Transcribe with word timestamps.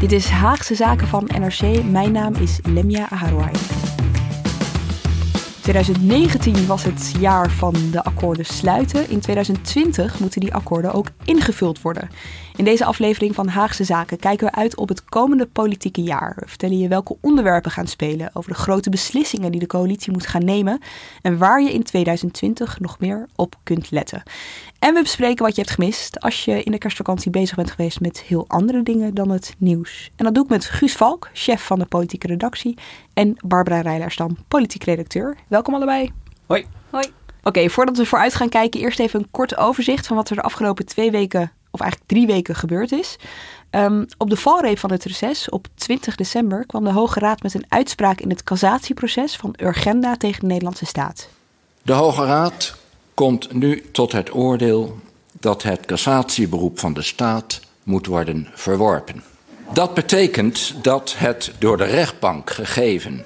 Dit 0.00 0.12
is 0.12 0.28
Haagse 0.28 0.74
Zaken 0.74 1.06
van 1.06 1.28
NRC. 1.38 1.84
Mijn 1.84 2.12
naam 2.12 2.34
is 2.34 2.58
Lemia 2.62 3.08
Aharouai. 3.10 3.50
2019 5.62 6.66
was 6.66 6.84
het 6.84 7.14
jaar 7.18 7.50
van 7.50 7.74
de 7.90 8.04
akkoorden 8.04 8.44
sluiten. 8.44 9.10
In 9.10 9.20
2020 9.20 10.20
moeten 10.20 10.40
die 10.40 10.54
akkoorden 10.54 10.92
ook 10.92 11.06
ingevuld 11.24 11.82
worden. 11.82 12.08
In 12.56 12.64
deze 12.64 12.84
aflevering 12.84 13.34
van 13.34 13.48
Haagse 13.48 13.84
Zaken 13.84 14.18
kijken 14.18 14.46
we 14.46 14.52
uit 14.52 14.76
op 14.76 14.88
het 14.88 15.04
komende 15.04 15.46
politieke 15.46 16.02
jaar. 16.02 16.32
We 16.36 16.48
vertellen 16.48 16.78
je 16.78 16.88
welke 16.88 17.16
onderwerpen 17.20 17.70
gaan 17.70 17.86
spelen, 17.86 18.30
over 18.32 18.50
de 18.50 18.58
grote 18.58 18.90
beslissingen 18.90 19.50
die 19.50 19.60
de 19.60 19.66
coalitie 19.66 20.12
moet 20.12 20.26
gaan 20.26 20.44
nemen 20.44 20.80
en 21.22 21.38
waar 21.38 21.62
je 21.62 21.72
in 21.72 21.82
2020 21.82 22.80
nog 22.80 22.98
meer 22.98 23.28
op 23.36 23.54
kunt 23.62 23.90
letten. 23.90 24.22
En 24.78 24.94
we 24.94 25.02
bespreken 25.02 25.44
wat 25.44 25.54
je 25.54 25.60
hebt 25.60 25.74
gemist 25.74 26.20
als 26.20 26.44
je 26.44 26.62
in 26.62 26.72
de 26.72 26.78
kerstvakantie 26.78 27.30
bezig 27.30 27.56
bent 27.56 27.70
geweest 27.70 28.00
met 28.00 28.20
heel 28.20 28.44
andere 28.48 28.82
dingen 28.82 29.14
dan 29.14 29.30
het 29.30 29.54
nieuws. 29.58 30.10
En 30.16 30.24
dat 30.24 30.34
doe 30.34 30.44
ik 30.44 30.50
met 30.50 30.64
Guus 30.64 30.96
Valk, 30.96 31.28
chef 31.32 31.62
van 31.66 31.78
de 31.78 31.86
politieke 31.86 32.26
redactie, 32.26 32.78
en 33.14 33.36
Barbara 33.44 33.80
Rijlerstam, 33.80 34.36
politiek 34.48 34.84
redacteur. 34.84 35.36
Welkom 35.48 35.74
allebei. 35.74 36.12
Hoi. 36.46 36.66
Hoi. 36.90 37.06
Oké, 37.42 37.68
voordat 37.68 37.96
we 37.96 38.06
vooruit 38.06 38.34
gaan 38.34 38.48
kijken, 38.48 38.80
eerst 38.80 39.00
even 39.00 39.20
een 39.20 39.30
kort 39.30 39.56
overzicht 39.56 40.06
van 40.06 40.16
wat 40.16 40.30
er 40.30 40.36
de 40.36 40.42
afgelopen 40.42 40.86
twee 40.86 41.10
weken, 41.10 41.52
of 41.70 41.80
eigenlijk 41.80 42.10
drie 42.10 42.26
weken, 42.26 42.54
gebeurd 42.54 42.92
is. 42.92 43.16
Um, 43.70 44.06
op 44.18 44.30
de 44.30 44.36
valreep 44.36 44.78
van 44.78 44.90
het 44.90 45.04
reces 45.04 45.48
op 45.48 45.66
20 45.74 46.14
december 46.14 46.66
kwam 46.66 46.84
de 46.84 46.92
Hoge 46.92 47.18
Raad 47.18 47.42
met 47.42 47.54
een 47.54 47.66
uitspraak 47.68 48.20
in 48.20 48.30
het 48.30 48.42
cassatieproces 48.42 49.36
van 49.36 49.54
Urgenda 49.60 50.16
tegen 50.16 50.40
de 50.40 50.46
Nederlandse 50.46 50.86
staat. 50.86 51.28
De 51.82 51.92
Hoge 51.92 52.24
Raad 52.24 52.76
komt 53.18 53.52
nu 53.52 53.82
tot 53.92 54.12
het 54.12 54.34
oordeel 54.34 54.98
dat 55.40 55.62
het 55.62 55.86
cassatieberoep 55.86 56.78
van 56.78 56.92
de 56.92 57.02
staat 57.02 57.60
moet 57.82 58.06
worden 58.06 58.48
verworpen. 58.54 59.22
Dat 59.72 59.94
betekent 59.94 60.74
dat 60.82 61.14
het 61.16 61.52
door 61.58 61.76
de 61.76 61.84
rechtbank 61.84 62.50
gegeven 62.50 63.24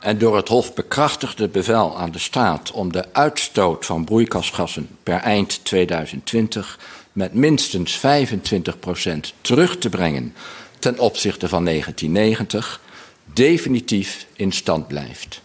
en 0.00 0.18
door 0.18 0.36
het 0.36 0.48
Hof 0.48 0.74
bekrachtigde 0.74 1.48
bevel 1.48 1.98
aan 1.98 2.10
de 2.10 2.18
staat 2.18 2.70
om 2.70 2.92
de 2.92 3.04
uitstoot 3.12 3.86
van 3.86 4.04
broeikasgassen 4.04 4.88
per 5.02 5.20
eind 5.20 5.64
2020 5.64 6.78
met 7.12 7.34
minstens 7.34 7.98
25% 7.98 8.00
terug 9.40 9.78
te 9.78 9.88
brengen 9.88 10.34
ten 10.78 10.98
opzichte 10.98 11.48
van 11.48 11.64
1990 11.64 12.80
definitief 13.32 14.26
in 14.32 14.52
stand 14.52 14.88
blijft. 14.88 15.40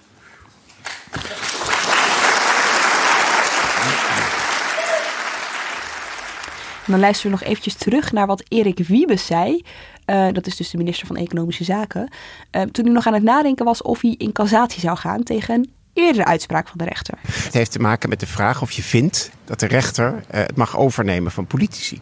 En 6.85 6.91
dan 6.91 6.99
luisteren 6.99 7.31
we 7.31 7.37
nog 7.37 7.47
eventjes 7.47 7.73
terug 7.73 8.11
naar 8.11 8.27
wat 8.27 8.43
Erik 8.47 8.79
Wiebes 8.87 9.25
zei. 9.25 9.63
Uh, 10.05 10.27
dat 10.31 10.47
is 10.47 10.55
dus 10.55 10.69
de 10.69 10.77
minister 10.77 11.07
van 11.07 11.15
Economische 11.15 11.63
Zaken. 11.63 12.09
Uh, 12.51 12.61
toen 12.61 12.85
hij 12.85 12.93
nog 12.93 13.07
aan 13.07 13.13
het 13.13 13.23
nadenken 13.23 13.65
was 13.65 13.81
of 13.81 14.01
hij 14.01 14.15
in 14.17 14.31
cassatie 14.31 14.79
zou 14.79 14.97
gaan 14.97 15.23
tegen 15.23 15.53
een 15.55 15.71
eerdere 15.93 16.25
uitspraak 16.25 16.67
van 16.67 16.77
de 16.77 16.83
rechter. 16.83 17.17
Het 17.27 17.53
heeft 17.53 17.71
te 17.71 17.79
maken 17.79 18.09
met 18.09 18.19
de 18.19 18.27
vraag 18.27 18.61
of 18.61 18.71
je 18.71 18.83
vindt 18.83 19.31
dat 19.45 19.59
de 19.59 19.67
rechter 19.67 20.13
uh, 20.13 20.19
het 20.29 20.55
mag 20.55 20.77
overnemen 20.77 21.31
van 21.31 21.47
politici. 21.47 22.01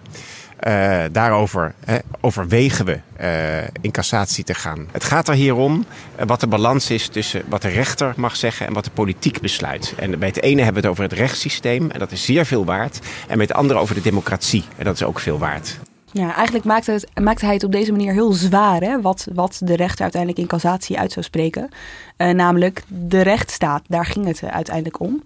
Uh, 0.67 1.03
daarover 1.11 1.73
uh, 1.89 1.95
overwegen 2.19 2.85
we 2.85 2.99
uh, 3.21 3.67
in 3.81 3.91
cassatie 3.91 4.43
te 4.43 4.53
gaan. 4.53 4.87
Het 4.91 5.03
gaat 5.03 5.27
er 5.27 5.33
hier 5.33 5.55
om 5.55 5.85
wat 6.25 6.39
de 6.39 6.47
balans 6.47 6.89
is 6.89 7.07
tussen 7.07 7.43
wat 7.47 7.61
de 7.61 7.67
rechter 7.67 8.13
mag 8.17 8.35
zeggen 8.35 8.67
en 8.67 8.73
wat 8.73 8.83
de 8.83 8.91
politiek 8.91 9.39
besluit. 9.39 9.93
En 9.97 10.19
bij 10.19 10.27
het 10.27 10.41
ene 10.41 10.61
hebben 10.61 10.81
we 10.81 10.87
het 10.87 10.97
over 10.97 11.03
het 11.03 11.19
rechtssysteem 11.19 11.91
en 11.91 11.99
dat 11.99 12.11
is 12.11 12.25
zeer 12.25 12.45
veel 12.45 12.65
waard. 12.65 12.99
En 13.27 13.37
bij 13.37 13.45
het 13.45 13.55
andere 13.55 13.79
over 13.79 13.95
de 13.95 14.01
democratie 14.01 14.63
en 14.77 14.85
dat 14.85 14.95
is 14.95 15.03
ook 15.03 15.19
veel 15.19 15.37
waard. 15.37 15.79
Ja, 16.11 16.35
eigenlijk 16.35 16.65
maakte, 16.65 16.91
het, 16.91 17.07
maakte 17.21 17.45
hij 17.45 17.53
het 17.53 17.63
op 17.63 17.71
deze 17.71 17.91
manier 17.91 18.13
heel 18.13 18.33
zwaar, 18.33 18.81
hè, 18.81 19.01
wat, 19.01 19.27
wat 19.33 19.61
de 19.63 19.75
rechter 19.75 20.01
uiteindelijk 20.01 20.41
in 20.41 20.47
cassatie 20.47 20.99
uit 20.99 21.11
zou 21.11 21.25
spreken. 21.25 21.69
namelijk 22.17 22.83
de 22.87 23.21
rechtsstaat, 23.21 23.83
daar 23.87 24.05
ging 24.05 24.25
het 24.25 24.43
uiteindelijk 24.43 24.99
om. 24.99 25.23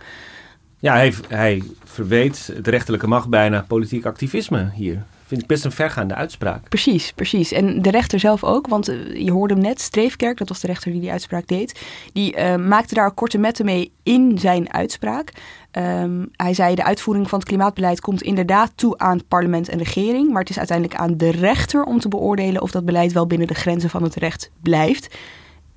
Ja, 0.79 0.94
hij, 0.94 1.13
hij 1.28 1.63
verweet 1.84 2.53
de 2.62 2.69
rechterlijke 2.69 3.07
macht 3.07 3.29
bijna 3.29 3.66
politiek 3.67 4.06
activisme 4.06 4.69
hier 4.73 5.03
vind 5.25 5.41
ik 5.41 5.47
best 5.47 5.66
een 5.66 5.72
vergaande 5.72 6.16
uitspraak. 6.16 6.69
Precies, 6.69 7.13
precies. 7.13 7.52
En 7.52 7.81
de 7.81 7.91
rechter 7.91 8.19
zelf 8.19 8.44
ook, 8.44 8.68
want 8.68 8.90
uh, 8.90 9.16
je 9.25 9.31
hoorde 9.31 9.53
hem 9.53 9.63
net, 9.63 9.81
Streefkerk, 9.81 10.38
dat 10.38 10.50
was 10.50 10.59
de 10.59 10.68
rechter 10.68 10.91
die 10.91 11.02
die 11.02 11.12
uitspraak 11.12 11.47
deed, 11.47 11.80
die 12.13 12.38
uh, 12.38 12.56
maakte 12.56 12.94
daar 12.94 13.12
korte 13.12 13.38
metten 13.38 13.66
mee 13.66 13.91
in 14.03 14.40
zijn 14.40 14.74
uitspraak. 14.74 15.31
Um, 15.72 16.30
hij 16.31 16.53
zei 16.53 16.75
de 16.75 16.84
uitvoering 16.84 17.30
van 17.30 17.40
het 17.40 17.47
klimaatbeleid 17.47 18.02
komt 18.02 18.22
inderdaad 18.22 18.72
toe 18.75 18.97
aan 18.97 19.28
parlement 19.28 19.69
en 19.69 19.78
regering, 19.78 20.31
maar 20.31 20.41
het 20.41 20.50
is 20.50 20.58
uiteindelijk 20.58 21.00
aan 21.00 21.18
de 21.18 21.31
rechter 21.31 21.84
om 21.84 22.00
te 22.00 22.08
beoordelen 22.08 22.62
of 22.62 22.72
dat 22.72 22.85
beleid 22.85 23.12
wel 23.12 23.28
binnen 23.28 23.47
de 23.47 23.53
grenzen 23.53 23.90
van 23.90 24.03
het 24.03 24.16
recht 24.16 24.52
blijft. 24.62 25.16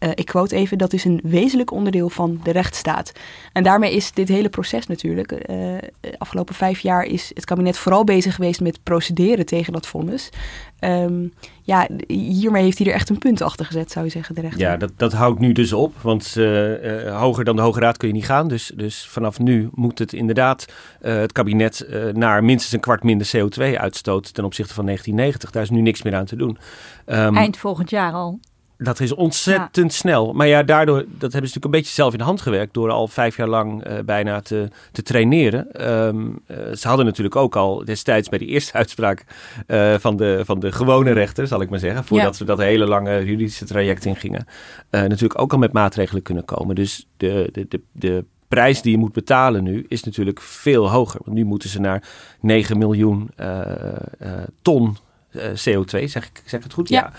Uh, 0.00 0.10
ik 0.14 0.26
quote 0.26 0.56
even, 0.56 0.78
dat 0.78 0.92
is 0.92 1.04
een 1.04 1.20
wezenlijk 1.22 1.70
onderdeel 1.70 2.08
van 2.08 2.40
de 2.42 2.50
rechtsstaat. 2.50 3.12
En 3.52 3.62
daarmee 3.62 3.94
is 3.94 4.12
dit 4.12 4.28
hele 4.28 4.48
proces 4.48 4.86
natuurlijk, 4.86 5.32
uh, 5.32 5.38
de 5.46 6.18
afgelopen 6.18 6.54
vijf 6.54 6.80
jaar 6.80 7.04
is 7.04 7.30
het 7.34 7.44
kabinet 7.44 7.78
vooral 7.78 8.04
bezig 8.04 8.34
geweest 8.34 8.60
met 8.60 8.82
procederen 8.82 9.46
tegen 9.46 9.72
dat 9.72 9.86
vonnis. 9.86 10.30
Um, 10.80 11.32
ja, 11.62 11.88
hiermee 12.06 12.62
heeft 12.62 12.78
hij 12.78 12.86
er 12.86 12.92
echt 12.92 13.08
een 13.08 13.18
punt 13.18 13.42
achter 13.42 13.66
gezet, 13.66 13.90
zou 13.90 14.04
je 14.04 14.10
zeggen, 14.10 14.34
de 14.34 14.40
rechter. 14.40 14.60
Ja, 14.60 14.76
dat, 14.76 14.92
dat 14.96 15.12
houdt 15.12 15.40
nu 15.40 15.52
dus 15.52 15.72
op, 15.72 15.94
want 16.00 16.34
uh, 16.36 17.18
hoger 17.20 17.44
dan 17.44 17.56
de 17.56 17.62
Hoge 17.62 17.80
Raad 17.80 17.96
kun 17.96 18.08
je 18.08 18.14
niet 18.14 18.24
gaan. 18.24 18.48
Dus, 18.48 18.72
dus 18.74 19.06
vanaf 19.06 19.38
nu 19.38 19.68
moet 19.72 19.98
het 19.98 20.12
inderdaad 20.12 20.66
het 21.00 21.32
kabinet 21.32 21.88
naar 22.12 22.44
minstens 22.44 22.72
een 22.72 22.80
kwart 22.80 23.02
minder 23.02 23.30
CO2-uitstoot 23.36 24.34
ten 24.34 24.44
opzichte 24.44 24.74
van 24.74 24.84
1990. 24.84 25.50
Daar 25.50 25.62
is 25.62 25.70
nu 25.70 25.80
niks 25.80 26.02
meer 26.02 26.14
aan 26.14 26.24
te 26.24 26.36
doen. 26.36 26.58
Um, 27.06 27.36
Eind 27.36 27.56
volgend 27.56 27.90
jaar 27.90 28.12
al. 28.12 28.38
Dat 28.80 29.00
is 29.00 29.14
ontzettend 29.14 29.92
ja. 29.92 29.98
snel. 29.98 30.32
Maar 30.32 30.46
ja, 30.46 30.62
daardoor, 30.62 30.96
dat 30.96 31.06
hebben 31.08 31.30
ze 31.30 31.36
natuurlijk 31.36 31.64
een 31.64 31.70
beetje 31.70 31.92
zelf 31.92 32.12
in 32.12 32.18
de 32.18 32.24
hand 32.24 32.40
gewerkt 32.40 32.74
door 32.74 32.90
al 32.90 33.08
vijf 33.08 33.36
jaar 33.36 33.48
lang 33.48 33.86
uh, 33.86 33.98
bijna 34.04 34.40
te, 34.40 34.68
te 34.92 35.02
traineren. 35.02 35.90
Um, 35.90 36.40
uh, 36.46 36.56
ze 36.74 36.88
hadden 36.88 37.06
natuurlijk 37.06 37.36
ook 37.36 37.56
al 37.56 37.84
destijds 37.84 38.28
bij 38.28 38.38
de 38.38 38.46
eerste 38.46 38.72
uitspraak 38.72 39.24
uh, 39.66 39.94
van, 39.98 40.16
de, 40.16 40.40
van 40.44 40.60
de 40.60 40.72
gewone 40.72 41.12
rechter, 41.12 41.46
zal 41.46 41.60
ik 41.60 41.70
maar 41.70 41.78
zeggen, 41.78 42.04
voordat 42.04 42.32
ja. 42.32 42.38
we 42.38 42.44
dat 42.44 42.58
hele 42.58 42.86
lange 42.86 43.24
juridische 43.24 43.64
traject 43.64 44.04
ingingen, 44.04 44.46
natuurlijk 44.90 45.40
ook 45.40 45.52
al 45.52 45.58
met 45.58 45.72
maatregelen 45.72 46.22
kunnen 46.22 46.44
komen. 46.44 46.74
Dus 46.74 47.08
de, 47.16 47.48
de, 47.52 47.66
de, 47.68 47.80
de 47.92 48.24
prijs 48.48 48.82
die 48.82 48.92
je 48.92 48.98
moet 48.98 49.12
betalen 49.12 49.64
nu 49.64 49.84
is 49.88 50.02
natuurlijk 50.04 50.40
veel 50.40 50.90
hoger. 50.90 51.20
Want 51.24 51.36
nu 51.36 51.44
moeten 51.44 51.68
ze 51.68 51.80
naar 51.80 52.08
9 52.40 52.78
miljoen 52.78 53.30
ton 54.62 54.82
uh, 54.82 54.96
CO2, 55.36 56.04
zeg 56.04 56.26
ik 56.26 56.42
zeg 56.44 56.62
het 56.62 56.72
goed? 56.72 56.88
Ja. 56.88 57.12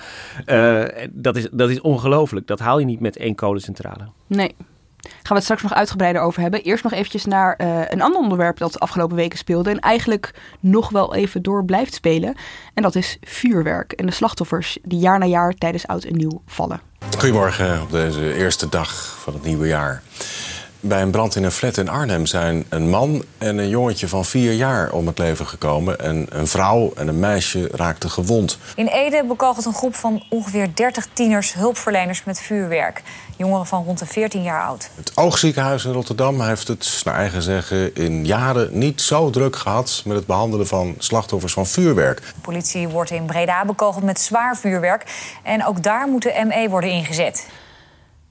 ja. 0.46 0.82
Uh, 0.82 1.08
dat, 1.12 1.36
is, 1.36 1.48
dat 1.52 1.70
is 1.70 1.82
ongelooflijk. 1.82 2.48
Dat 2.48 2.60
haal 2.60 2.80
je 2.80 2.86
niet 2.86 3.00
met 3.00 3.18
één 3.18 3.36
kolencentrale. 3.36 4.08
Nee. 4.28 4.56
Gaan 5.02 5.22
we 5.28 5.34
het 5.34 5.44
straks 5.44 5.62
nog 5.62 5.74
uitgebreider 5.74 6.22
over 6.22 6.42
hebben. 6.42 6.62
Eerst 6.62 6.84
nog 6.84 6.94
eventjes 6.94 7.26
naar 7.26 7.60
uh, 7.62 7.82
een 7.88 8.02
ander 8.02 8.22
onderwerp 8.22 8.58
dat 8.58 8.74
de 8.74 8.80
afgelopen 8.80 9.16
weken 9.16 9.38
speelde. 9.38 9.70
En 9.70 9.80
eigenlijk 9.80 10.34
nog 10.60 10.90
wel 10.90 11.16
even 11.16 11.42
door 11.42 11.66
blijft 11.66 11.94
spelen. 11.94 12.36
En 12.74 12.84
dat 12.84 12.96
is 12.96 13.18
vuurwerk. 13.22 13.92
En 13.92 14.06
de 14.06 14.12
slachtoffers 14.12 14.78
die 14.84 15.00
jaar 15.00 15.20
na 15.20 15.26
jaar 15.26 15.54
tijdens 15.54 15.88
oud 15.88 16.04
en 16.04 16.16
nieuw 16.16 16.42
vallen. 16.46 16.82
Goedemorgen 17.18 17.82
op 17.82 17.92
deze 17.92 18.34
eerste 18.34 18.70
dag 18.70 19.18
van 19.24 19.34
het 19.34 19.44
nieuwe 19.44 19.68
jaar. 19.68 20.02
Bij 20.82 21.02
een 21.02 21.12
brand 21.12 21.36
in 21.36 21.44
een 21.44 21.52
flat 21.52 21.78
in 21.78 21.90
Arnhem 21.90 22.26
zijn 22.26 22.66
een 22.70 22.90
man 22.90 23.24
en 23.38 23.58
een 23.58 23.70
jongetje 23.70 24.08
van 24.08 24.26
vier 24.26 24.54
jaar 24.54 24.92
om 24.92 25.08
het 25.08 25.18
leven 25.18 25.48
gekomen. 25.48 26.00
En 26.00 26.26
een 26.30 26.48
vrouw 26.48 26.92
en 26.96 27.08
een 27.08 27.20
meisje 27.20 27.70
raakten 27.72 28.10
gewond. 28.10 28.58
In 28.76 28.88
Ede 28.88 29.24
bekogelt 29.28 29.66
een 29.66 29.74
groep 29.74 29.96
van 29.96 30.24
ongeveer 30.30 30.76
30 30.76 31.08
tieners 31.14 31.54
hulpverleners 31.54 32.24
met 32.24 32.40
vuurwerk. 32.40 33.04
Jongeren 33.38 33.66
van 33.66 33.84
rond 33.84 34.00
de 34.00 34.06
14 34.06 34.44
jaar 34.44 34.64
oud. 34.64 34.90
Het 34.96 35.12
Oogziekenhuis 35.16 35.86
in 35.86 35.92
Rotterdam 35.92 36.42
heeft 36.42 36.68
het, 36.68 37.02
naar 37.06 37.16
eigen 37.16 37.42
zeggen, 37.42 37.96
in 37.96 38.26
jaren 38.26 38.78
niet 38.78 39.02
zo 39.02 39.30
druk 39.30 39.56
gehad 39.56 40.02
met 40.06 40.18
het 40.18 40.26
behandelen 40.26 40.68
van 40.68 40.96
slachtoffers 40.98 41.54
van 41.54 41.68
vuurwerk. 41.68 42.18
De 42.18 42.42
politie 42.42 42.88
wordt 42.88 43.12
in 43.12 43.26
Breda 43.26 43.66
bekogeld 43.66 44.04
met 44.04 44.20
zwaar 44.20 44.58
vuurwerk. 44.58 45.04
En 45.44 45.66
ook 45.66 45.84
daar 45.84 46.08
moet 46.08 46.22
de 46.22 46.44
ME 46.48 46.70
worden 46.70 46.90
ingezet. 46.90 47.48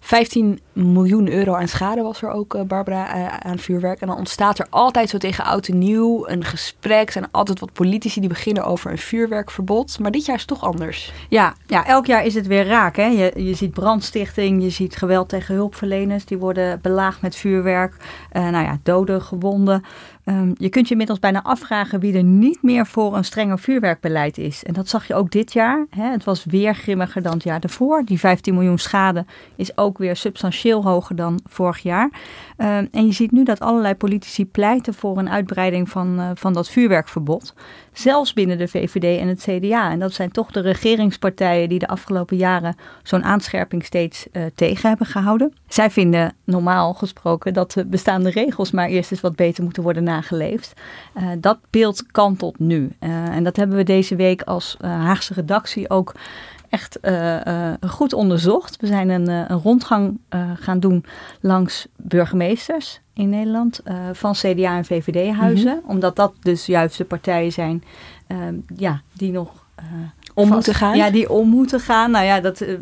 15 0.00 0.60
miljoen 0.78 1.32
euro 1.32 1.54
aan 1.54 1.68
schade 1.68 2.02
was 2.02 2.22
er 2.22 2.30
ook, 2.30 2.66
Barbara, 2.66 3.40
aan 3.40 3.58
vuurwerk. 3.58 4.00
En 4.00 4.06
dan 4.06 4.16
ontstaat 4.16 4.58
er 4.58 4.66
altijd 4.70 5.08
zo 5.08 5.18
tegen 5.18 5.44
oud 5.44 5.68
en 5.68 5.78
nieuw 5.78 6.28
een 6.28 6.44
gesprek. 6.44 7.10
Zijn 7.10 7.30
altijd 7.30 7.60
wat 7.60 7.72
politici 7.72 8.20
die 8.20 8.28
beginnen 8.28 8.64
over 8.64 8.90
een 8.90 8.98
vuurwerkverbod. 8.98 9.98
Maar 9.98 10.10
dit 10.10 10.24
jaar 10.24 10.34
is 10.34 10.40
het 10.40 10.50
toch 10.50 10.64
anders. 10.64 11.12
Ja, 11.28 11.54
ja 11.66 11.86
elk 11.86 12.06
jaar 12.06 12.24
is 12.24 12.34
het 12.34 12.46
weer 12.46 12.66
raak. 12.66 12.96
Hè? 12.96 13.06
Je, 13.06 13.32
je 13.36 13.54
ziet 13.54 13.70
brandstichting, 13.70 14.62
je 14.62 14.70
ziet 14.70 14.96
geweld 14.96 15.28
tegen 15.28 15.54
hulpverleners. 15.54 16.24
Die 16.24 16.38
worden 16.38 16.80
belaagd 16.82 17.20
met 17.20 17.36
vuurwerk. 17.36 17.94
Uh, 18.32 18.48
nou 18.48 18.64
ja, 18.64 18.78
doden, 18.82 19.22
gewonden. 19.22 19.84
Um, 20.24 20.52
je 20.58 20.68
kunt 20.68 20.84
je 20.84 20.90
inmiddels 20.90 21.18
bijna 21.18 21.42
afvragen 21.42 22.00
wie 22.00 22.16
er 22.16 22.22
niet 22.22 22.62
meer 22.62 22.86
voor 22.86 23.16
een 23.16 23.24
strenger 23.24 23.58
vuurwerkbeleid 23.58 24.38
is. 24.38 24.64
En 24.64 24.72
dat 24.72 24.88
zag 24.88 25.06
je 25.06 25.14
ook 25.14 25.30
dit 25.30 25.52
jaar. 25.52 25.86
Hè? 25.90 26.10
Het 26.10 26.24
was 26.24 26.44
weer 26.44 26.74
grimmiger 26.74 27.22
dan 27.22 27.32
het 27.32 27.42
jaar 27.42 27.60
daarvoor. 27.60 28.04
Die 28.04 28.18
15 28.18 28.54
miljoen 28.54 28.78
schade 28.78 29.24
is 29.56 29.76
ook 29.76 29.98
weer 29.98 30.16
substantieel 30.16 30.67
hoger 30.74 31.16
dan 31.16 31.40
vorig 31.46 31.78
jaar. 31.78 32.10
Um, 32.56 32.88
en 32.90 33.06
je 33.06 33.12
ziet 33.12 33.32
nu 33.32 33.44
dat 33.44 33.60
allerlei 33.60 33.94
politici 33.94 34.46
pleiten 34.46 34.94
voor 34.94 35.18
een 35.18 35.30
uitbreiding 35.30 35.88
van, 35.88 36.20
uh, 36.20 36.30
van 36.34 36.52
dat 36.52 36.68
vuurwerkverbod. 36.68 37.54
Zelfs 37.92 38.32
binnen 38.32 38.58
de 38.58 38.68
VVD 38.68 39.20
en 39.20 39.28
het 39.28 39.46
CDA. 39.48 39.90
En 39.90 39.98
dat 39.98 40.12
zijn 40.12 40.30
toch 40.30 40.50
de 40.50 40.60
regeringspartijen 40.60 41.68
die 41.68 41.78
de 41.78 41.88
afgelopen 41.88 42.36
jaren 42.36 42.76
zo'n 43.02 43.24
aanscherping 43.24 43.84
steeds 43.84 44.26
uh, 44.32 44.42
tegen 44.54 44.88
hebben 44.88 45.06
gehouden. 45.06 45.52
Zij 45.68 45.90
vinden 45.90 46.34
normaal 46.44 46.94
gesproken 46.94 47.52
dat 47.52 47.72
de 47.72 47.86
bestaande 47.86 48.30
regels 48.30 48.70
maar 48.70 48.88
eerst 48.88 49.10
eens 49.10 49.20
wat 49.20 49.36
beter 49.36 49.64
moeten 49.64 49.82
worden 49.82 50.04
nageleefd. 50.04 50.72
Dat 51.38 51.58
beeld 51.70 52.06
kantelt 52.06 52.58
nu. 52.58 52.90
En 52.98 53.44
dat 53.44 53.56
hebben 53.56 53.76
we 53.76 53.82
deze 53.82 54.16
week 54.16 54.42
als 54.42 54.76
Haagse 54.80 55.34
redactie 55.34 55.90
ook 55.90 56.14
echt 56.68 56.98
goed 57.86 58.12
onderzocht. 58.12 58.76
We 58.80 58.86
zijn 58.86 59.08
een, 59.08 59.28
een 59.28 59.58
rondgang 59.58 60.18
gaan 60.54 60.80
doen 60.80 61.04
langs 61.40 61.86
burgemeesters 61.96 63.00
in 63.14 63.28
Nederland 63.28 63.80
van 64.12 64.32
CDA 64.32 64.76
en 64.76 64.84
VVD-huizen. 64.84 65.72
Mm 65.72 65.80
-hmm. 65.80 65.90
Omdat 65.90 66.16
dat 66.16 66.32
dus 66.42 66.66
juist 66.66 66.98
de 66.98 67.04
partijen 67.04 67.52
zijn 67.52 67.84
ja, 68.76 69.02
die 69.12 69.32
nog 69.32 69.66
om 70.38 70.48
moeten 70.48 70.74
gaan? 70.74 70.96
Ja, 70.96 71.10
die 71.10 71.30
om 71.30 71.48
moeten 71.48 71.80
gaan. 71.80 72.10
Nou 72.10 72.24
ja, 72.24 72.40
dat, 72.40 72.60
uh, 72.60 72.68
uh, 72.70 72.78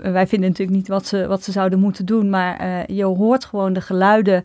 wij 0.00 0.26
vinden 0.26 0.48
natuurlijk 0.48 0.76
niet 0.78 0.88
wat 0.88 1.06
ze, 1.06 1.26
wat 1.26 1.44
ze 1.44 1.52
zouden 1.52 1.78
moeten 1.78 2.06
doen. 2.06 2.30
Maar 2.30 2.60
uh, 2.60 2.86
je 2.96 3.04
hoort 3.04 3.44
gewoon 3.44 3.72
de 3.72 3.80
geluiden 3.80 4.44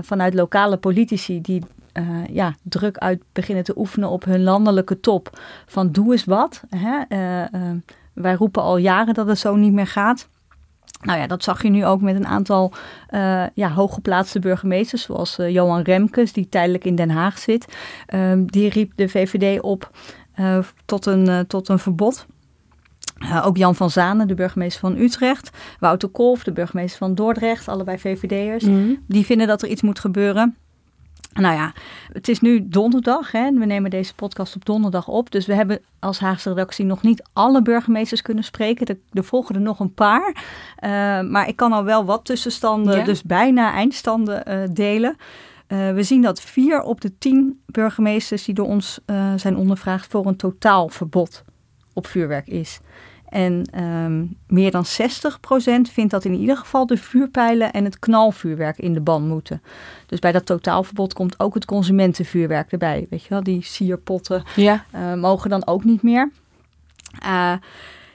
vanuit 0.00 0.34
lokale 0.34 0.76
politici 0.76 1.40
die 1.40 1.62
ja, 2.30 2.54
druk 2.62 2.98
uit 2.98 3.22
beginnen 3.32 3.64
te 3.64 3.78
oefenen 3.78 4.08
op 4.08 4.24
hun 4.24 4.42
landelijke 4.42 5.00
top. 5.00 5.40
Van 5.66 5.92
doe 5.92 6.12
eens 6.12 6.24
wat. 6.24 6.62
Hè? 6.68 7.00
Wij 8.14 8.34
roepen 8.34 8.62
al 8.62 8.76
jaren 8.76 9.14
dat 9.14 9.26
het 9.26 9.38
zo 9.38 9.54
niet 9.54 9.72
meer 9.72 9.86
gaat. 9.86 10.28
Nou 11.00 11.18
ja, 11.18 11.26
dat 11.26 11.44
zag 11.44 11.62
je 11.62 11.68
nu 11.68 11.86
ook 11.86 12.00
met 12.00 12.14
een 12.14 12.26
aantal 12.26 12.72
uh, 13.10 13.44
ja, 13.54 13.70
hooggeplaatste 13.70 14.38
burgemeesters, 14.38 15.02
zoals 15.02 15.38
uh, 15.38 15.50
Johan 15.50 15.82
Remkes, 15.82 16.32
die 16.32 16.48
tijdelijk 16.48 16.84
in 16.84 16.94
Den 16.94 17.10
Haag 17.10 17.38
zit. 17.38 17.76
Uh, 18.14 18.32
die 18.46 18.68
riep 18.68 18.92
de 18.96 19.08
VVD 19.08 19.60
op 19.60 19.90
uh, 20.40 20.58
tot, 20.84 21.06
een, 21.06 21.46
tot 21.46 21.68
een 21.68 21.78
verbod. 21.78 22.26
Ook 23.44 23.56
Jan 23.56 23.74
van 23.74 23.90
Zanen, 23.90 24.28
de 24.28 24.34
burgemeester 24.34 24.80
van 24.80 24.96
Utrecht. 24.96 25.50
Wouter 25.80 26.08
Kolf, 26.08 26.44
de 26.44 26.52
burgemeester 26.52 26.98
van 26.98 27.14
Dordrecht. 27.14 27.68
Allebei 27.68 27.98
VVD'ers. 27.98 28.64
Mm. 28.64 29.02
Die 29.06 29.24
vinden 29.24 29.46
dat 29.46 29.62
er 29.62 29.68
iets 29.68 29.82
moet 29.82 29.98
gebeuren. 29.98 30.56
Nou 31.34 31.54
ja, 31.54 31.72
het 32.12 32.28
is 32.28 32.40
nu 32.40 32.68
donderdag. 32.68 33.32
Hè? 33.32 33.50
We 33.52 33.64
nemen 33.64 33.90
deze 33.90 34.14
podcast 34.14 34.54
op 34.54 34.64
donderdag 34.64 35.08
op. 35.08 35.30
Dus 35.30 35.46
we 35.46 35.54
hebben 35.54 35.80
als 35.98 36.18
Haagse 36.18 36.48
redactie 36.48 36.84
nog 36.84 37.02
niet 37.02 37.22
alle 37.32 37.62
burgemeesters 37.62 38.22
kunnen 38.22 38.44
spreken. 38.44 38.86
Er, 38.86 38.98
er 39.12 39.24
volgen 39.24 39.54
er 39.54 39.60
nog 39.60 39.80
een 39.80 39.94
paar. 39.94 40.34
Uh, 40.34 40.90
maar 41.30 41.48
ik 41.48 41.56
kan 41.56 41.72
al 41.72 41.84
wel 41.84 42.04
wat 42.04 42.24
tussenstanden, 42.24 42.98
ja. 42.98 43.04
dus 43.04 43.22
bijna 43.22 43.72
eindstanden 43.72 44.42
uh, 44.48 44.68
delen. 44.70 45.16
Uh, 45.68 45.92
we 45.92 46.02
zien 46.02 46.22
dat 46.22 46.40
vier 46.40 46.82
op 46.82 47.00
de 47.00 47.18
tien 47.18 47.62
burgemeesters 47.66 48.44
die 48.44 48.54
door 48.54 48.66
ons 48.66 49.00
zijn 49.36 49.56
ondervraagd 49.56 50.06
voor 50.10 50.26
een 50.26 50.36
totaalverbod 50.36 51.44
op 51.92 52.06
vuurwerk 52.06 52.46
is. 52.46 52.80
En 53.34 53.64
um, 53.82 54.36
meer 54.46 54.70
dan 54.70 54.84
60% 54.84 54.88
vindt 55.92 56.10
dat 56.10 56.24
in 56.24 56.34
ieder 56.34 56.56
geval 56.56 56.86
de 56.86 56.96
vuurpijlen 56.96 57.72
en 57.72 57.84
het 57.84 57.98
knalvuurwerk 57.98 58.78
in 58.78 58.92
de 58.92 59.00
ban 59.00 59.26
moeten. 59.26 59.62
Dus 60.06 60.18
bij 60.18 60.32
dat 60.32 60.46
totaalverbod 60.46 61.12
komt 61.12 61.40
ook 61.40 61.54
het 61.54 61.64
consumentenvuurwerk 61.64 62.72
erbij. 62.72 63.06
Weet 63.10 63.22
je 63.22 63.28
wel, 63.28 63.42
die 63.42 63.62
sierpotten 63.62 64.44
ja. 64.56 64.84
uh, 64.94 65.14
mogen 65.14 65.50
dan 65.50 65.66
ook 65.66 65.84
niet 65.84 66.02
meer. 66.02 66.30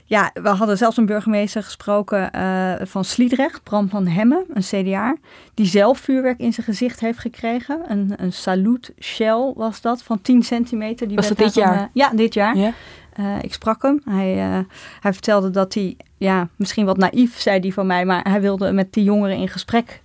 Ja, 0.10 0.32
we 0.34 0.50
hadden 0.50 0.78
zelfs 0.78 0.98
een 0.98 1.06
burgemeester 1.06 1.64
gesproken 1.64 2.30
uh, 2.36 2.74
van 2.82 3.06
Sliedrecht, 3.06 3.64
Bram 3.64 3.90
van 3.90 4.08
Hemmen, 4.08 4.46
een 4.54 4.62
CDA, 4.62 5.16
die 5.54 5.66
zelf 5.66 6.00
vuurwerk 6.00 6.40
in 6.40 6.54
zijn 6.54 6.66
gezicht 6.66 7.00
heeft 7.00 7.20
gekregen. 7.20 7.82
Een, 7.88 8.14
een 8.16 8.34
salut 8.34 8.94
shell 9.00 9.54
was 9.56 9.82
dat, 9.82 10.04
van 10.04 10.22
10 10.22 10.44
centimeter. 10.44 11.08
Die 11.08 11.16
was 11.16 11.28
dat 11.28 11.38
dit 11.38 11.54
jaar? 11.54 11.82
Een, 11.82 11.90
ja, 11.94 12.10
dit 12.10 12.34
jaar. 12.34 12.58
Ja. 12.58 12.74
Uh, 13.20 13.36
ik 13.42 13.54
sprak 13.54 13.82
hem. 13.82 14.02
Hij, 14.06 14.66
hij 15.00 15.14
vertelde 15.14 15.50
dat 15.50 15.74
hij, 15.74 15.98
ja, 16.18 16.48
misschien 16.56 16.86
wat 16.86 16.98
naïef 16.98 17.40
zei 17.40 17.60
die 17.60 17.74
van 17.74 17.88
mij, 17.88 18.06
maar 18.06 18.30
hij 18.30 18.42
wilde 18.42 18.72
met 18.72 18.94
die 18.94 19.04
jongeren 19.04 19.38
in 19.38 19.48
gesprek 19.48 20.04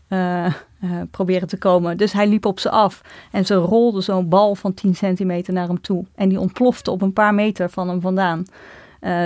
proberen 1.10 1.48
te 1.48 1.58
komen. 1.58 1.96
Dus 1.96 2.12
hij 2.12 2.26
liep 2.26 2.46
op 2.46 2.60
ze 2.60 2.70
af 2.70 3.00
en 3.30 3.46
ze 3.46 3.54
rolde 3.54 4.00
zo'n 4.00 4.28
bal 4.28 4.54
van 4.54 4.74
10 4.74 4.94
centimeter 4.94 5.52
naar 5.52 5.66
hem 5.66 5.80
toe. 5.80 6.04
En 6.14 6.28
die 6.28 6.40
ontplofte 6.40 6.90
op 6.90 7.02
een 7.02 7.12
paar 7.12 7.34
meter 7.34 7.70
van 7.70 7.88
hem 7.88 8.00
vandaan. 8.00 8.44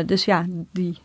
Dus 0.06 0.24
ja, 0.24 0.44
die, 0.72 0.98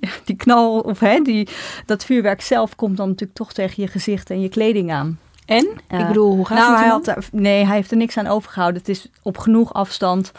die 0.24 0.36
knal 0.36 0.80
of 0.80 1.00
hè, 1.00 1.20
die, 1.20 1.48
dat 1.86 2.04
vuurwerk 2.04 2.40
zelf 2.40 2.76
komt 2.76 2.96
dan 2.96 3.08
natuurlijk 3.08 3.38
toch 3.38 3.52
tegen 3.52 3.82
je 3.82 3.88
gezicht 3.88 4.30
en 4.30 4.40
je 4.40 4.48
kleding 4.48 4.92
aan. 4.92 5.18
En? 5.46 5.68
Ik 5.88 6.06
bedoel, 6.06 6.34
hoe 6.34 6.46
gaat 6.46 6.58
nou, 6.58 6.70
het 6.70 7.06
hij 7.06 7.14
had 7.14 7.28
Nee, 7.32 7.64
hij 7.64 7.76
heeft 7.76 7.90
er 7.90 7.96
niks 7.96 8.16
aan 8.16 8.26
overgehouden. 8.26 8.80
Het 8.80 8.90
is 8.90 9.08
op 9.22 9.38
genoeg 9.38 9.72
afstand 9.72 10.32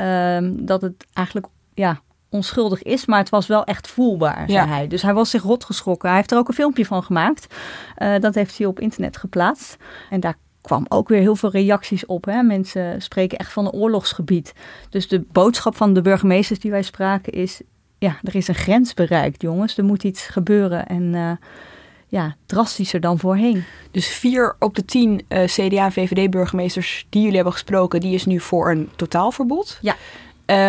uh, 0.00 0.50
dat 0.52 0.82
het 0.82 1.06
eigenlijk 1.12 1.46
ja, 1.74 2.00
onschuldig 2.28 2.82
is, 2.82 3.06
maar 3.06 3.18
het 3.18 3.28
was 3.28 3.46
wel 3.46 3.64
echt 3.64 3.88
voelbaar, 3.88 4.44
zei 4.46 4.66
ja. 4.66 4.74
hij. 4.74 4.86
Dus 4.86 5.02
hij 5.02 5.14
was 5.14 5.30
zich 5.30 5.42
rot 5.42 5.64
geschrokken. 5.64 6.08
Hij 6.08 6.18
heeft 6.18 6.30
er 6.30 6.38
ook 6.38 6.48
een 6.48 6.54
filmpje 6.54 6.86
van 6.86 7.02
gemaakt. 7.02 7.54
Uh, 7.98 8.18
dat 8.18 8.34
heeft 8.34 8.58
hij 8.58 8.66
op 8.66 8.80
internet 8.80 9.16
geplaatst. 9.16 9.76
En 10.10 10.20
daar 10.20 10.36
kwam 10.60 10.86
ook 10.88 11.08
weer 11.08 11.20
heel 11.20 11.36
veel 11.36 11.50
reacties 11.50 12.06
op. 12.06 12.24
Hè? 12.24 12.42
Mensen 12.42 13.02
spreken 13.02 13.38
echt 13.38 13.52
van 13.52 13.66
een 13.66 13.72
oorlogsgebied. 13.72 14.52
Dus 14.90 15.08
de 15.08 15.20
boodschap 15.32 15.76
van 15.76 15.92
de 15.92 16.02
burgemeesters 16.02 16.60
die 16.60 16.70
wij 16.70 16.82
spraken 16.82 17.32
is... 17.32 17.60
ja, 17.98 18.16
er 18.22 18.34
is 18.34 18.48
een 18.48 18.54
grens 18.54 18.94
bereikt, 18.94 19.42
jongens. 19.42 19.78
Er 19.78 19.84
moet 19.84 20.04
iets 20.04 20.26
gebeuren 20.26 20.86
en 20.86 21.02
uh, 21.02 21.30
ja, 22.14 22.36
drastischer 22.46 23.00
dan 23.00 23.18
voorheen. 23.18 23.64
Dus 23.90 24.08
vier 24.08 24.56
op 24.58 24.74
de 24.74 24.84
tien 24.84 25.24
uh, 25.28 25.44
CDA- 25.44 25.84
en 25.84 25.92
VVD-burgemeesters 25.92 27.06
die 27.08 27.20
jullie 27.20 27.36
hebben 27.36 27.52
gesproken... 27.52 28.00
die 28.00 28.14
is 28.14 28.24
nu 28.24 28.40
voor 28.40 28.70
een 28.70 28.90
totaalverbod. 28.96 29.78
Ja. 29.80 29.96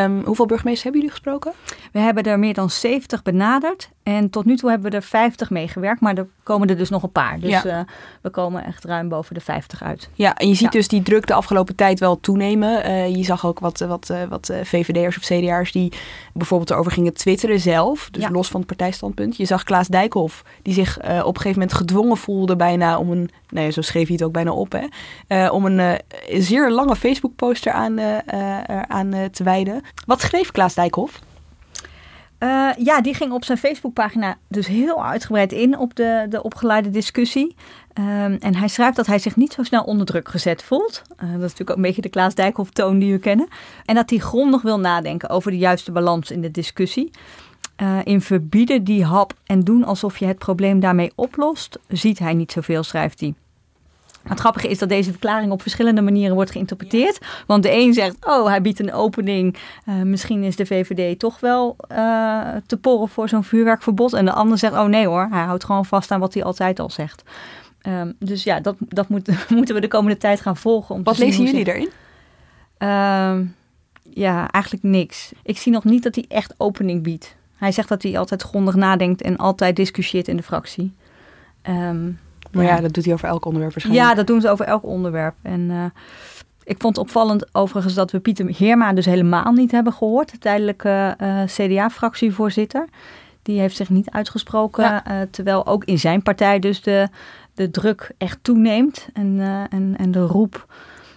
Um, 0.03 0.23
hoeveel 0.25 0.45
burgemeesters 0.45 0.83
hebben 0.83 1.01
jullie 1.01 1.15
gesproken? 1.15 1.53
We 1.91 1.99
hebben 1.99 2.23
er 2.23 2.39
meer 2.39 2.53
dan 2.53 2.69
70 2.69 3.21
benaderd. 3.21 3.89
En 4.05 4.29
tot 4.29 4.45
nu 4.45 4.55
toe 4.57 4.69
hebben 4.69 4.91
we 4.91 4.97
er 4.97 5.03
50 5.03 5.49
meegewerkt. 5.49 6.01
Maar 6.01 6.17
er 6.17 6.27
komen 6.43 6.67
er 6.69 6.77
dus 6.77 6.89
nog 6.89 7.03
een 7.03 7.11
paar. 7.11 7.39
Dus 7.39 7.49
ja. 7.49 7.65
uh, 7.65 7.79
we 8.21 8.29
komen 8.29 8.65
echt 8.65 8.83
ruim 8.83 9.09
boven 9.09 9.33
de 9.33 9.41
50 9.41 9.83
uit. 9.83 10.09
Ja, 10.13 10.35
en 10.35 10.47
je 10.47 10.53
ziet 10.53 10.73
ja. 10.73 10.79
dus 10.79 10.87
die 10.87 11.01
druk 11.01 11.27
de 11.27 11.33
afgelopen 11.33 11.75
tijd 11.75 11.99
wel 11.99 12.19
toenemen. 12.19 12.89
Uh, 12.89 13.15
je 13.15 13.23
zag 13.23 13.45
ook 13.45 13.59
wat, 13.59 13.79
wat, 13.79 14.09
uh, 14.11 14.23
wat 14.23 14.53
VVD'ers 14.63 15.17
of 15.17 15.23
CDA'ers 15.23 15.71
die 15.71 15.91
bijvoorbeeld 16.33 16.69
erover 16.69 16.91
gingen 16.91 17.13
twitteren 17.13 17.59
zelf. 17.59 18.09
Dus 18.11 18.23
ja. 18.23 18.29
los 18.29 18.47
van 18.47 18.59
het 18.59 18.67
partijstandpunt. 18.67 19.37
Je 19.37 19.45
zag 19.45 19.63
Klaas 19.63 19.87
Dijkhoff 19.87 20.43
die 20.61 20.73
zich 20.73 20.97
op 20.97 21.05
een 21.07 21.23
gegeven 21.23 21.51
moment 21.51 21.73
gedwongen 21.73 22.17
voelde 22.17 22.55
bijna 22.55 22.97
om 22.97 23.11
een... 23.11 23.29
Nou 23.49 23.65
ja, 23.65 23.71
zo 23.71 23.81
schreef 23.81 24.05
hij 24.05 24.15
het 24.15 24.23
ook 24.23 24.33
bijna 24.33 24.51
op. 24.51 24.81
Hè, 25.27 25.47
om 25.49 25.65
een 25.65 25.99
zeer 26.29 26.71
lange 26.71 26.95
Facebook 26.95 27.35
poster 27.35 27.71
aan, 27.71 27.99
aan 28.87 29.29
te 29.31 29.43
wijden. 29.43 29.81
Wat 30.05 30.21
schreef 30.21 30.51
Klaas 30.51 30.73
Dijkhoff? 30.73 31.21
Uh, 32.45 32.69
ja, 32.77 33.01
die 33.01 33.13
ging 33.13 33.31
op 33.31 33.43
zijn 33.43 33.57
Facebookpagina 33.57 34.37
dus 34.47 34.67
heel 34.67 35.05
uitgebreid 35.05 35.51
in 35.51 35.77
op 35.77 35.95
de, 35.95 36.25
de 36.29 36.43
opgeleide 36.43 36.89
discussie. 36.89 37.55
Um, 37.99 38.33
en 38.33 38.55
hij 38.55 38.67
schrijft 38.67 38.95
dat 38.95 39.05
hij 39.05 39.19
zich 39.19 39.35
niet 39.35 39.53
zo 39.53 39.63
snel 39.63 39.83
onder 39.83 40.05
druk 40.05 40.29
gezet 40.29 40.63
voelt. 40.63 41.01
Uh, 41.09 41.19
dat 41.19 41.29
is 41.29 41.41
natuurlijk 41.41 41.69
ook 41.69 41.75
een 41.75 41.81
beetje 41.81 42.01
de 42.01 42.09
Klaas 42.09 42.35
Dijkhoff 42.35 42.71
toon 42.71 42.99
die 42.99 43.11
we 43.11 43.19
kennen. 43.19 43.47
En 43.85 43.95
dat 43.95 44.09
hij 44.09 44.19
grondig 44.19 44.61
wil 44.61 44.79
nadenken 44.79 45.29
over 45.29 45.51
de 45.51 45.57
juiste 45.57 45.91
balans 45.91 46.31
in 46.31 46.41
de 46.41 46.51
discussie. 46.51 47.11
Uh, 47.81 47.99
in 48.03 48.21
verbieden 48.21 48.83
die 48.83 49.03
hap 49.03 49.33
en 49.45 49.59
doen 49.59 49.83
alsof 49.83 50.17
je 50.17 50.25
het 50.25 50.37
probleem 50.37 50.79
daarmee 50.79 51.11
oplost, 51.15 51.79
ziet 51.87 52.19
hij 52.19 52.33
niet 52.33 52.51
zoveel, 52.51 52.83
schrijft 52.83 53.19
hij. 53.19 53.33
Het 54.27 54.39
grappige 54.39 54.67
is 54.67 54.77
dat 54.77 54.89
deze 54.89 55.11
verklaring 55.11 55.51
op 55.51 55.61
verschillende 55.61 56.01
manieren 56.01 56.35
wordt 56.35 56.51
geïnterpreteerd. 56.51 57.19
Want 57.47 57.63
de 57.63 57.71
een 57.71 57.93
zegt, 57.93 58.25
oh, 58.25 58.47
hij 58.47 58.61
biedt 58.61 58.79
een 58.79 58.93
opening. 58.93 59.55
Uh, 59.89 60.01
misschien 60.01 60.43
is 60.43 60.55
de 60.55 60.65
VVD 60.65 61.19
toch 61.19 61.39
wel 61.39 61.75
uh, 61.91 62.47
te 62.65 62.77
porren 62.77 63.09
voor 63.09 63.29
zo'n 63.29 63.43
vuurwerkverbod. 63.43 64.13
En 64.13 64.25
de 64.25 64.31
ander 64.31 64.57
zegt, 64.57 64.73
oh 64.73 64.85
nee 64.85 65.07
hoor, 65.07 65.27
hij 65.31 65.43
houdt 65.43 65.63
gewoon 65.63 65.85
vast 65.85 66.11
aan 66.11 66.19
wat 66.19 66.33
hij 66.33 66.43
altijd 66.43 66.79
al 66.79 66.89
zegt. 66.89 67.23
Um, 67.87 68.15
dus 68.19 68.43
ja, 68.43 68.59
dat, 68.59 68.75
dat 68.79 69.09
moet, 69.09 69.29
moeten 69.49 69.75
we 69.75 69.81
de 69.81 69.87
komende 69.87 70.17
tijd 70.17 70.41
gaan 70.41 70.57
volgen. 70.57 70.95
Om 70.95 71.03
wat 71.03 71.17
lezen 71.17 71.43
jullie 71.43 71.67
erin? 71.67 71.89
Uh, 72.79 73.39
ja, 74.13 74.51
eigenlijk 74.51 74.83
niks. 74.83 75.31
Ik 75.43 75.57
zie 75.57 75.71
nog 75.71 75.83
niet 75.83 76.03
dat 76.03 76.15
hij 76.15 76.25
echt 76.27 76.53
opening 76.57 77.03
biedt. 77.03 77.35
Hij 77.55 77.71
zegt 77.71 77.89
dat 77.89 78.03
hij 78.03 78.17
altijd 78.17 78.41
grondig 78.41 78.75
nadenkt 78.75 79.21
en 79.21 79.37
altijd 79.37 79.75
discussieert 79.75 80.27
in 80.27 80.37
de 80.37 80.43
fractie. 80.43 80.93
Ehm, 81.61 82.11
maar 82.55 82.65
ja, 82.65 82.81
dat 82.81 82.93
doet 82.93 83.05
hij 83.05 83.13
over 83.13 83.27
elk 83.27 83.45
onderwerp 83.45 83.73
waarschijnlijk. 83.73 84.07
Ja, 84.07 84.15
dat 84.15 84.27
doen 84.27 84.41
ze 84.41 84.49
over 84.49 84.65
elk 84.65 84.83
onderwerp. 84.83 85.35
En 85.41 85.61
uh, 85.69 85.83
ik 86.63 86.75
vond 86.79 86.95
het 86.95 87.05
opvallend 87.05 87.55
overigens 87.55 87.93
dat 87.93 88.11
we 88.11 88.19
Pieter 88.19 88.53
Heerma 88.57 88.93
dus 88.93 89.05
helemaal 89.05 89.51
niet 89.51 89.71
hebben 89.71 89.93
gehoord. 89.93 90.31
De 90.31 90.37
tijdelijke 90.37 91.17
uh, 91.21 91.43
CDA-fractievoorzitter. 91.45 92.87
Die 93.41 93.59
heeft 93.59 93.75
zich 93.75 93.89
niet 93.89 94.09
uitgesproken. 94.09 94.83
Ja. 94.83 95.03
Uh, 95.07 95.27
terwijl 95.31 95.65
ook 95.65 95.83
in 95.83 95.99
zijn 95.99 96.21
partij 96.21 96.59
dus 96.59 96.81
de, 96.81 97.09
de 97.53 97.71
druk 97.71 98.11
echt 98.17 98.37
toeneemt. 98.41 99.07
En, 99.13 99.39
en, 99.69 99.95
en 99.97 100.11
de 100.11 100.25
roep 100.25 100.65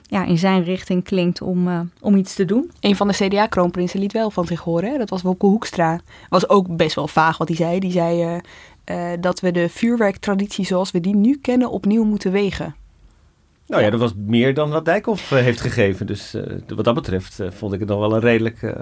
ja, 0.08 0.24
in 0.24 0.38
zijn 0.38 0.62
richting 0.62 1.04
klinkt 1.04 1.42
om, 1.42 1.68
uh, 1.68 1.80
om 2.00 2.16
iets 2.16 2.34
te 2.34 2.44
doen. 2.44 2.70
Een 2.80 2.96
van 2.96 3.08
de 3.08 3.14
CDA-kroonprinsen 3.14 4.00
liet 4.00 4.12
wel 4.12 4.30
van 4.30 4.46
zich 4.46 4.60
horen. 4.60 4.90
Hè? 4.90 4.98
Dat 4.98 5.10
was 5.10 5.22
Wopke 5.22 5.46
Hoekstra. 5.46 6.00
Was 6.28 6.48
ook 6.48 6.76
best 6.76 6.94
wel 6.94 7.08
vaag 7.08 7.38
wat 7.38 7.48
hij 7.48 7.56
zei. 7.56 7.78
Die 7.78 7.90
zei 7.90 8.34
uh, 8.34 8.40
uh, 8.90 9.10
dat 9.20 9.40
we 9.40 9.50
de 9.50 9.68
vuurwerktraditie 9.68 10.64
zoals 10.64 10.90
we 10.90 11.00
die 11.00 11.14
nu 11.16 11.38
kennen 11.42 11.70
opnieuw 11.70 12.04
moeten 12.04 12.32
wegen. 12.32 12.74
Nou 13.66 13.82
ja, 13.82 13.90
dat 13.90 14.00
was 14.00 14.12
meer 14.16 14.54
dan 14.54 14.70
wat 14.70 14.84
Dijkhoff 14.84 15.30
heeft 15.30 15.60
gegeven. 15.60 16.06
Dus 16.06 16.36
wat 16.66 16.84
dat 16.84 16.94
betreft 16.94 17.40
vond 17.48 17.72
ik 17.72 17.80
het 17.80 17.88
nog 17.88 17.98
wel 17.98 18.14
een 18.14 18.20
redelijk 18.20 18.74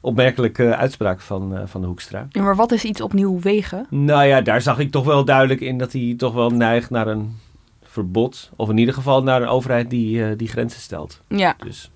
opmerkelijke 0.00 0.76
uitspraak 0.76 1.20
van, 1.20 1.68
van 1.68 1.80
de 1.80 1.86
Hoekstra. 1.86 2.26
Ja, 2.30 2.42
maar 2.42 2.56
wat 2.56 2.72
is 2.72 2.84
iets 2.84 3.00
opnieuw 3.00 3.40
wegen? 3.40 3.86
Nou 3.90 4.24
ja, 4.24 4.40
daar 4.40 4.60
zag 4.60 4.78
ik 4.78 4.90
toch 4.90 5.04
wel 5.04 5.24
duidelijk 5.24 5.60
in 5.60 5.78
dat 5.78 5.92
hij 5.92 6.14
toch 6.16 6.34
wel 6.34 6.50
neigt 6.50 6.90
naar 6.90 7.06
een 7.06 7.36
verbod. 7.82 8.50
Of 8.56 8.68
in 8.68 8.78
ieder 8.78 8.94
geval 8.94 9.22
naar 9.22 9.42
een 9.42 9.48
overheid 9.48 9.90
die, 9.90 10.16
uh, 10.16 10.28
die 10.36 10.48
grenzen 10.48 10.80
stelt. 10.80 11.20
Ja. 11.28 11.54
Dus. 11.58 11.90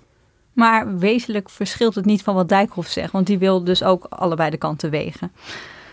Maar 0.52 0.98
wezenlijk 0.98 1.50
verschilt 1.50 1.94
het 1.94 2.04
niet 2.04 2.22
van 2.22 2.34
wat 2.34 2.48
Dijkhoff 2.48 2.90
zegt. 2.90 3.12
Want 3.12 3.26
die 3.26 3.38
wil 3.38 3.64
dus 3.64 3.82
ook 3.82 4.04
allebei 4.04 4.50
de 4.50 4.56
kanten 4.56 4.90
wegen. 4.90 5.32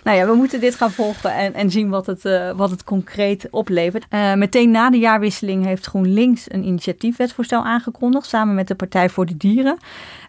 Nou 0.06 0.18
ja, 0.18 0.26
we 0.26 0.34
moeten 0.34 0.60
dit 0.60 0.76
gaan 0.76 0.92
volgen 0.92 1.34
en, 1.34 1.54
en 1.54 1.72
zien 1.72 1.90
wat 1.90 2.06
het, 2.06 2.26
uh, 2.26 2.52
wat 2.52 2.70
het 2.70 2.84
concreet 2.84 3.48
oplevert. 3.52 4.06
Uh, 4.10 4.34
meteen 4.34 4.72
na 4.72 4.90
de 4.90 4.98
jaarwisseling 4.98 5.66
heeft 5.66 5.86
GroenLinks 5.86 6.52
een 6.52 6.64
initiatiefwetsvoorstel 6.66 7.64
aangekondigd. 7.64 8.28
Samen 8.28 8.56
met 8.56 8.68
de 8.68 8.76
Partij 8.76 9.10
voor 9.10 9.26
de 9.26 9.38
Dieren. 9.38 9.78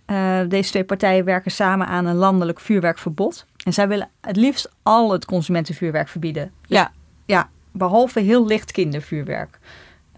Uh, 0.06 0.38
deze 0.48 0.70
twee 0.70 0.84
partijen 0.84 1.24
werken 1.24 1.50
samen 1.50 1.86
aan 1.86 2.06
een 2.06 2.14
landelijk 2.14 2.60
vuurwerkverbod. 2.60 3.46
En 3.64 3.72
zij 3.72 3.88
willen 3.88 4.08
het 4.20 4.36
liefst 4.36 4.70
al 4.82 5.12
het 5.12 5.24
consumentenvuurwerk 5.24 6.08
verbieden. 6.08 6.52
Dus, 6.60 6.78
ja. 6.78 6.92
Ja, 7.24 7.48
behalve 7.72 8.20
heel 8.20 8.46
licht 8.46 8.72
kindervuurwerk. 8.72 9.58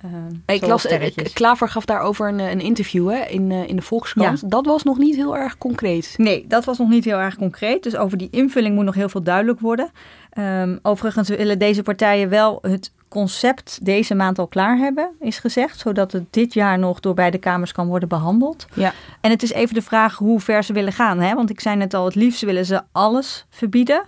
Uh, 0.04 0.54
ik 0.54 0.66
las, 0.66 0.86
Klaver 1.32 1.68
gaf 1.68 1.84
daarover 1.84 2.28
een, 2.28 2.38
een 2.38 2.60
interview 2.60 3.10
hè, 3.10 3.24
in, 3.24 3.50
uh, 3.50 3.68
in 3.68 3.76
de 3.76 3.82
Volkskrant. 3.82 4.40
Ja. 4.40 4.48
Dat 4.48 4.66
was 4.66 4.82
nog 4.82 4.98
niet 4.98 5.16
heel 5.16 5.36
erg 5.36 5.58
concreet. 5.58 6.14
Nee, 6.16 6.44
dat 6.48 6.64
was 6.64 6.78
nog 6.78 6.88
niet 6.88 7.04
heel 7.04 7.18
erg 7.18 7.36
concreet. 7.36 7.82
Dus 7.82 7.96
over 7.96 8.18
die 8.18 8.28
invulling 8.30 8.74
moet 8.74 8.84
nog 8.84 8.94
heel 8.94 9.08
veel 9.08 9.22
duidelijk 9.22 9.60
worden. 9.60 9.90
Um, 10.38 10.78
overigens 10.82 11.28
willen 11.28 11.58
deze 11.58 11.82
partijen 11.82 12.28
wel 12.28 12.58
het 12.62 12.92
concept 13.08 13.84
deze 13.84 14.14
maand 14.14 14.38
al 14.38 14.46
klaar 14.46 14.76
hebben, 14.76 15.10
is 15.20 15.38
gezegd. 15.38 15.78
Zodat 15.78 16.12
het 16.12 16.24
dit 16.30 16.54
jaar 16.54 16.78
nog 16.78 17.00
door 17.00 17.14
beide 17.14 17.38
kamers 17.38 17.72
kan 17.72 17.86
worden 17.86 18.08
behandeld. 18.08 18.66
Ja. 18.74 18.92
En 19.20 19.30
het 19.30 19.42
is 19.42 19.52
even 19.52 19.74
de 19.74 19.82
vraag 19.82 20.16
hoe 20.16 20.40
ver 20.40 20.64
ze 20.64 20.72
willen 20.72 20.92
gaan. 20.92 21.20
Hè? 21.20 21.34
Want 21.34 21.50
ik 21.50 21.60
zei 21.60 21.76
net 21.76 21.94
al, 21.94 22.04
het 22.04 22.14
liefst 22.14 22.42
willen 22.42 22.66
ze 22.66 22.82
alles 22.92 23.46
verbieden. 23.50 24.06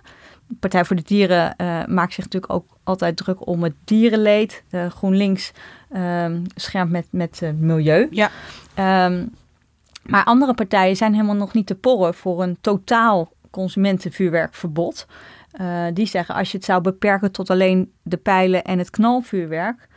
Partij 0.59 0.85
voor 0.85 0.95
de 0.95 1.01
Dieren 1.05 1.53
uh, 1.57 1.85
maakt 1.85 2.13
zich 2.13 2.23
natuurlijk 2.23 2.53
ook 2.53 2.65
altijd 2.83 3.17
druk 3.17 3.47
om 3.47 3.63
het 3.63 3.73
dierenleed. 3.83 4.63
Uh, 4.71 4.85
GroenLinks 4.89 5.51
uh, 5.93 6.25
schermt 6.55 6.91
met, 6.91 7.07
met 7.09 7.39
uh, 7.43 7.49
milieu. 7.59 8.07
Ja. 8.11 8.29
Um, 9.05 9.33
maar 10.03 10.23
andere 10.23 10.53
partijen 10.53 10.95
zijn 10.95 11.13
helemaal 11.13 11.35
nog 11.35 11.53
niet 11.53 11.67
te 11.67 11.75
porren 11.75 12.13
voor 12.13 12.43
een 12.43 12.57
totaal 12.61 13.31
consumentenvuurwerkverbod. 13.49 15.05
Uh, 15.61 15.85
die 15.93 16.05
zeggen 16.05 16.35
als 16.35 16.51
je 16.51 16.57
het 16.57 16.65
zou 16.65 16.81
beperken 16.81 17.31
tot 17.31 17.49
alleen 17.49 17.91
de 18.01 18.17
pijlen 18.17 18.63
en 18.63 18.77
het 18.77 18.89
knalvuurwerk, 18.89 19.87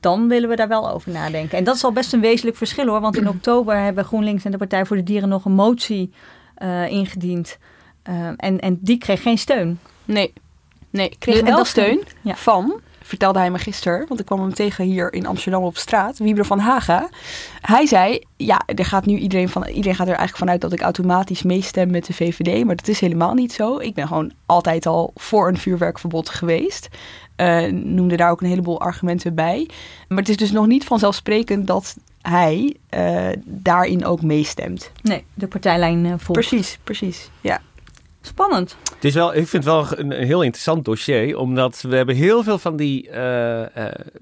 dan 0.00 0.28
willen 0.28 0.48
we 0.48 0.56
daar 0.56 0.68
wel 0.68 0.90
over 0.90 1.12
nadenken. 1.12 1.58
En 1.58 1.64
dat 1.64 1.74
is 1.74 1.84
al 1.84 1.92
best 1.92 2.12
een 2.12 2.20
wezenlijk 2.20 2.56
verschil 2.56 2.86
hoor. 2.86 3.00
Want 3.00 3.16
in 3.16 3.28
oktober 3.36 3.78
hebben 3.78 4.04
GroenLinks 4.04 4.44
en 4.44 4.50
de 4.50 4.56
Partij 4.56 4.86
voor 4.86 4.96
de 4.96 5.02
Dieren 5.02 5.28
nog 5.28 5.44
een 5.44 5.52
motie 5.52 6.12
uh, 6.62 6.88
ingediend. 6.88 7.58
Uh, 8.08 8.26
en, 8.36 8.60
en 8.60 8.78
die 8.80 8.98
kreeg 8.98 9.22
geen 9.22 9.38
steun. 9.38 9.78
Nee, 10.04 10.32
nee 10.90 11.16
kreeg 11.18 11.40
wel 11.40 11.64
steun 11.64 12.02
ja. 12.20 12.34
van, 12.34 12.80
vertelde 13.06 13.38
hij 13.38 13.50
me 13.50 13.58
gisteren, 13.58 14.06
want 14.08 14.20
ik 14.20 14.26
kwam 14.26 14.40
hem 14.40 14.54
tegen 14.54 14.84
hier 14.84 15.12
in 15.12 15.26
Amsterdam 15.26 15.62
op 15.62 15.76
straat, 15.76 16.18
Wieber 16.18 16.44
van 16.44 16.58
Haga. 16.58 17.08
Hij 17.60 17.86
zei, 17.86 18.22
ja, 18.36 18.60
er 18.66 18.84
gaat 18.84 19.06
nu 19.06 19.16
iedereen, 19.16 19.48
van, 19.48 19.66
iedereen 19.66 19.94
gaat 19.94 20.08
er 20.08 20.14
eigenlijk 20.14 20.38
vanuit 20.38 20.60
dat 20.60 20.72
ik 20.72 20.80
automatisch 20.80 21.42
meestem 21.42 21.90
met 21.90 22.06
de 22.06 22.12
VVD, 22.12 22.64
maar 22.64 22.76
dat 22.76 22.88
is 22.88 23.00
helemaal 23.00 23.34
niet 23.34 23.52
zo. 23.52 23.78
Ik 23.78 23.94
ben 23.94 24.06
gewoon 24.06 24.32
altijd 24.46 24.86
al 24.86 25.10
voor 25.14 25.48
een 25.48 25.58
vuurwerkverbod 25.58 26.28
geweest. 26.28 26.88
Uh, 27.36 27.72
noemde 27.72 28.16
daar 28.16 28.30
ook 28.30 28.40
een 28.40 28.48
heleboel 28.48 28.80
argumenten 28.80 29.34
bij. 29.34 29.68
Maar 30.08 30.18
het 30.18 30.28
is 30.28 30.36
dus 30.36 30.50
nog 30.50 30.66
niet 30.66 30.84
vanzelfsprekend 30.84 31.66
dat 31.66 31.96
hij 32.22 32.76
uh, 32.94 33.28
daarin 33.44 34.04
ook 34.04 34.22
meestemt. 34.22 34.90
Nee, 35.02 35.24
de 35.34 35.46
partijlijn 35.46 36.04
uh, 36.04 36.08
volgt. 36.16 36.48
Precies, 36.48 36.78
precies, 36.84 37.30
ja. 37.40 37.60
Spannend. 38.26 38.76
Het 38.94 39.04
is 39.04 39.14
wel, 39.14 39.34
ik 39.34 39.48
vind 39.48 39.64
het 39.64 39.72
wel 39.72 39.98
een, 39.98 40.20
een 40.20 40.26
heel 40.26 40.42
interessant 40.42 40.84
dossier, 40.84 41.38
omdat 41.38 41.80
we 41.88 41.96
hebben 41.96 42.14
heel 42.14 42.42
veel 42.42 42.58
van 42.58 42.76
die 42.76 43.08
uh, 43.08 43.60
uh, 43.60 43.66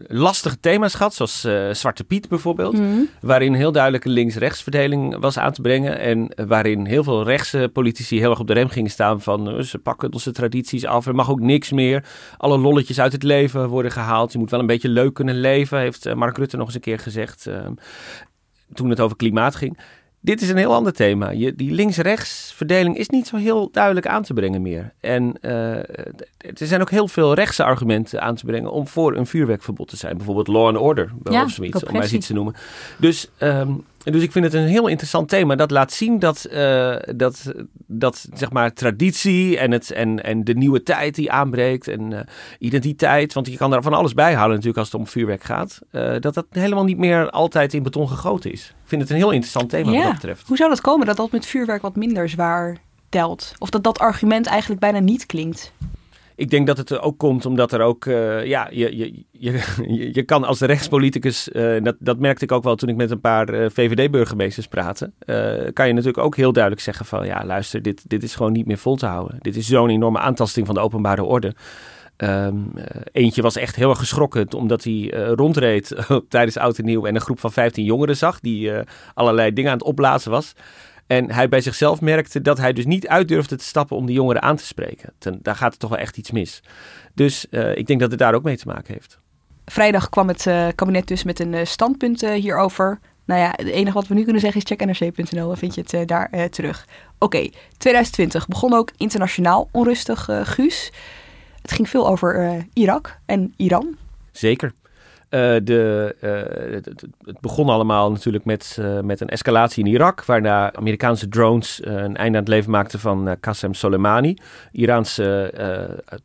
lastige 0.09 0.61
thema's 0.61 0.95
gehad, 0.95 1.15
zoals 1.15 1.45
uh, 1.45 1.71
Zwarte 1.71 2.05
Piet 2.05 2.29
bijvoorbeeld, 2.29 2.79
mm. 2.79 3.09
waarin 3.21 3.55
heel 3.55 3.73
duidelijk 3.73 4.05
een 4.05 4.13
links-rechtsverdeling 4.13 5.17
was 5.21 5.39
aan 5.39 5.53
te 5.53 5.61
brengen 5.61 5.99
en 5.99 6.35
waarin 6.47 6.87
heel 6.87 7.05
veel 7.05 7.25
rechtse 7.25 7.71
politici 7.73 8.19
heel 8.19 8.31
erg 8.31 8.41
op 8.41 8.47
de 8.47 8.53
rem 8.53 8.69
gingen 8.69 8.91
staan 8.91 9.21
van 9.21 9.65
ze 9.65 9.79
pakken 9.79 10.13
onze 10.13 10.33
tradities 10.33 10.85
af, 10.85 11.07
er 11.07 11.15
mag 11.15 11.31
ook 11.31 11.41
niks 11.41 11.73
meer, 11.73 12.05
alle 12.37 12.59
lolletjes 12.59 13.01
uit 13.01 13.13
het 13.13 13.23
leven 13.23 13.69
worden 13.69 13.93
gehaald, 13.93 14.33
je 14.33 14.39
moet 14.39 14.51
wel 14.51 14.61
een 14.61 14.67
beetje 14.67 14.89
leuk 14.89 15.15
kunnen 15.15 15.41
leven, 15.41 15.79
heeft 15.79 16.15
Mark 16.15 16.37
Rutte 16.37 16.57
nog 16.57 16.67
eens 16.67 16.75
een 16.75 16.81
keer 16.81 16.99
gezegd 16.99 17.49
toen 18.75 18.91
het 18.91 19.01
over 19.01 19.17
klimaat 19.17 19.55
ging. 19.55 19.79
Dit 20.25 20.43
is 20.43 20.49
een 20.49 20.57
heel 20.57 20.75
ander 20.75 20.93
thema. 20.93 21.31
Je, 21.31 21.55
die 21.55 21.73
links-rechts 21.73 22.53
verdeling 22.57 22.97
is 22.97 23.09
niet 23.09 23.27
zo 23.27 23.37
heel 23.37 23.69
duidelijk 23.73 24.07
aan 24.07 24.23
te 24.23 24.35
brengen 24.35 24.63
meer. 24.63 24.93
En 25.01 25.35
uh, 25.41 25.77
er 26.37 26.67
zijn 26.67 26.81
ook 26.81 26.91
heel 26.91 27.09
veel 27.09 27.35
rechtse 27.35 27.65
argumenten 27.65 28.23
aan 28.23 28.35
te 28.35 28.45
brengen 28.45 28.73
om 28.73 28.87
voor 28.87 29.17
een 29.17 29.27
vuurwerkverbod 29.27 29.89
te 29.89 29.97
zijn. 29.97 30.17
Bijvoorbeeld 30.17 30.47
law 30.47 30.67
and 30.67 30.77
order, 30.77 31.13
ja, 31.31 31.45
of 31.45 31.51
zoiets, 31.51 31.85
om 31.85 31.93
maar 31.93 32.03
eens 32.03 32.13
iets 32.13 32.27
te 32.27 32.33
noemen. 32.33 32.55
Dus, 32.97 33.31
um, 33.39 33.85
dus 34.13 34.23
ik 34.23 34.33
vind 34.33 34.45
het 34.45 34.55
een 34.55 34.67
heel 34.67 34.87
interessant 34.89 35.29
thema. 35.29 35.55
Dat 35.55 35.71
laat 35.71 35.93
zien 35.93 36.19
dat, 36.19 36.47
uh, 36.53 36.97
dat, 37.17 37.53
dat 37.87 38.29
zeg 38.33 38.51
maar, 38.53 38.73
traditie 38.73 39.59
en, 39.59 39.71
het, 39.71 39.91
en, 39.91 40.25
en 40.25 40.45
de 40.45 40.55
nieuwe 40.55 40.83
tijd 40.83 41.15
die 41.15 41.33
aanbreekt 41.33 41.89
en 41.89 42.11
uh, 42.11 42.21
identiteit. 42.59 43.33
Want 43.33 43.47
je 43.47 43.57
kan 43.57 43.71
daar 43.71 43.83
van 43.83 43.95
alles 43.95 44.15
bij 44.15 44.35
halen 44.35 44.51
natuurlijk 44.51 44.79
als 44.79 44.93
het 44.93 45.01
om 45.01 45.07
vuurwerk 45.07 45.43
gaat. 45.43 45.79
Uh, 45.93 46.15
dat 46.21 46.35
dat 46.35 46.47
helemaal 46.51 46.85
niet 46.85 46.99
meer 46.99 47.31
altijd 47.31 47.75
in 47.75 47.83
beton 47.83 48.09
gegoten 48.09 48.53
is. 48.53 48.75
Ik 48.83 48.89
vind 48.89 49.03
het 49.03 49.11
een 49.11 49.17
heel 49.17 49.31
interessant 49.31 49.71
thema 49.71 49.91
ja. 49.91 49.97
wat 49.97 50.05
dat 50.05 50.15
betreft. 50.15 50.49
Hoe 50.49 50.57
zou 50.57 50.71
dat 50.71 50.81
komen 50.81 51.07
dat 51.07 51.17
dat 51.17 51.31
met 51.31 51.47
vuurwerk 51.47 51.83
wat 51.83 51.97
minder 51.97 52.29
zwaar 52.29 52.77
telt? 53.09 53.55
Of 53.59 53.71
dat 53.71 53.85
dat 53.85 53.99
argument 53.99 54.47
eigenlijk 54.47 54.81
bijna 54.81 54.99
niet 54.99 55.27
klinkt? 55.27 55.73
Ik 56.37 56.51
denk 56.51 56.67
dat 56.67 56.77
het 56.77 57.01
ook 57.01 57.19
komt 57.19 57.47
omdat 57.47 57.73
er 57.73 57.81
ook, 57.81 58.05
uh, 58.05 58.45
ja, 58.45 58.69
je, 58.71 58.97
je, 58.97 59.25
je, 59.31 60.11
je 60.13 60.23
kan 60.23 60.45
als 60.45 60.61
rechtspoliticus, 60.61 61.49
uh, 61.49 61.83
dat, 61.83 61.97
dat 61.99 62.19
merkte 62.19 62.45
ik 62.45 62.53
ook 62.53 62.63
wel 62.63 62.77
toen 62.77 62.89
ik 62.89 62.97
met 62.97 63.11
een 63.11 63.21
paar 63.21 63.55
uh, 63.55 63.67
VVD-burgemeesters 63.71 64.67
praatte, 64.67 65.13
kan 65.73 65.87
je 65.87 65.93
natuurlijk 65.93 66.25
ook 66.25 66.37
heel 66.37 66.53
duidelijk 66.53 66.83
zeggen 66.83 67.07
van, 67.07 67.27
ja, 67.27 67.45
luister, 67.45 67.83
dit, 67.83 68.11
dit 68.11 68.23
is 68.23 68.35
gewoon 68.35 68.53
niet 68.53 68.67
meer 68.67 68.79
vol 68.79 68.97
te 68.97 69.07
houden. 69.07 69.37
Dit 69.41 69.57
is 69.57 69.67
zo'n 69.67 69.91
enorme 69.91 70.19
aantasting 70.19 70.67
van 70.67 70.75
de 70.75 70.81
openbare 70.81 71.23
orde. 71.23 71.55
Uh, 72.19 72.49
eentje 73.13 73.43
was 73.43 73.57
echt 73.57 73.77
heel 73.77 73.91
erg 73.91 73.99
geschrokken 73.99 74.53
omdat 74.53 74.85
hij 74.85 75.11
rondreed 75.35 75.97
tijdens 76.29 76.57
Oud 76.57 76.79
en 76.79 76.85
Nieuw 76.85 77.07
en 77.07 77.15
een 77.15 77.21
groep 77.21 77.41
van 77.41 77.53
15 77.53 77.85
jongeren 77.85 78.17
zag 78.17 78.41
die 78.41 78.71
allerlei 79.15 79.53
dingen 79.53 79.71
aan 79.71 79.79
het 79.79 79.87
opblazen 79.87 80.31
was. 80.31 80.55
En 81.07 81.33
hij 81.33 81.49
bij 81.49 81.61
zichzelf 81.61 82.01
merkte 82.01 82.41
dat 82.41 82.59
hij 82.59 82.73
dus 82.73 82.85
niet 82.85 83.09
uit 83.09 83.29
durfde 83.29 83.57
te 83.57 83.65
stappen 83.65 83.97
om 83.97 84.07
die 84.07 84.15
jongeren 84.15 84.43
aan 84.43 84.57
te 84.57 84.67
spreken. 84.67 85.13
Ten, 85.19 85.39
daar 85.43 85.57
gaat 85.57 85.73
er 85.73 85.79
toch 85.79 85.91
wel 85.91 85.99
echt 85.99 86.17
iets 86.17 86.31
mis. 86.31 86.63
Dus 87.15 87.47
ik 87.75 87.87
denk 87.87 88.01
dat 88.01 88.11
het 88.11 88.19
daar 88.19 88.35
ook 88.35 88.43
mee 88.43 88.57
te 88.57 88.67
maken 88.67 88.93
heeft. 88.93 89.19
Vrijdag 89.65 90.09
kwam 90.09 90.29
het 90.29 90.47
kabinet 90.75 91.07
dus 91.07 91.25
met 91.25 91.41
een 91.41 91.67
standpunt 91.67 92.21
hierover. 92.21 92.99
Nou 93.25 93.41
ja, 93.41 93.53
het 93.57 93.67
enige 93.67 93.95
wat 93.95 94.07
we 94.07 94.15
nu 94.15 94.23
kunnen 94.23 94.41
zeggen 94.41 94.63
is 94.63 94.67
check 94.67 94.85
nrc.nl. 94.85 95.47
Dan 95.47 95.57
vind 95.57 95.75
je 95.75 95.85
het 95.87 96.09
daar 96.09 96.49
terug. 96.51 96.87
Oké, 97.19 97.25
okay, 97.25 97.53
2020 97.77 98.49
begon 98.49 98.73
ook 98.73 98.91
internationaal 98.97 99.69
onrustig, 99.73 100.29
Guus. 100.43 100.93
Het 101.63 101.73
ging 101.73 101.89
veel 101.89 102.09
over 102.09 102.65
Irak 102.73 103.19
en 103.27 103.55
Iran. 103.57 103.97
Zeker. 104.33 104.73
Uh, 105.35 105.41
de, 105.63 106.17
uh, 106.21 106.73
het, 107.25 107.41
begon 107.41 107.69
allemaal 107.69 108.11
natuurlijk 108.11 108.45
met, 108.45 108.77
uh, 108.81 109.01
met 109.01 109.21
een 109.21 109.29
escalatie 109.29 109.85
in 109.85 109.91
Irak, 109.91 110.25
waarna 110.25 110.73
Amerikaanse 110.75 111.29
drones 111.29 111.81
een 111.83 112.17
einde 112.17 112.39
aan 112.39 112.45
het 112.45 112.49
leven 112.49 112.71
maakten 112.71 112.99
van 112.99 113.37
Qasem 113.41 113.75
Soleimani, 113.75 114.37
Iraanse 114.73 115.53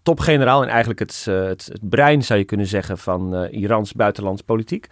topgeneraal 0.03 0.61
en 0.63 0.69
eigenlijk 0.69 0.99
het, 0.99 1.25
het, 1.25 1.69
het, 1.71 1.89
brein, 1.89 2.23
zou 2.23 2.39
je 2.39 2.45
kunnen 2.45 2.67
zeggen, 2.67 2.97
van 2.97 3.47
Irans 3.51 3.93
buitenlandse 3.93 4.43
politiek. 4.43 4.87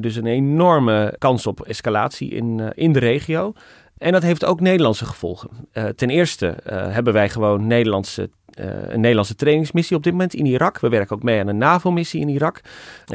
dus 0.00 0.16
een 0.16 0.26
enorme 0.26 1.14
kans 1.18 1.46
op 1.46 1.60
escalatie 1.60 2.30
in, 2.30 2.72
in 2.74 2.92
de 2.92 2.98
regio. 2.98 3.52
En 3.98 4.12
dat 4.12 4.22
heeft 4.22 4.44
ook 4.44 4.60
Nederlandse 4.60 5.04
gevolgen. 5.04 5.48
ten 5.96 6.10
eerste 6.10 6.56
hebben 6.66 7.12
wij 7.12 7.28
gewoon 7.28 7.66
Nederlandse 7.66 8.30
uh, 8.60 8.66
een 8.66 9.00
Nederlandse 9.00 9.34
trainingsmissie 9.34 9.96
op 9.96 10.02
dit 10.02 10.12
moment 10.12 10.34
in 10.34 10.46
Irak. 10.46 10.80
We 10.80 10.88
werken 10.88 11.16
ook 11.16 11.22
mee 11.22 11.40
aan 11.40 11.48
een 11.48 11.58
NAVO-missie 11.58 12.20
in 12.20 12.28
Irak. 12.28 12.60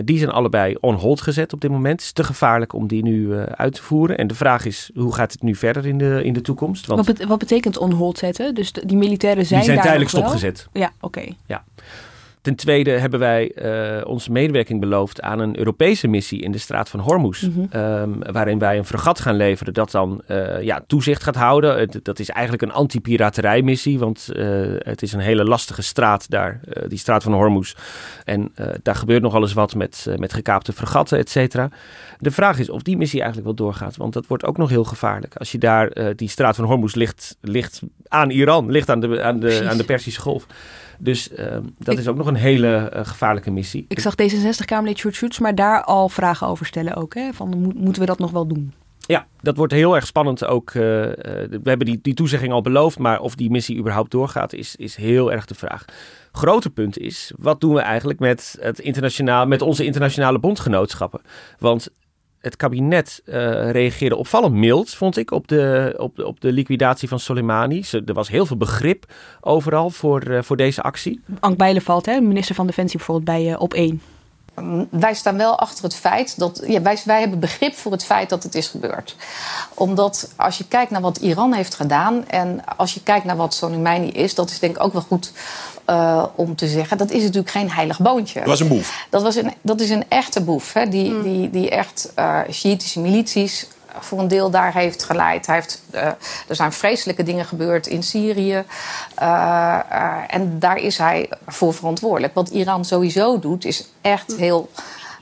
Die 0.04 0.18
zijn 0.18 0.30
allebei 0.30 0.76
on 0.80 0.96
hold 0.96 1.22
gezet 1.22 1.54
op 1.54 1.62
dit 1.62 1.72
moment. 1.72 1.94
Het 1.94 2.02
is 2.02 2.12
te 2.12 2.24
gevaarlijk 2.24 2.74
om 2.74 2.88
die 2.88 3.04
nu 3.04 3.36
uit 3.36 3.74
te 3.74 3.84
voeren. 3.84 4.18
En 4.18 4.28
de 4.28 4.36
vraag 4.36 4.66
is, 4.66 4.92
hoe 4.94 5.14
gaat 5.14 5.32
het 5.32 5.42
nu 5.42 5.56
verder 5.56 5.86
in 5.86 5.98
de, 5.98 6.22
in 6.24 6.34
de 6.34 6.42
toekomst? 6.42 6.86
Want 6.86 7.08
wat, 7.08 7.24
wat 7.24 7.40
betekent 7.40 7.78
on 7.78 7.92
hold 7.92 8.18
zetten? 8.18 8.56
Dus 8.56 8.72
die 8.72 8.98
militairen 8.98 9.46
zijn, 9.46 9.60
die 9.60 9.70
zijn 9.70 9.76
daar 9.76 9.86
tijdelijk 9.86 10.16
stopgezet. 10.16 10.68
Ja, 10.74 10.92
oké. 11.00 11.24
Ja. 11.46 11.64
Ten 12.42 12.56
tweede 12.56 12.92
hebben 12.92 13.20
wij 13.20 13.52
uh, 13.56 14.08
onze 14.08 14.32
medewerking 14.32 14.80
beloofd 14.80 15.22
aan 15.22 15.40
een 15.40 15.58
Europese 15.58 16.08
missie 16.08 16.42
in 16.42 16.52
de 16.52 16.58
straat 16.58 16.90
van 16.90 17.00
Hormuz. 17.00 17.42
Mm 17.42 17.54
-hmm. 17.54 17.82
um, 17.82 18.20
waarin 18.32 18.60
wij 18.60 18.78
een 18.78 18.86
fregat 18.86 19.20
gaan 19.20 19.36
leveren 19.36 19.74
dat 19.74 19.92
dan 19.92 20.22
uh, 20.28 20.62
ja, 20.62 20.84
toezicht 20.88 21.24
gaat 21.24 21.36
houden. 21.36 21.80
Het, 21.80 22.00
dat 22.04 22.20
is 22.20 22.30
eigenlijk 22.30 22.64
een 22.64 22.72
anti-piraterijmissie, 22.72 24.00
want 24.00 24.30
uh, 24.34 24.76
het 24.78 25.02
is 25.02 25.14
een 25.14 25.20
hele 25.20 25.44
lastige 25.44 25.82
straat 25.82 26.30
daar, 26.30 26.60
die 26.88 26.98
straat 26.98 27.24
van 27.24 27.34
Hormuz. 27.34 27.74
En 28.26 28.54
daar 28.84 28.96
gebeurt 28.96 29.22
nog 29.22 29.36
alles 29.36 29.54
wat 29.54 29.76
met, 29.76 30.08
met 30.16 30.34
gekaapte 30.34 30.74
fregatten, 30.74 31.18
et 31.18 31.30
cetera. 31.30 31.70
De 32.20 32.32
vraag 32.32 32.60
is 32.60 32.70
of 32.70 32.82
die 32.82 32.98
missie 32.98 33.22
eigenlijk 33.22 33.48
wel 33.48 33.68
doorgaat, 33.68 33.98
want 33.98 34.14
dat 34.14 34.28
wordt 34.28 34.46
ook 34.46 34.58
nog 34.58 34.70
heel 34.70 34.84
gevaarlijk. 34.84 35.36
Als 35.36 35.52
je 35.52 35.58
daar, 35.58 36.16
die 36.16 36.30
straat 36.30 36.56
van 36.56 36.66
Hormuz 36.66 36.94
ligt, 36.94 37.38
ligt 37.42 37.82
aan 38.08 38.30
Iran, 38.30 38.72
ligt 38.72 38.90
aan 38.90 39.00
de, 39.00 39.24
aan 39.24 39.40
de, 39.40 39.68
aan 39.70 39.78
de 39.78 39.84
Persische 39.84 40.22
Golf. 40.22 40.46
Dus 41.04 41.32
uh, 41.32 41.38
dat 41.78 41.94
Ik- 41.94 42.00
is 42.00 42.08
ook 42.08 42.18
nog 42.18 42.28
een 42.28 42.36
hele 42.36 42.92
uh, 42.96 43.06
gevaarlijke 43.06 43.52
missie. 43.52 43.86
Ik 43.88 44.00
zag 44.00 44.14
D66-Kamerlid 44.22 44.98
Sjoerd 44.98 45.16
Sjoerds, 45.16 45.40
maar 45.40 45.56
daar 45.56 45.84
al 45.84 46.10
vragen 46.10 46.48
over 46.48 46.66
stellen 46.66 46.96
ook. 46.96 47.14
Hè? 47.14 47.34
Van, 47.34 47.50
mo- 47.50 47.72
moeten 47.76 48.02
we 48.02 48.08
dat 48.08 48.20
nog 48.20 48.32
wel 48.32 48.48
doen? 48.48 48.74
Ja, 49.08 49.28
dat 49.42 49.58
wordt 49.58 49.74
heel 49.74 49.96
erg 49.96 50.06
spannend 50.06 50.46
ook. 50.46 50.70
eh, 50.72 51.04
eh, 51.04 51.16
we 51.50 51.70
hebben 51.70 51.86
die, 51.86 52.00
die 52.02 52.14
toezegging 52.14 52.54
al 52.54 52.62
beloofd, 52.62 53.00
maar 53.00 53.20
of 53.20 53.36
die 53.36 53.50
missie 53.50 53.78
überhaupt 53.78 54.12
doorgaat, 54.12 54.54
is, 54.54 54.76
is 54.76 54.96
heel 54.96 55.32
erg 55.32 55.46
de 55.46 55.56
vraag. 55.56 55.86
Grote 56.32 56.70
punt 56.70 56.98
is, 56.98 57.32
wat 57.38 57.62
doen 57.62 57.74
we 57.74 57.80
eigenlijk 57.80 58.20
met, 58.20 58.58
het 58.60 58.80
internationaal, 58.80 59.46
met 59.48 59.62
onze 59.62 59.86
internationale 59.86 60.40
bondgenootschappen? 60.40 61.22
Want 61.60 61.90
het 62.42 62.56
kabinet 62.56 63.22
eh, 63.26 63.72
reageerde 63.72 64.16
opvallend 64.16 64.54
mild, 64.54 64.90
vond 64.90 65.18
ik, 65.18 65.32
op 65.32 65.48
de, 65.48 65.94
op 65.98 66.16
de, 66.16 66.28
op 66.28 66.42
de 66.42 66.52
liquidatie 66.52 67.08
van 67.08 67.20
Soleimani. 67.20 67.84
Ze- 67.84 68.04
Er 68.06 68.14
was 68.14 68.30
heel 68.30 68.46
veel 68.46 68.58
begrip 68.58 69.06
overal 69.42 69.90
voor, 69.90 70.22
eh, 70.22 70.42
voor 70.42 70.58
deze 70.58 70.82
actie. 70.82 71.22
Ank 71.40 71.58
Bijleveld, 71.58 72.06
hè, 72.06 72.20
minister 72.22 72.56
van 72.56 72.68
Defensie 72.68 72.98
bijvoorbeeld 72.98 73.38
bij 73.38 73.54
eh, 73.54 73.62
Op 73.62 73.74
1. 73.74 74.02
Wij 74.90 75.14
staan 75.14 75.38
wel 75.38 75.60
achter 75.60 75.84
het 75.84 75.96
feit 75.96 76.40
dat. 76.40 76.64
Ja, 76.68 76.82
wij, 76.82 76.98
wij 77.06 77.20
hebben 77.20 77.40
begrip 77.40 77.74
voor 77.76 77.92
het 77.92 78.06
feit 78.06 78.30
dat 78.30 78.44
het 78.44 78.56
is 78.56 78.68
gebeurd. 78.68 79.16
Omdat 79.74 80.34
als 80.36 80.58
je 80.58 80.68
kijkt 80.68 80.92
naar 80.92 81.02
wat 81.02 81.18
Iran 81.18 81.54
heeft 81.54 81.76
gedaan. 81.76 82.28
en 82.28 82.64
als 82.78 82.94
je 82.94 83.04
kijkt 83.04 83.26
naar 83.26 83.36
wat 83.38 83.54
Soleimani 83.54 84.08
is. 84.10 84.36
dat 84.36 84.50
is 84.50 84.60
denk 84.60 84.76
ik 84.76 84.84
ook 84.84 84.94
wel 84.94 85.02
goed 85.02 85.32
eh, 85.92 86.24
om 86.36 86.56
te 86.56 86.68
zeggen. 86.68 86.98
dat 86.98 87.12
is 87.12 87.22
natuurlijk 87.22 87.52
geen 87.52 87.72
heilig 87.72 88.00
boontje. 88.00 88.40
Dat 88.40 88.48
was 88.48 88.60
een 88.60 88.68
boef. 88.68 89.08
Dat, 89.10 89.22
was 89.22 89.36
een, 89.36 89.54
dat 89.62 89.82
is 89.82 89.90
een 89.90 90.04
echte 90.08 90.42
boef. 90.42 90.74
Hè, 90.74 90.88
die, 90.88 91.22
die, 91.22 91.50
die 91.50 91.70
echt 91.70 92.12
uh, 92.20 92.40
Shiïtische 92.52 93.00
milities 93.00 93.68
voor 94.00 94.20
een 94.20 94.28
deel 94.28 94.50
daar 94.50 94.74
heeft 94.74 95.04
geleid. 95.04 95.46
Hij 95.46 95.56
heeft, 95.56 95.82
uh, 95.94 96.02
er 96.48 96.56
zijn 96.56 96.72
vreselijke 96.72 97.24
dingen 97.24 97.46
gebeurd 97.46 97.88
in 97.88 98.04
Syrië. 98.04 98.64
Uh, 99.22 99.80
en 100.28 100.60
daar 100.60 100.78
is 100.78 100.98
hij 100.98 101.30
voor 101.48 101.74
verantwoordelijk. 101.74 102.34
Wat 102.34 102.50
Iran 102.50 102.86
sowieso 102.86 103.40
doet, 103.40 103.66
is 103.66 103.88
echt 104.02 104.36
heel 104.38 104.70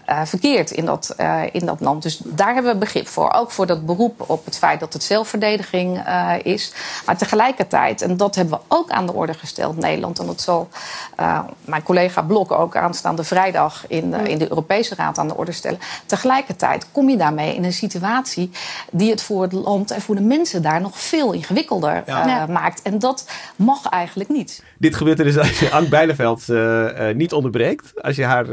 uh, 0.10 0.22
verkeerd 0.25 0.72
in 0.72 0.86
dat, 0.86 1.13
uh, 1.18 1.42
in 1.51 1.66
dat 1.66 1.80
land. 1.80 2.04
Dus 2.04 2.22
daar 2.25 2.54
hebben 2.54 2.74
we 2.74 2.78
begrip 2.78 3.08
voor. 3.08 3.32
Ook 3.32 3.51
voor 3.51 3.66
dat 3.66 3.86
beroep 3.86 4.30
op 4.30 4.46
het 4.46 4.58
feit 4.58 4.80
dat 4.80 4.94
het 4.94 5.04
zelfverdediging 5.04 6.08
uh, 6.08 6.34
is. 6.44 6.74
Maar 7.06 7.18
tegelijkertijd, 7.18 8.01
en 8.01 8.18
dat 8.18 8.36
hebben 8.36 8.60
we 8.60 8.75
ook 8.75 8.89
aan 8.89 9.06
de 9.06 9.13
orde 9.13 9.34
gesteld, 9.34 9.78
Nederland. 9.78 10.20
En 10.20 10.25
dat 10.25 10.42
zal 10.42 10.70
mijn 11.66 11.84
collega 11.84 12.22
Blok 12.22 12.51
ook 12.51 12.75
aanstaande 12.75 13.24
vrijdag 13.24 13.84
in, 13.88 14.13
in 14.13 14.38
de 14.38 14.50
Europese 14.50 14.96
Raad 14.96 15.18
aan 15.18 15.28
de 15.28 15.38
orde 15.38 15.51
stellen. 15.51 15.80
Tegelijkertijd 16.06 16.86
kom 16.92 17.10
je 17.10 17.18
daarmee 17.18 17.56
in 17.56 17.63
een 17.63 17.74
situatie 17.74 18.51
die 18.92 19.12
het 19.12 19.22
voor 19.22 19.42
het 19.42 19.51
land 19.51 19.92
en 19.92 20.01
voor 20.01 20.16
de 20.16 20.22
mensen 20.22 20.62
daar 20.62 20.82
nog 20.82 21.00
veel 21.00 21.32
ingewikkelder 21.32 22.04
ja. 22.06 22.46
maakt. 22.46 22.82
En 22.82 23.00
dat 23.00 23.25
mag 23.56 23.86
eigenlijk 23.86 24.30
niet. 24.30 24.63
Dit 24.80 24.96
gebeurt 24.96 25.20
er 25.20 25.26
dus 25.26 25.38
als 25.38 25.60
je 25.60 25.70
Ank 25.70 25.90
Bijleveld 25.90 26.48
niet 27.16 27.34
onderbreekt. 27.34 28.02
Als 28.02 28.16
je 28.16 28.24
haar 28.24 28.46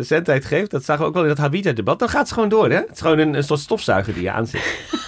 zendtijd 0.00 0.44
geeft. 0.44 0.70
Dat 0.70 0.84
zagen 0.84 1.02
we 1.02 1.08
ook 1.08 1.14
wel 1.14 1.22
in 1.22 1.28
dat 1.28 1.38
Havita-debat. 1.38 1.98
Dan 1.98 2.08
gaat 2.08 2.28
ze 2.28 2.34
gewoon 2.34 2.48
door, 2.48 2.70
hè? 2.70 2.76
Het 2.76 2.90
is 2.92 3.00
gewoon 3.00 3.18
een, 3.18 3.34
een 3.34 3.44
soort 3.44 3.60
stofzuiger 3.60 4.14
die 4.14 4.22
je 4.22 4.30
aanzet. 4.30 4.60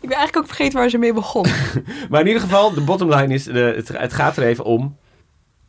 Ik 0.00 0.08
ben 0.08 0.16
eigenlijk 0.16 0.36
ook 0.36 0.54
vergeten 0.54 0.78
waar 0.78 0.88
ze 0.88 0.98
mee 0.98 1.12
begon. 1.12 1.46
maar 2.10 2.20
in 2.20 2.26
ieder 2.26 2.42
geval, 2.42 2.74
de 2.74 2.80
bottom 2.80 3.14
line 3.14 3.34
is, 3.34 3.44
de, 3.44 3.72
het, 3.76 3.88
het, 3.88 4.12
gaat 4.12 4.36
er 4.36 4.42
even 4.42 4.64
om. 4.64 4.96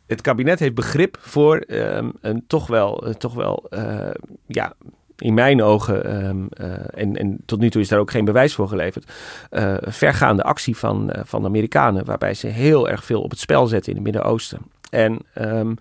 Het 0.06 0.20
kabinet 0.20 0.58
heeft 0.58 0.74
begrip 0.74 1.18
voor 1.20 1.64
um, 1.66 2.12
een 2.20 2.44
toch 2.46 2.66
wel, 2.66 3.14
toch 3.18 3.34
wel 3.34 3.66
uh, 3.70 4.10
ja, 4.46 4.74
in 5.20 5.34
mijn 5.34 5.62
ogen, 5.62 6.24
um, 6.26 6.48
uh, 6.60 6.66
en, 6.94 7.16
en 7.16 7.38
tot 7.46 7.60
nu 7.60 7.70
toe 7.70 7.80
is 7.80 7.88
daar 7.88 7.98
ook 7.98 8.10
geen 8.10 8.24
bewijs 8.24 8.54
voor 8.54 8.68
geleverd, 8.68 9.12
uh, 9.50 9.74
vergaande 9.80 10.42
actie 10.42 10.76
van, 10.76 11.10
uh, 11.16 11.22
van 11.24 11.40
de 11.42 11.48
Amerikanen, 11.48 12.04
waarbij 12.04 12.34
ze 12.34 12.46
heel 12.46 12.88
erg 12.88 13.04
veel 13.04 13.22
op 13.22 13.30
het 13.30 13.38
spel 13.38 13.66
zetten 13.66 13.90
in 13.90 13.94
het 13.94 14.04
Midden-Oosten. 14.04 14.58
En 14.90 15.18
um, 15.38 15.76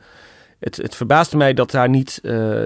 het, 0.60 0.78
het 0.78 0.96
verbaasde 0.96 1.38
mij 1.38 1.54
dat, 1.54 1.72
daar 1.72 1.90
niet, 1.90 2.20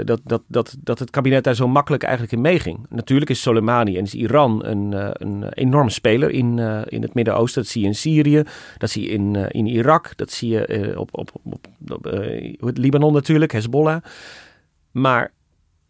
dat, 0.06 0.22
dat, 0.24 0.42
dat, 0.48 0.76
dat 0.80 1.00
het 1.00 1.10
kabinet 1.10 1.44
daar 1.44 1.56
zo 1.56 1.68
makkelijk 1.68 2.04
eigenlijk 2.04 2.34
in 2.34 2.42
meeging. 2.42 2.86
Natuurlijk 2.90 3.30
is 3.30 3.42
Soleimani 3.42 3.98
en 3.98 4.04
is 4.04 4.14
Iran 4.14 4.66
een, 4.66 4.96
een 5.14 5.54
enorme 5.54 5.90
speler 5.90 6.30
in, 6.30 6.60
in 6.88 7.02
het 7.02 7.14
Midden-Oosten. 7.14 7.62
Dat 7.62 7.72
zie 7.72 7.82
je 7.82 7.88
in 7.88 7.96
Syrië, 7.96 8.44
dat 8.78 8.90
zie 8.90 9.04
je 9.04 9.10
in, 9.10 9.36
in 9.36 9.68
Irak, 9.68 10.14
dat 10.16 10.32
zie 10.32 10.50
je 10.50 10.94
op, 10.98 11.10
op, 11.12 11.32
op, 11.44 11.68
op 12.60 12.78
Libanon 12.78 13.14
natuurlijk, 13.14 13.52
Hezbollah. 13.52 14.04
Maar 14.92 15.32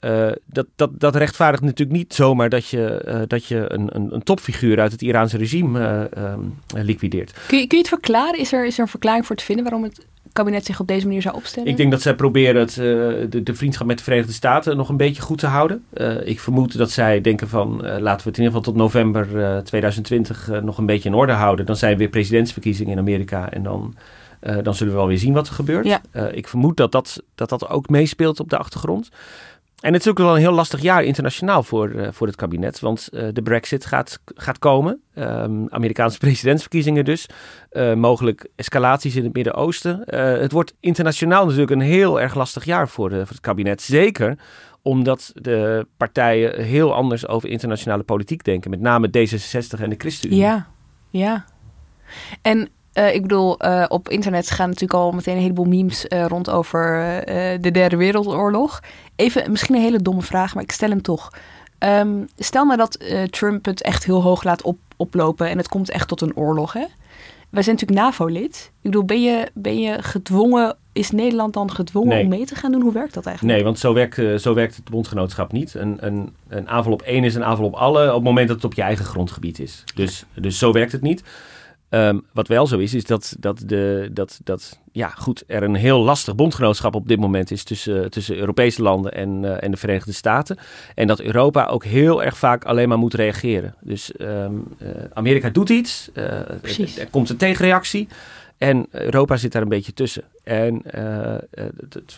uh, 0.06 0.32
dat, 0.46 0.66
dat, 0.76 1.00
dat 1.00 1.16
rechtvaardigt 1.16 1.64
natuurlijk 1.64 1.98
niet 1.98 2.14
zomaar 2.14 2.50
dat 2.50 2.68
je, 2.68 3.04
uh, 3.08 3.22
dat 3.28 3.46
je 3.46 3.66
een, 3.68 3.96
een, 3.96 4.14
een, 4.14 4.24
topfiguur 4.24 4.80
uit 4.80 4.92
het 4.92 5.02
Iraanse 5.02 5.38
regime 5.38 6.10
uh, 6.18 6.32
um, 6.32 6.60
liquideert. 6.76 7.34
Kun 7.48 7.58
je, 7.58 7.68
kun 7.68 7.78
je 7.78 7.84
het 7.84 7.94
verklaren? 7.94 8.40
Is 8.40 8.54
er, 8.54 8.66
is 8.66 8.76
er 8.76 8.82
een 8.82 8.88
verklaring 8.88 9.26
voor 9.26 9.36
te 9.36 9.44
vinden 9.44 9.64
waarom 9.64 9.84
het 9.84 10.06
kabinet 10.34 10.66
zich 10.66 10.80
op 10.80 10.88
deze 10.88 11.06
manier 11.06 11.22
zou 11.22 11.36
opstellen? 11.36 11.70
Ik 11.70 11.78
denk 11.78 11.92
dat 11.92 12.02
zij 12.02 12.16
proberen 12.16 12.62
het, 12.62 12.74
de, 13.32 13.42
de, 13.44 13.56
vriendschap 13.56 13.88
met 13.88 13.98
de 13.98 14.04
Verenigde 14.04 14.34
Staten 14.34 14.78
nog 14.78 14.90
een 14.90 14.98
beetje 14.98 15.22
goed 15.22 15.38
te 15.38 15.48
houden. 15.48 15.86
ik 16.24 16.40
vermoed 16.40 16.78
dat 16.78 16.92
zij 16.92 17.22
denken 17.22 17.50
van 17.50 17.76
laten 17.82 18.24
we 18.24 18.30
het 18.30 18.38
in 18.38 18.44
ieder 18.44 18.46
geval 18.46 18.62
tot 18.62 18.76
november 18.76 19.28
2020 19.64 20.50
nog 20.62 20.78
een 20.78 20.86
beetje 20.86 21.10
in 21.10 21.16
orde 21.16 21.34
houden. 21.34 21.66
Dan 21.66 21.76
zijn 21.76 21.92
er 21.92 21.98
weer 21.98 22.10
presidentsverkiezingen 22.10 22.92
in 22.92 23.00
Amerika 23.00 23.52
en 23.52 23.64
dan... 23.64 23.96
Dan 24.64 24.76
zullen 24.76 24.94
we 24.94 25.00
wel 25.00 25.08
weer 25.08 25.18
zien 25.18 25.34
wat 25.34 25.48
er 25.48 25.54
gebeurt. 25.54 25.86
Ja. 25.86 26.02
Ik 26.32 26.48
vermoed 26.48 26.78
dat 26.78 26.92
dat, 26.92 27.24
dat 27.36 27.50
dat 27.50 27.70
ook 27.70 27.90
meespeelt 27.90 28.40
op 28.40 28.50
de 28.50 28.58
achtergrond. 28.58 29.10
En 29.84 29.94
het 29.94 30.02
is 30.02 30.08
ook 30.08 30.18
wel 30.18 30.34
een 30.34 30.40
heel 30.40 30.52
lastig 30.52 30.82
jaar 30.82 31.04
internationaal 31.04 31.64
voor, 31.64 31.90
uh, 31.90 32.08
voor 32.12 32.28
het 32.28 32.36
kabinet. 32.36 32.80
Want 32.80 33.10
de 33.12 33.42
brexit 33.44 33.86
gaat, 33.86 34.20
gaat 34.26 34.60
komen. 34.60 35.02
Um, 35.16 35.70
Amerikaanse 35.70 36.18
presidentsverkiezingen 36.26 37.06
dus. 37.06 37.30
mogelijk 37.96 38.48
escalaties 38.56 39.16
in 39.16 39.24
het 39.24 39.34
Midden-Oosten. 39.34 40.04
het 40.42 40.52
wordt 40.52 40.74
internationaal 40.80 41.44
natuurlijk 41.44 41.72
een 41.72 41.80
heel 41.82 42.22
erg 42.22 42.36
lastig 42.36 42.66
jaar 42.66 42.90
voor, 42.90 43.10
voor 43.10 43.28
het 43.28 43.40
kabinet. 43.40 43.82
Zeker 43.82 44.38
omdat 44.82 45.32
de 45.34 45.88
partijen 45.98 46.64
heel 46.64 46.94
anders 46.94 47.28
over 47.28 47.50
internationale 47.50 48.04
politiek 48.04 48.44
denken. 48.44 48.70
Met 48.70 48.80
name 48.80 49.08
D66 49.08 49.82
en 49.82 49.90
de 49.90 49.96
ChristenUnie. 49.98 50.42
Ja, 50.44 50.68
ja. 51.10 51.46
En 52.42 52.70
uh, 52.94 53.14
ik 53.14 53.22
bedoel, 53.22 53.66
uh, 53.66 53.86
op 53.88 54.10
internet 54.10 54.52
gaan 54.52 54.68
natuurlijk 54.68 55.00
al 55.00 55.12
meteen 55.12 55.36
een 55.36 55.42
heleboel 55.42 55.66
memes 55.66 56.06
uh, 56.10 56.26
rond 56.26 56.50
over 56.50 57.22
de 57.62 57.72
Derde 57.72 57.98
Wereldoorlog. 57.98 58.80
Even, 59.16 59.52
misschien 59.52 59.76
een 59.76 59.82
hele 59.82 60.02
domme 60.02 60.22
vraag, 60.22 60.54
maar 60.54 60.64
ik 60.64 60.72
stel 60.72 60.90
hem 60.90 61.02
toch. 61.02 61.32
Um, 61.80 62.28
stel 62.38 62.66
maar 62.66 62.78
dat 62.78 63.00
Trump 63.30 63.66
het 63.66 63.82
echt 63.82 64.06
heel 64.06 64.22
hoog 64.22 64.44
laat 64.44 64.62
op, 64.62 64.78
oplopen 64.98 65.50
en 65.50 65.58
het 65.58 65.68
komt 65.68 65.90
echt 65.90 66.08
tot 66.08 66.22
een 66.22 66.36
oorlog. 66.36 66.74
Hè? 66.74 66.86
Wij 67.50 67.64
zijn 67.64 67.76
natuurlijk 67.76 68.06
NAVO-lid. 68.06 68.72
Ik 68.76 68.82
bedoel, 68.82 69.04
ben 69.04 69.22
je, 69.22 69.48
ben 69.54 69.80
je 69.80 70.02
gedwongen, 70.02 70.76
is 70.94 71.12
Nederland 71.12 71.54
dan 71.54 71.72
gedwongen 71.72 72.10
nee. 72.10 72.24
om 72.24 72.30
mee 72.30 72.46
te 72.46 72.56
gaan 72.56 72.72
doen? 72.72 72.82
Hoe 72.82 72.94
werkt 72.94 73.14
dat 73.14 73.26
eigenlijk? 73.26 73.56
Nee, 73.56 73.66
want 73.66 73.80
zo 73.80 73.94
werkt, 73.94 74.42
zo 74.42 74.54
werkt 74.54 74.76
het 74.76 74.90
bondgenootschap 74.90 75.52
niet. 75.52 75.74
Een, 75.74 75.98
een, 76.00 76.36
een 76.48 76.70
aanval 76.70 76.94
op 76.94 77.02
één 77.02 77.24
is 77.24 77.36
een 77.36 77.44
aanval 77.44 77.66
op 77.66 77.74
alle 77.74 78.08
op 78.08 78.14
het 78.14 78.24
moment 78.24 78.48
dat 78.48 78.56
het 78.56 78.66
op 78.66 78.74
je 78.74 78.82
eigen 78.82 79.06
grondgebied 79.06 79.60
is. 79.60 79.84
Dus, 79.96 80.26
dus 80.34 80.58
zo 80.58 80.72
werkt 80.72 80.92
het 80.92 81.02
niet. 81.02 81.24
Um, 81.94 82.26
wat 82.32 82.48
wel 82.48 82.68
zo 82.68 82.78
is, 82.78 82.94
is 82.94 83.06
dat, 83.06 83.36
dat, 83.40 83.64
de, 83.66 84.10
dat, 84.12 84.40
dat 84.44 84.80
ja, 84.92 85.08
goed, 85.08 85.44
er 85.48 85.64
een 85.64 85.76
heel 85.76 86.00
lastig 86.00 86.36
bondgenootschap 86.36 86.96
op 86.96 87.08
dit 87.08 87.20
moment 87.20 87.52
is 87.52 87.64
tussen, 87.64 88.12
tussen 88.12 88.38
Europese 88.38 88.82
landen 88.82 89.14
en, 89.14 89.44
uh, 89.44 89.64
en 89.64 89.72
de 89.72 89.78
Verenigde 89.78 90.12
Staten. 90.12 90.58
En 90.96 91.08
dat 91.08 91.22
Europa 91.22 91.66
ook 91.66 91.84
heel 91.84 92.24
erg 92.24 92.38
vaak 92.38 92.66
alleen 92.66 92.90
maar 92.90 92.98
moet 92.98 93.14
reageren. 93.14 93.76
Dus 93.82 94.12
um, 94.18 94.68
uh, 94.82 94.90
Amerika 95.14 95.50
doet 95.50 95.70
iets, 95.70 96.10
uh, 96.14 96.24
er, 96.24 97.00
er 97.00 97.08
komt 97.10 97.30
een 97.30 97.38
tegenreactie. 97.38 98.08
En 98.58 98.88
Europa 98.92 99.38
zit 99.38 99.52
daar 99.52 99.62
een 99.62 99.70
beetje 99.70 99.94
tussen. 99.94 100.24
En 100.44 100.82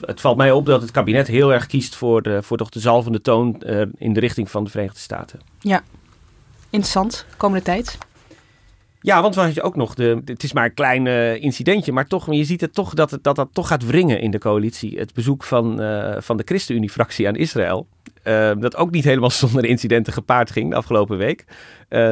het, 0.02 0.22
valt 0.22 0.38
mij 0.38 0.52
op 0.52 0.66
dat 0.66 0.82
het 0.82 0.92
kabinet 0.92 1.28
heel 1.28 1.54
erg 1.54 1.66
kiest 1.66 1.96
voor, 1.96 2.22
de, 2.22 2.44
voor 2.44 2.58
toch 2.58 2.70
de 2.70 2.80
zalvende 2.80 3.22
toon 3.22 3.62
in 3.98 4.14
de 4.14 4.20
richting 4.20 4.50
van 4.52 4.64
de 4.64 4.70
Verenigde 4.70 5.00
Staten. 5.00 5.40
Ja, 5.60 5.84
Interessant, 6.76 7.26
komende 7.38 7.64
tijd. 7.64 7.98
Ja, 9.06 9.22
want 9.22 9.36
we 9.36 9.42
hadden 9.42 9.64
ook 9.64 9.76
nog 9.76 9.94
de. 9.94 10.22
Het 10.26 10.44
is 10.44 10.54
maar 10.54 10.66
een 10.66 10.74
klein 10.74 11.06
uh, 11.06 11.42
incidentje, 11.42 11.92
maar 11.92 12.08
toch, 12.08 12.34
je 12.34 12.44
ziet 12.44 12.62
het 12.62 12.74
toch 12.74 12.94
dat, 12.94 13.12
het, 13.12 13.24
dat 13.24 13.36
dat 13.36 13.50
toch 13.52 13.68
gaat 13.68 13.86
wringen 13.86 14.20
in 14.20 14.32
de 14.32 14.38
coalitie. 14.38 14.98
Het 14.98 15.14
bezoek 15.14 15.44
van, 15.44 15.82
uh, 15.82 16.16
van 16.20 16.38
de 16.38 16.44
ChristenUnie-fractie 16.46 17.28
aan 17.28 17.36
Israël. 17.36 17.88
Uh, 18.24 18.52
dat 18.60 18.76
ook 18.76 18.92
niet 18.92 19.04
helemaal 19.04 19.30
zonder 19.46 19.66
incidenten 19.66 20.14
gepaard 20.14 20.52
ging 20.52 20.70
de 20.70 20.76
afgelopen 20.76 21.18
week. 21.18 21.46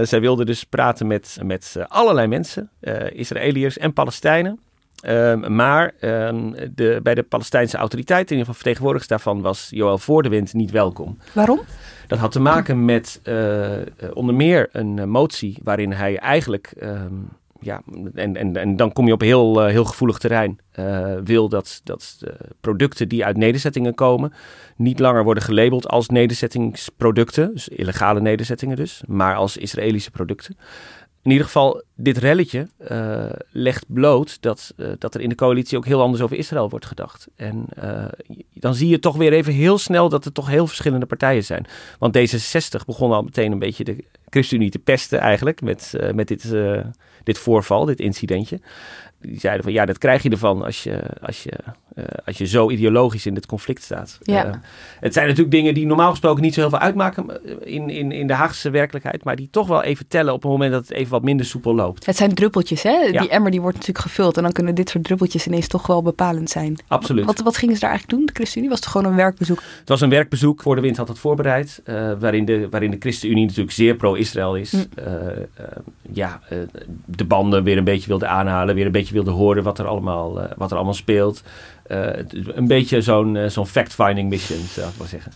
zij 0.04 0.22
wilden 0.22 0.46
dus 0.46 0.64
praten 0.64 1.08
met, 1.08 1.38
met 1.44 1.76
allerlei 1.88 2.28
mensen, 2.28 2.70
Israëliërs 3.14 3.78
en 3.78 3.94
Palestijnen. 3.94 4.60
Um, 5.06 5.56
maar 5.56 5.94
um, 6.02 6.56
de, 6.76 7.00
bij 7.04 7.16
de 7.16 7.24
Palestijnse 7.24 7.78
autoriteit, 7.78 8.22
in 8.22 8.38
ieder 8.38 8.40
geval 8.40 8.54
vertegenwoordigers 8.54 9.10
daarvan, 9.10 9.42
was 9.42 9.68
Joël 9.70 9.98
Voordewind 9.98 10.54
niet 10.54 10.72
welkom. 10.72 11.18
Waarom? 11.34 11.60
Dat 12.14 12.22
had 12.22 12.32
te 12.32 12.40
maken 12.40 12.86
met 12.86 13.22
uh, 13.24 13.72
onder 14.14 14.36
meer 14.36 14.70
een 14.72 15.10
motie 15.10 15.58
waarin 15.64 15.92
hij 15.92 16.18
eigenlijk, 16.18 16.74
um, 16.84 17.30
ja, 17.60 17.82
en, 18.14 18.36
en, 18.36 18.56
en 18.56 18.76
dan 18.76 18.94
kom 18.94 19.08
je 19.08 19.14
op 19.14 19.22
heel, 19.22 19.66
uh, 19.66 19.72
heel 19.72 19.86
gevoelig 19.86 20.18
terrein, 20.18 20.60
wil 21.24 21.50
dat, 21.50 21.82
dat 21.84 22.24
producten 22.62 23.08
die 23.08 23.26
uit 23.26 23.38
nederzettingen 23.38 23.96
komen 23.96 24.34
niet 24.76 25.00
langer 25.00 25.24
worden 25.24 25.44
gelabeld 25.44 25.88
als 25.88 26.10
nederzettingsproducten, 26.10 27.54
dus 27.54 27.68
illegale 27.68 28.22
nederzettingen 28.22 28.76
dus, 28.76 29.04
maar 29.08 29.36
als 29.36 29.58
Israëlische 29.58 30.12
producten 30.12 30.58
in 31.24 31.32
ieder 31.32 31.46
geval, 31.46 31.84
dit 31.96 32.18
relletje 32.18 32.68
uh, 32.92 33.26
legt 33.52 33.86
bloot 33.88 34.42
dat, 34.42 34.74
uh, 34.78 34.88
dat 35.00 35.16
er 35.16 35.22
in 35.22 35.30
de 35.30 35.36
coalitie 35.36 35.78
ook 35.78 35.86
heel 35.86 36.02
anders 36.02 36.22
over 36.22 36.38
Israël 36.38 36.70
wordt 36.70 36.86
gedacht. 36.86 37.28
En 37.36 37.66
uh, 37.84 38.06
dan 38.54 38.76
zie 38.76 38.88
je 38.88 39.00
toch 39.00 39.16
weer 39.16 39.34
even 39.34 39.54
heel 39.54 39.78
snel 39.78 40.10
dat 40.10 40.26
er 40.26 40.32
toch 40.32 40.48
heel 40.48 40.68
verschillende 40.68 41.06
partijen 41.06 41.44
zijn. 41.44 41.66
Want 42.00 42.18
D66 42.18 42.86
begon 42.86 43.12
al 43.12 43.22
meteen 43.22 43.52
een 43.52 43.60
beetje 43.60 43.84
de 43.84 44.04
ChristenUnie 44.30 44.70
te 44.70 44.80
pesten 44.80 45.20
eigenlijk 45.20 45.62
met, 45.62 45.94
met 46.14 46.28
dit, 46.28 46.56
dit 47.24 47.38
voorval, 47.38 47.86
dit 47.86 48.00
incidentje 48.00 48.60
die 49.26 49.40
zeiden 49.40 49.64
van 49.64 49.74
ja, 49.74 49.86
dat 49.86 49.98
krijg 49.98 50.24
je 50.24 50.30
ervan 50.30 50.64
als 50.64 50.84
je, 50.84 51.00
als 51.22 51.44
je, 51.44 51.52
uh, 51.96 52.06
als 52.26 52.38
je 52.38 52.46
zo 52.46 52.70
ideologisch 52.70 53.26
in 53.26 53.34
dit 53.34 53.46
conflict 53.46 53.84
staat. 53.84 54.18
Ja. 54.22 54.46
Uh, 54.46 54.54
het 55.00 55.14
zijn 55.14 55.26
natuurlijk 55.26 55.56
dingen 55.56 55.74
die 55.74 55.86
normaal 55.86 56.10
gesproken 56.10 56.44
niet 56.44 56.54
zo 56.54 56.60
heel 56.60 56.70
veel 56.70 56.80
uitmaken 56.80 57.46
eh, 57.46 57.74
in, 57.74 57.90
in, 57.90 58.12
in 58.12 58.28
de 58.28 58.34
Haagse 58.34 58.70
werkelijkheid, 58.70 59.24
maar 59.24 59.36
die 59.36 59.48
toch 59.52 59.68
wel 59.68 59.84
even 59.84 60.08
tellen 60.08 60.34
op 60.34 60.42
het 60.42 60.52
moment 60.52 60.72
dat 60.72 60.88
het 60.88 60.98
even 60.98 61.12
wat 61.12 61.24
minder 61.24 61.46
soepel 61.46 61.76
loopt. 61.76 62.06
Het 62.06 62.16
zijn 62.16 62.34
druppeltjes, 62.34 62.84
hè? 62.84 62.92
Ja. 62.92 63.22
Die 63.22 63.30
emmer 63.30 63.52
die 63.52 63.62
wordt 63.62 63.78
natuurlijk 63.78 64.06
gevuld 64.06 64.38
en 64.38 64.44
dan 64.44 64.52
kunnen 64.52 64.76
dit 64.76 64.90
soort 64.90 65.04
druppeltjes 65.04 65.48
ineens 65.48 65.68
toch 65.68 65.88
wel 65.88 66.02
bepalend 66.02 66.50
zijn. 66.50 66.76
Absoluut. 66.88 67.26
Wat, 67.26 67.40
wat 67.40 67.58
gingen 67.58 67.76
ze 67.76 67.82
daar 67.82 67.90
eigenlijk 67.90 68.20
doen, 68.20 68.28
de 68.28 68.34
ChristenUnie? 68.34 68.70
Was 68.70 68.80
het 68.80 68.90
gewoon 68.90 69.12
een 69.12 69.18
werkbezoek? 69.18 69.62
Het 69.80 69.90
was 69.90 70.02
een 70.02 70.10
werkbezoek, 70.10 70.62
voor 70.62 70.76
de 70.76 70.82
wind 70.82 70.98
had 70.98 71.08
het 71.08 71.20
voorbereid, 71.20 71.82
uh, 71.86 72.12
waarin, 72.20 72.46
de, 72.46 72.68
waarin 72.70 72.92
de 72.92 72.98
ChristenUnie 73.00 73.46
natuurlijk 73.46 73.74
zeer 73.74 73.96
pro-Israël 73.96 74.56
is. 74.56 74.72
Mm. 74.72 74.86
ja, 76.12 76.42
de 77.06 77.26
banden 77.26 77.64
weer 77.64 77.78
een 77.78 77.84
beetje 77.84 78.08
wilde 78.08 78.28
aanhalen, 78.28 78.76
weer 78.76 78.86
een 78.86 78.92
beetje 78.92 79.13
wilde 79.14 79.32
horen 79.32 79.64
wat 79.64 79.80
er 79.80 79.88
allemaal, 79.88 80.40
uh, 80.40 80.46
wat 80.58 80.70
er 80.70 80.76
allemaal 80.76 80.94
speelt. 80.94 81.44
Uh, 81.88 82.10
een 82.34 82.68
beetje 82.68 83.02
zo'n 83.02 83.36
uh, 83.36 83.50
zo'n 83.50 83.68
fact-finding 83.68 84.30
mission, 84.30 84.60
zou 84.60 84.88
ik 84.88 84.96
wel 84.98 85.08
zeggen. 85.08 85.32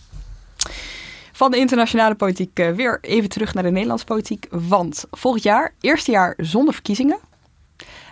Van 1.32 1.50
de 1.50 1.56
internationale 1.56 2.14
politiek 2.14 2.56
weer 2.56 2.98
even 3.00 3.28
terug 3.28 3.54
naar 3.54 3.62
de 3.62 3.70
Nederlandse 3.70 4.06
politiek. 4.06 4.46
Want 4.50 5.04
volgend 5.10 5.42
jaar, 5.42 5.74
eerste 5.80 6.10
jaar 6.10 6.34
zonder 6.36 6.74
verkiezingen. 6.74 7.18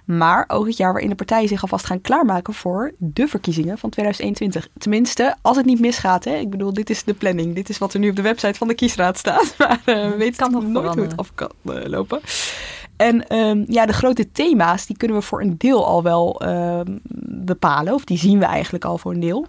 Maar 0.06 0.44
ook 0.48 0.66
het 0.66 0.76
jaar 0.76 0.92
waarin 0.92 1.10
de 1.10 1.16
partijen 1.16 1.48
zich 1.48 1.62
alvast 1.62 1.86
gaan 1.86 2.00
klaarmaken 2.00 2.54
voor 2.54 2.92
de 2.98 3.28
verkiezingen 3.28 3.78
van 3.78 3.90
2021. 3.90 4.68
Tenminste, 4.78 5.36
als 5.42 5.56
het 5.56 5.66
niet 5.66 5.80
misgaat. 5.80 6.24
Hè? 6.24 6.34
Ik 6.34 6.50
bedoel, 6.50 6.72
dit 6.72 6.90
is 6.90 7.04
de 7.04 7.14
planning. 7.14 7.54
Dit 7.54 7.68
is 7.68 7.78
wat 7.78 7.94
er 7.94 8.00
nu 8.00 8.08
op 8.08 8.16
de 8.16 8.22
website 8.22 8.58
van 8.58 8.68
de 8.68 8.74
kiesraad 8.74 9.18
staat. 9.18 9.54
Maar 9.58 9.80
uh, 9.86 10.10
we 10.10 10.16
weten 10.16 10.50
nog 10.50 10.66
nooit 10.66 10.94
hoe 10.94 11.02
het 11.02 11.16
af 11.16 11.34
kan 11.34 11.50
uh, 11.62 11.84
lopen. 11.84 12.20
En 12.96 13.36
um, 13.36 13.64
ja, 13.68 13.86
de 13.86 13.92
grote 13.92 14.32
thema's, 14.32 14.86
die 14.86 14.96
kunnen 14.96 15.16
we 15.16 15.22
voor 15.22 15.40
een 15.40 15.54
deel 15.58 15.86
al 15.86 16.02
wel 16.02 16.42
um, 16.46 17.00
bepalen. 17.44 17.94
Of 17.94 18.04
die 18.04 18.18
zien 18.18 18.38
we 18.38 18.44
eigenlijk 18.44 18.84
al 18.84 18.98
voor 18.98 19.12
een 19.12 19.20
deel. 19.20 19.46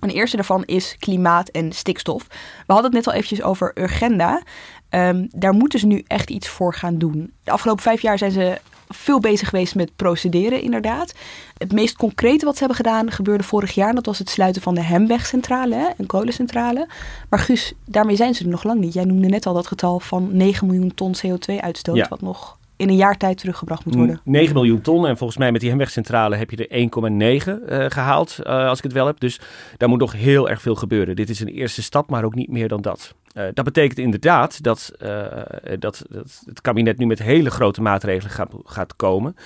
En 0.00 0.08
de 0.08 0.14
eerste 0.14 0.36
daarvan 0.36 0.64
is 0.64 0.96
klimaat 0.98 1.48
en 1.48 1.72
stikstof. 1.72 2.26
We 2.66 2.72
hadden 2.72 2.84
het 2.84 2.94
net 2.94 3.06
al 3.06 3.12
eventjes 3.12 3.42
over 3.42 3.72
Urgenda. 3.74 4.42
Um, 4.90 5.28
daar 5.30 5.52
moeten 5.52 5.78
ze 5.78 5.86
nu 5.86 6.04
echt 6.06 6.30
iets 6.30 6.48
voor 6.48 6.74
gaan 6.74 6.98
doen. 6.98 7.32
De 7.44 7.50
afgelopen 7.50 7.82
vijf 7.82 8.02
jaar 8.02 8.18
zijn 8.18 8.30
ze 8.30 8.60
veel 8.88 9.20
bezig 9.20 9.48
geweest 9.48 9.74
met 9.74 9.96
procederen, 9.96 10.62
inderdaad. 10.62 11.14
Het 11.58 11.72
meest 11.72 11.96
concrete 11.96 12.44
wat 12.44 12.54
ze 12.54 12.58
hebben 12.58 12.76
gedaan 12.76 13.10
gebeurde 13.10 13.44
vorig 13.44 13.74
jaar. 13.74 13.94
Dat 13.94 14.06
was 14.06 14.18
het 14.18 14.30
sluiten 14.30 14.62
van 14.62 14.74
de 14.74 14.82
Hemwegcentrale, 14.82 15.74
hè, 15.74 15.86
een 15.96 16.06
kolencentrale. 16.06 16.88
Maar 17.28 17.38
Guus, 17.38 17.72
daarmee 17.84 18.16
zijn 18.16 18.34
ze 18.34 18.44
er 18.44 18.50
nog 18.50 18.64
lang 18.64 18.80
niet. 18.80 18.92
Jij 18.92 19.04
noemde 19.04 19.28
net 19.28 19.46
al 19.46 19.54
dat 19.54 19.66
getal 19.66 20.00
van 20.00 20.36
9 20.36 20.66
miljoen 20.66 20.94
ton 20.94 21.14
CO2-uitstoot, 21.16 21.96
ja. 21.96 22.06
wat 22.08 22.20
nog 22.20 22.57
in 22.78 22.88
een 22.88 22.96
jaar 22.96 23.16
tijd 23.16 23.38
teruggebracht 23.38 23.84
moet 23.84 23.94
worden. 23.94 24.20
9 24.24 24.54
miljoen 24.54 24.80
ton. 24.80 25.06
En 25.06 25.16
volgens 25.16 25.38
mij 25.38 25.52
met 25.52 25.60
die 25.60 25.70
Hemwegcentrale 25.70 26.36
heb 26.36 26.50
je 26.50 26.66
er 26.66 27.58
1,9 27.58 27.62
uh, 27.72 27.84
gehaald, 27.88 28.38
uh, 28.40 28.68
als 28.68 28.78
ik 28.78 28.84
het 28.84 28.92
wel 28.92 29.06
heb. 29.06 29.20
Dus 29.20 29.40
daar 29.76 29.88
moet 29.88 29.98
nog 29.98 30.12
heel 30.12 30.48
erg 30.48 30.60
veel 30.60 30.74
gebeuren. 30.74 31.16
Dit 31.16 31.28
is 31.28 31.40
een 31.40 31.48
eerste 31.48 31.82
stap, 31.82 32.10
maar 32.10 32.24
ook 32.24 32.34
niet 32.34 32.50
meer 32.50 32.68
dan 32.68 32.80
dat. 32.80 33.14
Uh, 33.34 33.44
dat 33.54 33.64
betekent 33.64 33.98
inderdaad 33.98 34.62
dat, 34.62 34.92
dat, 34.98 35.78
dat, 35.78 36.04
het 36.44 36.60
kabinet 36.60 36.98
nu 36.98 37.06
met 37.06 37.18
hele 37.18 37.50
grote 37.50 37.82
maatregelen 37.82 38.32
gaat, 38.32 38.54
gaat 38.64 38.96
komen. 38.96 39.36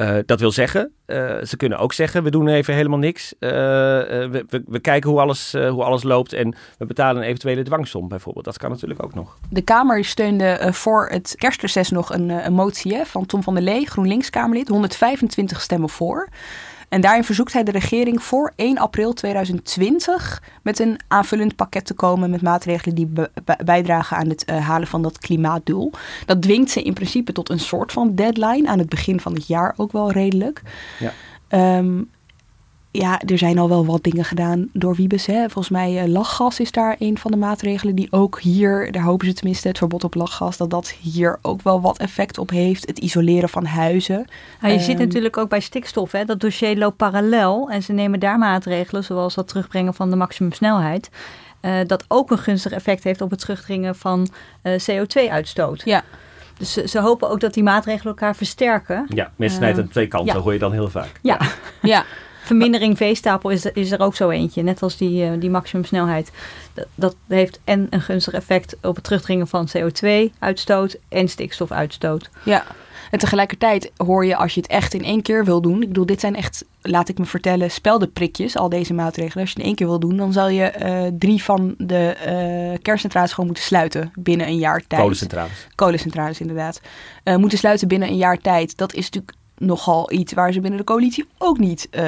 Uh, 0.00 0.18
dat 0.26 0.40
wil 0.40 0.50
zeggen, 0.50 0.92
ze 1.42 1.54
kunnen 1.56 1.78
ook 1.78 1.92
zeggen, 1.92 2.22
we 2.22 2.30
doen 2.30 2.48
even 2.48 2.74
helemaal 2.74 2.98
niks. 2.98 3.34
We, 3.38 4.44
we, 4.48 4.62
we, 4.66 4.78
kijken 4.78 5.10
hoe 5.10 5.20
alles, 5.20 5.52
hoe 5.52 5.84
alles 5.84 6.02
loopt 6.02 6.32
en 6.32 6.54
we 6.78 6.86
betalen 6.86 7.22
een 7.22 7.28
eventuele 7.28 7.62
dwangsom 7.62 8.08
bijvoorbeeld. 8.08 8.44
Dat 8.44 8.58
kan 8.58 8.70
natuurlijk 8.70 9.04
ook 9.04 9.14
nog. 9.14 9.38
De 9.50 9.62
Kamer 9.62 10.04
steunde 10.04 10.68
voor 10.72 11.08
het 11.08 11.34
kerstreces 11.36 11.90
nog 11.90 12.12
een, 12.12 12.52
motie 12.52 13.04
van 13.04 13.26
Tom 13.26 13.42
van 13.42 13.54
der 13.54 13.62
Lee, 13.62 13.86
GroenLinks-Kamerlid. 13.86 14.68
125 14.68 15.60
stemmen 15.60 15.88
voor. 15.88 16.28
En 16.90 17.00
daarin 17.00 17.24
verzoekt 17.24 17.52
hij 17.52 17.64
de 17.64 17.70
regering 17.70 18.22
voor 18.22 18.52
1 18.56 18.78
april 18.78 19.12
2020 19.12 20.42
met 20.62 20.78
een 20.78 21.00
aanvullend 21.08 21.56
pakket 21.56 21.86
te 21.86 21.94
komen 21.94 22.30
met 22.30 22.42
maatregelen 22.42 22.94
die 22.94 23.10
bijdragen 23.64 24.16
aan 24.16 24.28
het 24.28 24.50
uh, 24.50 24.66
halen 24.66 24.88
van 24.88 25.02
dat 25.02 25.18
klimaatdoel. 25.18 25.92
Dat 26.26 26.42
dwingt 26.42 26.70
ze 26.70 26.82
in 26.82 26.94
principe 26.94 27.32
tot 27.32 27.50
een 27.50 27.60
soort 27.60 27.92
van 27.92 28.14
deadline 28.14 28.68
aan 28.68 28.78
het 28.78 28.88
begin 28.88 29.20
van 29.20 29.34
het 29.34 29.46
jaar 29.46 29.74
ook 29.76 29.92
wel 29.92 30.12
redelijk. 30.12 30.62
Ja. 30.98 31.12
Um, 31.78 32.10
ja, 32.92 33.20
er 33.20 33.38
zijn 33.38 33.58
al 33.58 33.68
wel 33.68 33.86
wat 33.86 34.02
dingen 34.02 34.24
gedaan 34.24 34.68
door 34.72 34.94
Wiebes. 34.94 35.26
Hè. 35.26 35.40
Volgens 35.40 35.68
mij 35.68 36.02
uh, 36.02 36.08
lachgas 36.08 36.60
is 36.60 36.72
daar 36.72 36.96
een 36.98 37.18
van 37.18 37.30
de 37.30 37.36
maatregelen 37.36 37.94
die 37.94 38.12
ook 38.12 38.40
hier, 38.40 38.92
daar 38.92 39.02
hopen 39.02 39.26
ze 39.26 39.32
tenminste, 39.32 39.68
het 39.68 39.78
verbod 39.78 40.04
op 40.04 40.14
lachgas, 40.14 40.56
dat 40.56 40.70
dat 40.70 40.90
hier 40.90 41.38
ook 41.42 41.62
wel 41.62 41.80
wat 41.80 41.98
effect 41.98 42.38
op 42.38 42.50
heeft. 42.50 42.86
Het 42.86 42.98
isoleren 42.98 43.48
van 43.48 43.64
huizen. 43.64 44.26
Ja, 44.60 44.68
je 44.68 44.74
um, 44.74 44.80
ziet 44.80 44.98
natuurlijk 44.98 45.36
ook 45.36 45.48
bij 45.48 45.60
stikstof, 45.60 46.12
hè, 46.12 46.24
dat 46.24 46.40
dossier 46.40 46.76
loopt 46.76 46.96
parallel 46.96 47.70
en 47.70 47.82
ze 47.82 47.92
nemen 47.92 48.20
daar 48.20 48.38
maatregelen, 48.38 49.04
zoals 49.04 49.34
dat 49.34 49.48
terugbrengen 49.48 49.94
van 49.94 50.10
de 50.10 50.16
maximumsnelheid. 50.16 51.10
Uh, 51.62 51.78
dat 51.86 52.04
ook 52.08 52.30
een 52.30 52.38
gunstig 52.38 52.72
effect 52.72 53.04
heeft 53.04 53.20
op 53.20 53.30
het 53.30 53.40
terugdringen 53.40 53.96
van 53.96 54.28
uh, 54.62 54.72
CO2-uitstoot. 54.72 55.82
Ja. 55.84 56.02
Dus 56.58 56.72
ze, 56.72 56.88
ze, 56.88 57.00
hopen 57.00 57.30
ook 57.30 57.40
dat 57.40 57.54
die 57.54 57.62
maatregelen 57.62 58.12
elkaar 58.12 58.36
versterken. 58.36 59.06
Ja, 59.08 59.32
mes 59.36 59.54
snijdt 59.54 59.78
aan 59.78 59.88
twee 59.88 60.06
kanten, 60.06 60.34
ja. 60.34 60.40
hoor 60.40 60.52
je 60.52 60.58
dan 60.58 60.72
heel 60.72 60.90
vaak. 60.90 61.18
Ja, 61.22 61.40
ja. 61.82 62.04
Vermindering 62.50 62.96
veestapel 62.96 63.50
is, 63.50 63.64
is 63.64 63.90
er 63.90 64.00
ook 64.00 64.14
zo 64.16 64.30
eentje. 64.30 64.62
Net 64.62 64.82
als 64.82 64.96
die, 64.96 65.24
uh, 65.24 65.40
die 65.40 65.50
maximumsnelheid. 65.50 66.30
Dat, 66.74 66.86
dat 66.94 67.16
heeft 67.28 67.60
en 67.64 67.86
een 67.90 68.00
gunstig 68.00 68.34
effect 68.34 68.76
op 68.82 68.94
het 68.94 69.04
terugdringen 69.04 69.48
van 69.48 69.68
CO2-uitstoot 69.76 70.98
en 71.08 71.28
stikstofuitstoot. 71.28 72.30
Ja. 72.44 72.64
En 73.10 73.18
tegelijkertijd 73.18 73.92
hoor 73.96 74.26
je 74.26 74.36
als 74.36 74.54
je 74.54 74.60
het 74.60 74.70
echt 74.70 74.94
in 74.94 75.04
één 75.04 75.22
keer 75.22 75.44
wil 75.44 75.60
doen. 75.60 75.82
Ik 75.82 75.88
bedoel, 75.88 76.06
dit 76.06 76.20
zijn 76.20 76.36
echt, 76.36 76.64
laat 76.82 77.08
ik 77.08 77.18
me 77.18 77.24
vertellen, 77.24 77.70
speldenprikjes, 77.70 78.56
al 78.56 78.68
deze 78.68 78.94
maatregelen. 78.94 79.40
Als 79.40 79.48
je 79.48 79.54
het 79.54 79.58
in 79.58 79.64
één 79.64 79.74
keer 79.74 79.86
wil 79.86 79.98
doen, 79.98 80.16
dan 80.16 80.32
zal 80.32 80.48
je 80.48 80.72
uh, 80.82 81.18
drie 81.18 81.42
van 81.42 81.74
de 81.78 82.16
uh, 82.72 82.78
kerncentrales 82.82 83.30
gewoon 83.30 83.46
moeten 83.46 83.64
sluiten 83.64 84.12
binnen 84.14 84.46
een 84.46 84.58
jaar 84.58 84.82
tijd. 84.86 85.00
Kolencentrales. 85.00 85.66
Kolencentrales, 85.74 86.40
inderdaad. 86.40 86.80
Uh, 87.24 87.36
moeten 87.36 87.58
sluiten 87.58 87.88
binnen 87.88 88.08
een 88.08 88.16
jaar 88.16 88.38
tijd. 88.38 88.76
Dat 88.76 88.94
is 88.94 89.04
natuurlijk 89.04 89.36
nogal 89.60 90.12
iets 90.12 90.32
waar 90.32 90.52
ze 90.52 90.60
binnen 90.60 90.78
de 90.78 90.84
coalitie 90.84 91.24
ook 91.38 91.58
niet 91.58 91.88
uh, 91.90 92.02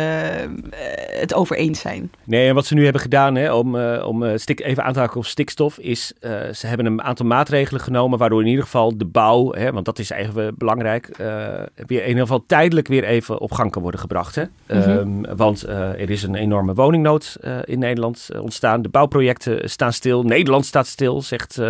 het 1.21 1.35
over 1.35 1.57
eens 1.57 1.81
zijn. 1.81 2.11
Nee, 2.25 2.49
en 2.49 2.55
wat 2.55 2.67
ze 2.67 2.75
nu 2.75 2.85
hebben 2.85 3.03
gedaan, 3.03 3.35
hè, 3.35 3.53
om, 3.53 3.75
uh, 3.75 4.07
om 4.07 4.39
stik, 4.39 4.61
even 4.61 4.85
aan 4.85 4.93
te 4.93 4.99
haken 4.99 5.17
op 5.17 5.27
stikstof, 5.27 5.79
is 5.79 6.13
uh, 6.21 6.31
ze 6.53 6.67
hebben 6.67 6.87
een 6.87 7.03
aantal 7.03 7.27
maatregelen 7.27 7.81
genomen 7.81 8.19
waardoor 8.19 8.41
in 8.41 8.47
ieder 8.47 8.65
geval 8.65 8.97
de 8.97 9.05
bouw, 9.05 9.53
hè, 9.53 9.73
want 9.73 9.85
dat 9.85 9.99
is 9.99 10.11
eigenlijk 10.11 10.57
belangrijk, 10.59 11.17
weer 11.87 12.03
in 12.03 12.09
ieder 12.09 12.23
geval 12.23 12.45
tijdelijk 12.47 12.89
weer 12.89 13.05
even 13.05 13.41
op 13.41 13.53
gang 13.53 13.71
kan 13.71 13.83
worden 13.83 14.01
gebracht. 14.01 14.35
Hè. 14.35 14.45
-hmm. 14.67 14.91
um, 14.91 15.37
want 15.37 15.63
er 15.63 16.11
is 16.11 16.23
een 16.23 16.35
enorme 16.35 16.75
woningnood 16.75 17.37
in 17.65 17.79
Nederland 17.79 18.29
ontstaan. 18.41 18.83
De 18.83 18.89
bouwprojecten 18.89 19.71
staan 19.71 19.93
stil. 19.93 20.23
Nederland 20.23 20.67
staat 20.67 20.87
stil, 20.87 21.23
zegt 21.23 21.61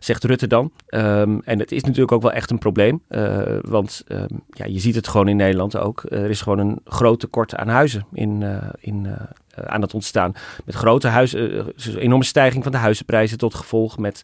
zegt 0.00 0.24
Rutte 0.24 0.46
dan. 0.46 0.72
Um, 0.88 1.40
en 1.44 1.58
het 1.58 1.72
is 1.72 1.82
natuurlijk 1.82 2.12
ook 2.12 2.22
wel 2.22 2.32
echt 2.32 2.50
een 2.50 2.58
probleem. 2.58 3.02
Uh, 3.08 3.42
want 3.60 4.04
um, 4.08 4.42
ja, 4.50 4.64
je 4.64 4.78
ziet 4.78 4.94
het 4.94 5.08
gewoon 5.08 5.28
in 5.28 5.36
Nederland 5.36 5.76
ook. 5.76 6.02
Er 6.08 6.30
is 6.30 6.40
gewoon 6.40 6.58
een 6.58 6.80
groot 6.84 7.20
tekort 7.20 7.54
aan 7.54 7.68
huizen 7.68 8.06
in, 8.12 8.40
uh, 8.40 8.56
in, 8.78 9.04
uh, 9.04 9.12
aan 9.54 9.82
het 9.82 9.94
ontstaan. 9.94 10.32
Met 10.64 10.74
grote 10.74 11.08
huizen, 11.08 11.72
enorme 11.96 12.24
stijging 12.24 12.62
van 12.62 12.72
de 12.72 12.78
huizenprijzen 12.78 13.38
tot 13.38 13.54
gevolg. 13.54 13.98
Met 13.98 14.22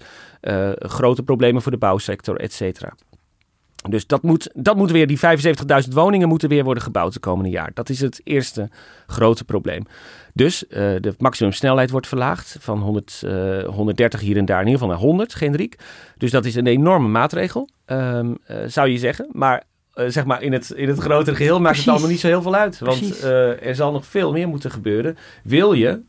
grote 0.79 1.23
problemen 1.23 1.62
voor 1.62 1.73
de 1.73 1.79
bouwsector, 1.79 2.37
et 2.37 2.53
cetera. 2.53 2.95
Dus 3.90 4.07
dat 4.07 4.22
moet, 4.22 4.51
dat 4.55 4.77
moet 4.77 4.90
weer, 4.90 5.07
die 5.07 5.18
75.000 5.18 5.88
woningen 5.90 6.29
moeten 6.29 6.49
weer 6.49 6.64
worden 6.64 6.83
gebouwd 6.83 7.12
de 7.12 7.20
komende 7.20 7.51
jaar. 7.51 7.70
Dat 7.75 7.88
is 7.88 8.01
het 8.01 8.20
eerste 8.25 8.68
grote 9.07 9.44
probleem. 9.44 9.87
Dus 10.33 10.64
uh, 10.64 10.70
de 10.79 11.14
maximumsnelheid 11.18 11.90
wordt 11.90 12.07
verlaagd 12.07 12.57
van 12.61 12.79
100, 12.79 13.22
uh, 13.25 13.64
130 13.64 14.20
hier 14.20 14.37
en 14.37 14.44
daar 14.44 14.61
in 14.61 14.66
ieder 14.66 14.81
geval 14.81 14.94
naar 14.94 15.05
100 15.05 15.35
generiek. 15.35 15.77
Dus 16.16 16.31
dat 16.31 16.44
is 16.44 16.55
een 16.55 16.66
enorme 16.66 17.09
maatregel, 17.09 17.68
um, 17.87 18.38
uh, 18.51 18.57
zou 18.66 18.88
je 18.88 18.99
zeggen. 18.99 19.29
Maar 19.33 19.62
zeg 20.07 20.25
maar 20.25 20.42
in 20.42 20.53
het, 20.53 20.70
in 20.70 20.88
het 20.88 20.99
grotere 20.99 21.37
geheel 21.37 21.61
maakt 21.61 21.79
het 21.79 21.88
allemaal 21.88 22.09
niet 22.09 22.20
zo 22.20 22.27
heel 22.27 22.42
veel 22.42 22.55
uit. 22.55 22.79
Want 22.79 23.22
er 23.22 23.75
zal 23.75 23.92
nog 23.92 24.07
veel 24.07 24.33
meer 24.33 24.49
moeten 24.49 24.70
gebeuren. 24.70 25.16
Wil 25.42 25.72
je 25.72 26.01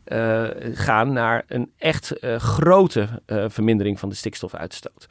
gaan 0.74 1.12
naar 1.12 1.44
een 1.46 1.70
echt 1.78 2.12
grote 2.38 3.08
vermindering 3.48 3.98
van 3.98 4.08
de 4.08 4.14
stikstofuitstoot? 4.14 5.06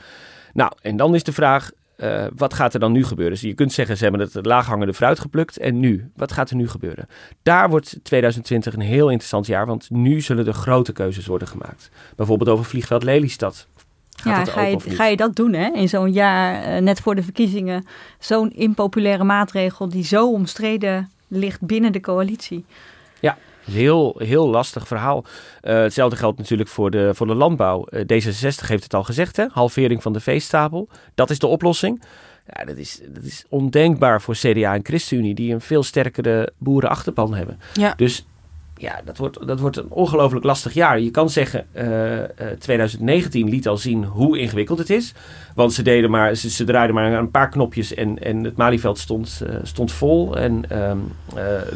Nou, 0.54 0.72
en 0.82 0.98
dan 0.98 1.16
is 1.16 1.24
de 1.24 1.34
vraag: 1.34 1.72
uh, 1.98 2.26
wat 2.36 2.54
gaat 2.54 2.74
er 2.74 2.80
dan 2.80 2.92
nu 2.92 3.04
gebeuren? 3.04 3.34
Dus 3.34 3.44
je 3.44 3.54
kunt 3.54 3.74
zeggen, 3.74 3.98
ze 3.98 4.04
hebben 4.04 4.22
het 4.22 4.46
laaghangende 4.46 4.94
fruit 4.94 5.20
geplukt. 5.20 5.58
En 5.58 5.80
nu? 5.80 6.12
Wat 6.16 6.32
gaat 6.32 6.50
er 6.50 6.56
nu 6.56 6.68
gebeuren? 6.68 7.08
Daar 7.44 7.70
wordt 7.70 8.00
2020 8.04 8.74
een 8.74 8.80
heel 8.80 9.10
interessant 9.10 9.48
jaar, 9.48 9.66
want 9.66 9.90
nu 9.90 10.22
zullen 10.22 10.48
er 10.48 10.54
grote 10.54 10.94
keuzes 10.94 11.26
worden 11.26 11.48
gemaakt. 11.48 11.90
Bijvoorbeeld 12.16 12.50
over 12.50 12.66
vliegveld 12.66 13.04
Lelystad. 13.04 13.68
Gaat 14.20 14.48
ja, 14.48 14.54
ga 14.54 14.62
je, 14.62 14.80
ga 14.80 15.06
je 15.06 15.16
dat 15.16 15.36
doen 15.36 15.54
hè? 15.54 15.72
in 15.74 15.90
zo'n 15.90 16.12
jaar 16.12 16.76
uh, 16.76 16.82
net 16.82 17.02
voor 17.02 17.16
de 17.16 17.24
verkiezingen? 17.24 17.86
Zo'n 18.20 18.52
impopulaire 18.52 19.24
maatregel 19.24 19.90
die 19.90 20.04
zo 20.04 20.32
omstreden 20.32 21.12
ligt 21.28 21.62
binnen 21.62 21.92
de 21.92 22.00
coalitie. 22.00 22.66
Ja, 23.20 23.38
heel, 23.72 24.16
heel 24.18 24.50
lastig 24.50 24.88
verhaal. 24.88 25.24
Uh, 25.24 25.76
hetzelfde 25.76 26.16
geldt 26.16 26.38
natuurlijk 26.38 26.70
voor 26.70 26.92
de, 26.92 27.12
voor 27.14 27.28
de 27.28 27.36
landbouw. 27.36 27.88
Uh, 27.90 28.02
D66 28.02 28.68
heeft 28.68 28.84
het 28.84 28.94
al 28.94 29.04
gezegd, 29.04 29.38
hè? 29.38 29.46
halvering 29.52 30.02
van 30.02 30.14
de 30.14 30.20
veestapel. 30.20 30.90
Dat 31.16 31.30
is 31.30 31.40
de 31.40 31.48
oplossing. 31.48 32.04
Ja, 32.54 32.66
dat, 32.66 32.78
is, 32.78 33.02
dat 33.08 33.24
is 33.24 33.46
ondenkbaar 33.50 34.22
voor 34.22 34.36
CDA 34.36 34.74
en 34.74 34.86
ChristenUnie, 34.86 35.36
die 35.36 35.54
een 35.54 35.62
veel 35.62 35.84
sterkere 35.84 36.54
boerenachterban 36.58 37.34
hebben. 37.34 37.60
Ja. 37.74 37.94
Dus 37.96 38.26
ja, 38.78 39.02
dat 39.06 39.18
wordt, 39.18 39.48
dat 39.48 39.60
wordt 39.60 39.78
een 39.78 39.90
ongelooflijk 39.90 40.46
lastig 40.46 40.74
jaar. 40.74 41.00
Je 41.00 41.12
kan 41.12 41.30
zeggen, 41.30 41.68
uh, 41.76 42.20
uh, 42.20 42.26
2019 42.60 43.50
liet 43.50 43.68
al 43.68 43.78
zien 43.78 44.04
hoe 44.04 44.40
ingewikkeld 44.40 44.78
het 44.78 44.90
is. 44.90 45.14
Want 45.56 45.74
ze, 45.74 45.82
deden 45.82 46.10
maar, 46.10 46.36
ze, 46.36 46.50
ze 46.50 46.64
draaiden 46.64 46.96
maar 46.96 47.14
een 47.14 47.32
paar 47.32 47.50
knopjes 47.50 47.94
en, 47.94 48.24
en 48.24 48.44
het 48.44 48.58
Malieveld 48.58 48.98
stond, 48.98 49.42
uh, 49.44 49.56
stond 49.64 49.92
vol. 49.92 50.38
En 50.38 50.80
um, 50.90 51.14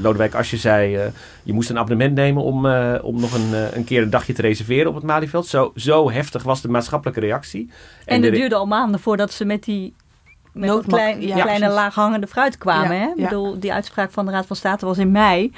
Lodewijk 0.01 0.35
Asje 0.35 0.57
zei, 0.57 1.11
je 1.43 1.53
moest 1.53 1.69
een 1.69 1.77
abonnement 1.77 2.15
nemen 2.15 2.43
om, 2.43 2.65
om 3.01 3.19
nog 3.19 3.33
een, 3.33 3.75
een 3.75 3.83
keer 3.83 4.01
een 4.01 4.09
dagje 4.09 4.33
te 4.33 4.41
reserveren 4.41 4.87
op 4.87 4.95
het 4.95 5.03
Malieveld. 5.03 5.47
Zo, 5.47 5.71
zo 5.75 6.11
heftig 6.11 6.43
was 6.43 6.61
de 6.61 6.67
maatschappelijke 6.67 7.19
reactie. 7.19 7.69
En, 8.05 8.15
en 8.15 8.23
het 8.23 8.33
duurde 8.33 8.55
al 8.55 8.65
maanden 8.67 8.99
voordat 8.99 9.31
ze 9.31 9.45
met 9.45 9.63
die 9.63 9.93
met 10.53 10.85
klein, 10.87 11.21
ja, 11.21 11.41
kleine 11.41 11.69
laaghangende 11.69 12.27
fruit 12.27 12.57
kwamen. 12.57 12.95
Ja, 12.95 13.01
hè? 13.01 13.07
Ik 13.07 13.23
bedoel, 13.23 13.59
die 13.59 13.73
uitspraak 13.73 14.11
van 14.11 14.25
de 14.25 14.31
Raad 14.31 14.45
van 14.45 14.55
State 14.55 14.85
was 14.85 14.97
in 14.97 15.11
mei. 15.11 15.51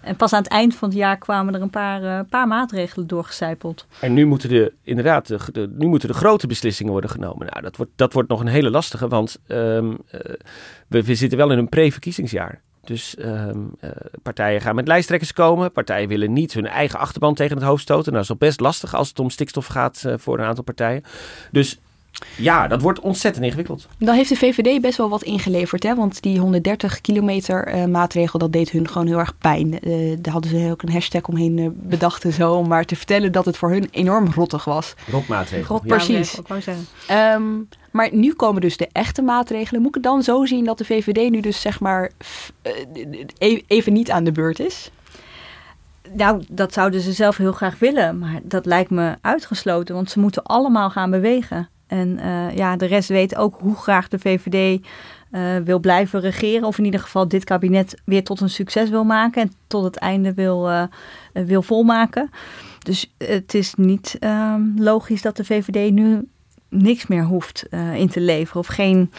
En 0.00 0.16
pas 0.16 0.32
aan 0.32 0.42
het 0.42 0.52
eind 0.52 0.74
van 0.74 0.88
het 0.88 0.98
jaar 0.98 1.18
kwamen 1.18 1.54
er 1.54 1.62
een 1.62 1.70
paar, 1.70 2.02
uh, 2.02 2.20
paar 2.28 2.46
maatregelen 2.46 3.06
doorgecijpeld. 3.06 3.86
En 4.00 4.12
nu 4.12 4.26
moeten 4.26 4.48
de, 4.48 4.72
inderdaad, 4.82 5.26
de, 5.26 5.70
nu 5.72 5.86
moeten 5.86 6.08
de 6.08 6.14
grote 6.14 6.46
beslissingen 6.46 6.92
worden 6.92 7.10
genomen. 7.10 7.46
Nou, 7.46 7.62
dat 7.62 7.76
wordt, 7.76 7.92
dat 7.96 8.12
wordt 8.12 8.28
nog 8.28 8.40
een 8.40 8.46
hele 8.46 8.70
lastige, 8.70 9.08
want 9.08 9.38
um, 9.48 9.90
uh, 9.90 10.20
we, 10.88 11.14
zitten 11.14 11.38
wel 11.38 11.50
in 11.52 11.58
een 11.58 11.68
pre-verkiezingsjaar. 11.68 12.60
Dus 12.84 13.16
um, 13.18 13.74
uh, 13.80 13.90
partijen 14.22 14.60
gaan 14.60 14.74
met 14.74 14.86
lijsttrekkers 14.88 15.32
komen. 15.32 15.72
Partijen 15.72 16.08
willen 16.08 16.32
niet 16.32 16.52
hun 16.52 16.66
eigen 16.66 16.98
achterban 16.98 17.34
tegen 17.34 17.56
het 17.56 17.64
hoofd 17.64 17.82
stoten. 17.82 18.12
Nou, 18.12 18.14
dat 18.14 18.24
is 18.24 18.30
al 18.30 18.48
best 18.48 18.60
lastig 18.60 18.94
als 18.94 19.08
het 19.08 19.18
om 19.18 19.30
stikstof 19.30 19.66
gaat 19.66 20.04
voor 20.16 20.38
een 20.38 20.44
aantal 20.44 20.64
partijen. 20.64 21.02
Dus 21.50 21.80
ja, 22.36 22.68
dat 22.68 22.82
wordt 22.82 23.00
ontzettend 23.00 23.44
ingewikkeld. 23.44 23.86
Dan 23.98 24.14
heeft 24.14 24.28
de 24.28 24.36
VVD 24.36 24.80
best 24.80 24.96
wel 24.96 25.08
wat 25.08 25.22
ingeleverd. 25.22 25.82
Hè? 25.82 25.94
Want 25.94 26.22
die 26.22 26.38
130 26.38 27.00
kilometer 27.00 27.74
uh, 27.74 27.84
maatregel, 27.84 28.38
dat 28.38 28.52
deed 28.52 28.70
hun 28.70 28.88
gewoon 28.88 29.06
heel 29.06 29.18
erg 29.18 29.38
pijn. 29.38 29.88
Uh, 29.88 30.16
daar 30.20 30.32
hadden 30.32 30.50
ze 30.50 30.68
ook 30.70 30.82
een 30.82 30.92
hashtag 30.92 31.22
omheen 31.22 31.58
uh, 31.58 31.68
bedacht 31.72 32.24
en 32.24 32.32
zo. 32.32 32.52
Om 32.52 32.68
maar 32.68 32.84
te 32.84 32.96
vertellen 32.96 33.32
dat 33.32 33.44
het 33.44 33.56
voor 33.56 33.70
hun 33.70 33.88
enorm 33.90 34.28
rottig 34.34 34.64
was. 34.64 34.94
Rotmaatregel. 35.10 35.76
Rot, 35.76 35.86
precies. 35.86 36.38
Ja, 37.06 37.34
um, 37.34 37.68
maar 37.90 38.08
nu 38.12 38.32
komen 38.32 38.60
dus 38.60 38.76
de 38.76 38.88
echte 38.92 39.22
maatregelen. 39.22 39.80
Moet 39.80 39.88
ik 39.88 39.94
het 39.94 40.12
dan 40.12 40.22
zo 40.22 40.44
zien 40.44 40.64
dat 40.64 40.78
de 40.78 40.84
VVD 40.84 41.30
nu 41.30 41.40
dus 41.40 41.60
zeg 41.60 41.80
maar 41.80 42.10
even 43.66 43.92
niet 43.92 44.10
aan 44.10 44.24
de 44.24 44.32
beurt 44.32 44.60
is? 44.60 44.90
Nou, 46.12 46.44
dat 46.48 46.72
zouden 46.72 47.00
ze 47.00 47.12
zelf 47.12 47.36
heel 47.36 47.52
graag 47.52 47.78
willen. 47.78 48.18
Maar 48.18 48.40
dat 48.42 48.66
lijkt 48.66 48.90
me 48.90 49.16
uitgesloten. 49.20 49.94
Want 49.94 50.10
ze 50.10 50.20
moeten 50.20 50.42
allemaal 50.42 50.90
gaan 50.90 51.10
bewegen. 51.10 51.68
En 51.90 52.18
uh, 52.18 52.56
ja, 52.56 52.76
de 52.76 52.86
rest 52.86 53.08
weet 53.08 53.36
ook 53.36 53.56
hoe 53.60 53.76
graag 53.76 54.08
de 54.08 54.18
VVD 54.18 54.86
uh, 55.32 55.56
wil 55.64 55.78
blijven 55.78 56.20
regeren. 56.20 56.66
Of 56.66 56.78
in 56.78 56.84
ieder 56.84 57.00
geval 57.00 57.28
dit 57.28 57.44
kabinet 57.44 58.00
weer 58.04 58.24
tot 58.24 58.40
een 58.40 58.50
succes 58.50 58.90
wil 58.90 59.04
maken. 59.04 59.42
En 59.42 59.52
tot 59.66 59.84
het 59.84 59.96
einde 59.96 60.34
wil, 60.34 60.70
uh, 60.70 60.82
wil 61.32 61.62
volmaken. 61.62 62.30
Dus 62.78 63.14
het 63.18 63.54
is 63.54 63.74
niet 63.74 64.18
logisch 64.76 65.22
dat 65.22 65.36
de 65.36 65.44
VVD 65.44 65.92
nu 65.92 66.28
niks 66.68 67.06
meer 67.06 67.24
hoeft 67.24 67.66
in 67.94 68.08
te 68.08 68.20
leveren. 68.20 68.60
Of 68.60 68.66
geen 68.66 69.12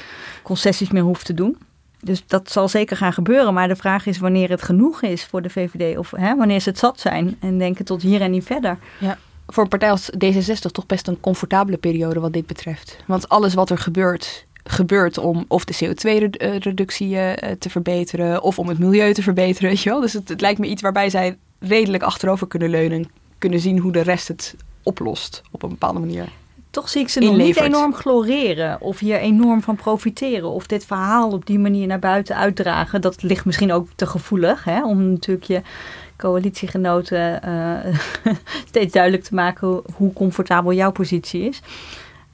concessies 0.44 0.92
meer 0.92 1.04
hoeft 1.04 1.26
te 1.26 1.34
doen. 1.34 1.58
Dus 2.00 2.24
dat 2.28 2.52
zal 2.52 2.68
zeker 2.68 2.98
gaan 2.98 3.14
gebeuren. 3.14 3.54
Maar 3.54 3.68
de 3.68 3.76
vraag 3.76 4.06
is 4.06 4.18
wanneer 4.18 4.50
het 4.50 4.62
genoeg 4.62 5.02
is 5.02 5.26
voor 5.26 5.42
de 5.42 5.50
VVD. 5.50 5.98
Of 5.98 6.12
hè, 6.12 6.36
wanneer 6.36 6.60
ze 6.60 6.70
het 6.70 6.80
zat 6.80 7.00
zijn 7.00 7.36
en 7.40 7.58
denken 7.58 7.86
tot 7.86 8.02
hier 8.02 8.22
en 8.22 8.32
niet 8.32 8.46
verder. 8.46 8.78
Ja 8.98 9.18
voor 9.52 9.64
een 9.64 9.70
partij 9.70 9.92
als 9.92 10.10
D66 10.26 10.72
toch 10.72 10.86
best 10.86 11.08
een 11.08 11.20
comfortabele 11.20 11.78
periode 11.78 12.20
wat 12.20 12.34
dit 12.34 12.46
betreft. 12.46 12.98
Want 13.08 13.30
alles 13.30 13.54
wat 13.54 13.70
er 13.70 13.78
gebeurt, 13.78 14.46
gebeurt 14.64 15.18
om 15.18 15.46
of 15.48 15.66
de 15.66 15.86
CO2-reductie 15.86 17.18
eh, 17.18 17.52
te 17.52 17.70
verbeteren 17.70 18.42
of 18.42 18.60
om 18.60 18.68
het 18.68 18.80
milieu 18.80 19.14
te 19.14 19.22
verbeteren. 19.22 19.70
Weet 19.70 19.82
je 19.82 19.90
wel? 19.90 20.00
Dus 20.00 20.14
het, 20.14 20.30
het, 20.30 20.42
lijkt 20.42 20.60
me 20.60 20.68
iets 20.68 20.82
waarbij 20.82 21.10
zij 21.10 21.38
redelijk 21.60 22.04
achterover 22.04 22.48
kunnen 22.48 22.70
leunen. 22.70 23.10
Kunnen 23.38 23.60
zien 23.60 23.78
hoe 23.78 23.92
de 23.92 24.02
rest 24.02 24.28
het 24.28 24.56
oplost 24.84 25.42
op 25.52 25.64
een 25.64 25.70
bepaalde 25.70 26.00
manier. 26.00 26.30
Toch 26.70 26.90
zie 26.90 27.02
ik 27.02 27.10
ze 27.10 27.20
nog 27.20 27.38
niet 27.38 27.58
enorm 27.58 27.94
gloreren 27.94 28.82
of 28.82 29.00
hier 29.00 29.18
enorm 29.18 29.62
van 29.62 29.76
profiteren. 29.76 30.50
Of 30.50 30.68
dit 30.68 30.86
verhaal 30.86 31.32
op 31.32 31.46
die 31.46 31.60
manier 31.60 31.88
naar 31.88 32.00
buiten 32.00 32.36
uitdragen. 32.36 33.02
Dat 33.02 33.24
ligt 33.24 33.46
misschien 33.46 33.72
ook 33.72 33.88
te 33.96 34.06
gevoelig 34.06 34.64
hè, 34.64 34.86
om 34.86 35.10
natuurlijk 35.10 35.48
je 35.48 35.62
coalitiegenoten 36.22 37.42
uh, 37.46 37.96
steeds 38.72 38.94
duidelijk 38.94 39.24
te 39.24 39.36
maken 39.36 39.82
hoe, 39.96 40.14
comfortabel 40.14 40.74
jouw 40.74 40.92
positie 40.92 41.42
is. 41.42 41.62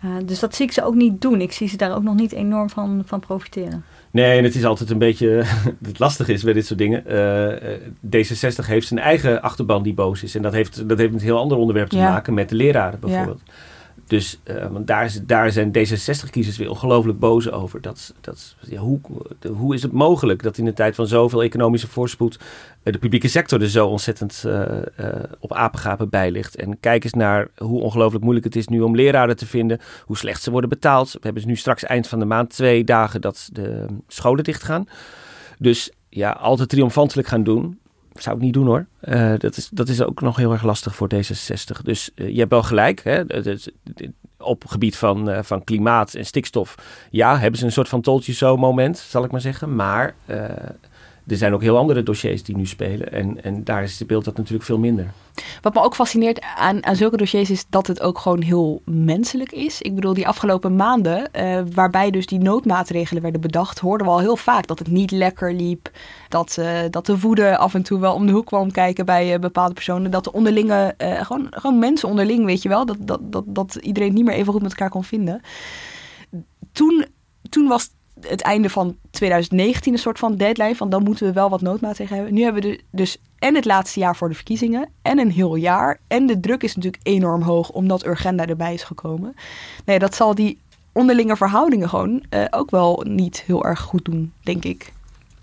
Uh, 0.05 0.11
dus 0.25 0.39
dat 0.39 0.55
zie 0.55 0.65
ik 0.65 0.71
ze 0.71 0.83
ook 0.83 0.95
niet 0.95 1.21
doen. 1.21 1.41
Ik 1.41 1.51
zie 1.51 1.67
ze 1.67 1.77
daar 1.77 1.95
ook 1.95 2.03
nog 2.03 2.15
niet 2.15 2.31
enorm 2.31 2.69
van, 2.69 3.03
van 3.05 3.19
profiteren. 3.19 3.83
Nee, 4.11 4.37
en 4.37 4.43
het 4.43 4.55
is 4.55 4.65
altijd 4.65 4.89
een 4.89 4.97
beetje. 4.97 5.43
het 5.87 5.99
lastige 5.99 6.33
is 6.33 6.43
bij 6.43 6.53
dit 6.53 6.65
soort 6.65 6.79
dingen. 6.79 7.03
Uh, 7.07 8.25
D66 8.25 8.65
heeft 8.65 8.87
zijn 8.87 8.99
eigen 8.99 9.41
achterban 9.41 9.83
die 9.83 9.93
boos 9.93 10.23
is. 10.23 10.35
En 10.35 10.41
dat 10.41 10.53
heeft, 10.53 10.89
dat 10.89 10.97
heeft 10.97 11.11
met 11.11 11.21
een 11.21 11.27
heel 11.27 11.39
ander 11.39 11.57
onderwerp 11.57 11.89
te 11.89 11.97
ja. 11.97 12.09
maken, 12.09 12.33
met 12.33 12.49
de 12.49 12.55
leraren 12.55 12.99
bijvoorbeeld. 12.99 13.41
Ja. 13.45 13.53
Dus 14.07 14.39
uh, 14.43 14.67
want 14.67 14.87
daar, 14.87 15.05
is, 15.05 15.19
daar 15.25 15.51
zijn 15.51 15.71
D66-kiezers 15.77 16.57
weer 16.57 16.69
ongelooflijk 16.69 17.19
boos 17.19 17.51
over. 17.51 17.81
Dat, 17.81 18.13
dat, 18.21 18.55
hoe, 18.77 18.99
hoe 19.47 19.73
is 19.73 19.81
het 19.81 19.91
mogelijk 19.91 20.43
dat 20.43 20.57
in 20.57 20.65
de 20.65 20.73
tijd 20.73 20.95
van 20.95 21.07
zoveel 21.07 21.43
economische 21.43 21.87
voorspoed 21.87 22.39
uh, 22.39 22.93
de 22.93 22.99
publieke 22.99 23.27
sector 23.27 23.61
er 23.61 23.69
zo 23.69 23.87
ontzettend 23.87 24.43
uh, 24.45 24.63
op 25.39 25.53
apengapen 25.53 26.09
bij 26.09 26.31
ligt? 26.31 26.55
En 26.55 26.79
kijk 26.79 27.03
eens 27.03 27.13
naar 27.13 27.47
hoe 27.57 27.81
ongelooflijk 27.81 28.23
moeilijk 28.23 28.45
het 28.45 28.55
is 28.55 28.67
nu 28.67 28.81
om 28.81 28.95
leraren 28.95 29.37
te 29.37 29.45
vinden, 29.45 29.79
hoe 30.05 30.17
slecht 30.17 30.41
ze 30.41 30.51
worden 30.51 30.69
betaald. 30.69 31.11
We 31.11 31.19
hebben 31.21 31.47
nu 31.47 31.55
straks 31.55 31.83
eind 31.83 32.07
van 32.07 32.19
de 32.19 32.25
maand 32.25 32.49
twee 32.49 32.83
dagen 32.83 33.21
dat 33.21 33.49
de 33.51 33.85
scholen 34.07 34.43
dicht 34.43 34.63
gaan. 34.63 34.87
Dus 35.59 35.91
ja, 36.09 36.31
altijd 36.31 36.69
triomfantelijk 36.69 37.27
gaan 37.27 37.43
doen 37.43 37.79
zou 38.21 38.35
ik 38.35 38.41
niet 38.41 38.53
doen 38.53 38.65
hoor. 38.65 38.85
Uh, 39.03 39.33
dat, 39.37 39.57
is, 39.57 39.69
dat 39.69 39.87
is 39.87 40.01
ook 40.01 40.21
nog 40.21 40.37
heel 40.37 40.51
erg 40.51 40.63
lastig 40.63 40.95
voor 40.95 41.09
D66. 41.13 41.81
Dus 41.83 42.11
uh, 42.15 42.29
je 42.29 42.39
hebt 42.39 42.51
wel 42.51 42.63
gelijk. 42.63 43.03
Hè? 43.03 43.21
op 44.39 44.65
gebied 44.65 44.97
van, 44.97 45.29
uh, 45.29 45.39
van 45.41 45.63
klimaat 45.63 46.13
en 46.13 46.25
stikstof. 46.25 46.75
Ja, 47.09 47.37
hebben 47.37 47.59
ze 47.59 47.65
een 47.65 47.71
soort 47.71 47.89
van 47.89 48.01
toltje 48.01 48.33
zo 48.33 48.57
moment, 48.57 48.97
zal 48.97 49.23
ik 49.23 49.31
maar 49.31 49.41
zeggen. 49.41 49.75
Maar 49.75 50.15
er 51.27 51.37
zijn 51.37 51.53
ook 51.53 51.61
heel 51.61 51.77
andere 51.77 52.03
dossiers 52.03 52.43
die 52.43 52.55
nu 52.55 52.65
spelen. 52.65 53.11
En, 53.11 53.43
en 53.43 53.63
daar 53.63 53.87
speelt 53.87 54.25
dat 54.25 54.37
natuurlijk 54.37 54.65
veel 54.65 54.77
minder. 54.77 55.13
Wat 55.61 55.73
me 55.73 55.81
ook 55.81 55.95
fascineert 55.95 56.41
aan, 56.55 56.85
aan 56.85 56.95
zulke 56.95 57.17
dossiers 57.17 57.49
is 57.49 57.65
dat 57.69 57.87
het 57.87 58.01
ook 58.01 58.19
gewoon 58.19 58.41
heel 58.41 58.81
menselijk 58.85 59.51
is. 59.51 59.81
Ik 59.81 59.95
bedoel, 59.95 60.13
die 60.13 60.27
afgelopen 60.27 60.75
maanden, 60.75 61.29
uh, 61.35 61.61
waarbij 61.73 62.11
dus 62.11 62.25
die 62.25 62.39
noodmaatregelen 62.39 63.21
werden 63.21 63.41
bedacht, 63.41 63.79
hoorden 63.79 64.07
we 64.07 64.13
al 64.13 64.19
heel 64.19 64.37
vaak 64.37 64.67
dat 64.67 64.79
het 64.79 64.87
niet 64.87 65.11
lekker 65.11 65.53
liep. 65.53 65.91
Dat, 66.29 66.57
uh, 66.59 66.79
dat 66.89 67.05
de 67.05 67.19
woede 67.19 67.57
af 67.57 67.73
en 67.73 67.83
toe 67.83 67.99
wel 67.99 68.13
om 68.13 68.25
de 68.25 68.31
hoek 68.31 68.45
kwam 68.45 68.71
kijken 68.71 69.05
bij 69.05 69.33
uh, 69.33 69.39
bepaalde 69.39 69.73
personen. 69.73 70.11
Dat 70.11 70.23
de 70.23 70.31
onderlinge, 70.31 70.95
gewoon, 70.97 71.47
gewoon 71.49 71.79
mensen 71.79 72.09
onderling, 72.09 72.45
weet 72.45 72.61
je 72.61 72.69
wel, 72.69 72.85
dat, 72.85 72.97
dat, 72.99 73.19
dat, 73.31 73.43
dat 73.47 73.75
iedereen 73.75 74.13
niet 74.13 74.25
meer 74.25 74.35
even 74.35 74.53
goed 74.53 74.61
met 74.61 74.71
elkaar 74.71 74.89
kon 74.89 75.03
vinden. 75.03 75.41
Toen, 76.71 77.05
toen 77.49 77.67
was 77.67 77.89
het 78.21 78.41
einde 78.41 78.69
van 78.69 78.95
2019 79.11 79.93
een 79.93 79.99
soort 79.99 80.19
van 80.19 80.35
deadline. 80.35 80.75
Van 80.75 80.89
dan 80.89 81.03
moeten 81.03 81.25
we 81.25 81.33
wel 81.33 81.49
wat 81.49 81.61
noodmaatregelen 81.61 82.19
hebben. 82.19 82.37
Nu 82.37 82.43
hebben 82.43 82.61
we 82.61 82.81
dus 82.91 83.17
en 83.39 83.55
het 83.55 83.65
laatste 83.65 83.99
jaar 83.99 84.15
voor 84.15 84.29
de 84.29 84.35
verkiezingen. 84.35 84.89
En 85.01 85.19
een 85.19 85.31
heel 85.31 85.55
jaar. 85.55 85.99
En 86.07 86.25
de 86.25 86.39
druk 86.39 86.63
is 86.63 86.75
natuurlijk 86.75 87.03
enorm 87.03 87.41
hoog 87.41 87.69
omdat 87.69 88.05
Urgenda 88.05 88.45
erbij 88.45 88.73
is 88.73 88.83
gekomen. 88.83 89.35
Nee, 89.85 89.99
dat 89.99 90.15
zal 90.15 90.35
die 90.35 90.59
onderlinge 90.91 91.37
verhoudingen 91.37 91.89
gewoon 91.89 92.23
uh, 92.29 92.45
ook 92.49 92.71
wel 92.71 93.03
niet 93.07 93.43
heel 93.45 93.65
erg 93.65 93.79
goed 93.79 94.05
doen, 94.05 94.33
denk 94.43 94.63
ik. 94.63 94.93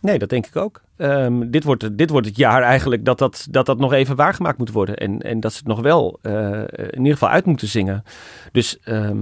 Nee, 0.00 0.18
dat 0.18 0.28
denk 0.28 0.46
ik 0.46 0.56
ook. 0.56 0.82
Um, 0.96 1.50
dit, 1.50 1.64
wordt, 1.64 1.98
dit 1.98 2.10
wordt 2.10 2.26
het 2.26 2.37
jaar 2.37 2.62
eigenlijk 2.62 3.04
dat 3.04 3.18
dat, 3.18 3.46
dat, 3.50 3.66
dat 3.66 3.78
nog 3.78 3.92
even 3.92 4.16
waargemaakt 4.16 4.58
moet 4.58 4.70
worden. 4.70 4.96
En, 4.96 5.20
en 5.20 5.40
dat 5.40 5.52
ze 5.52 5.58
het 5.58 5.66
nog 5.66 5.80
wel 5.80 6.18
uh, 6.22 6.32
in 6.76 6.98
ieder 6.98 7.12
geval 7.12 7.28
uit 7.28 7.44
moeten 7.44 7.68
zingen. 7.68 8.04
Dus 8.52 8.78
het 8.82 9.20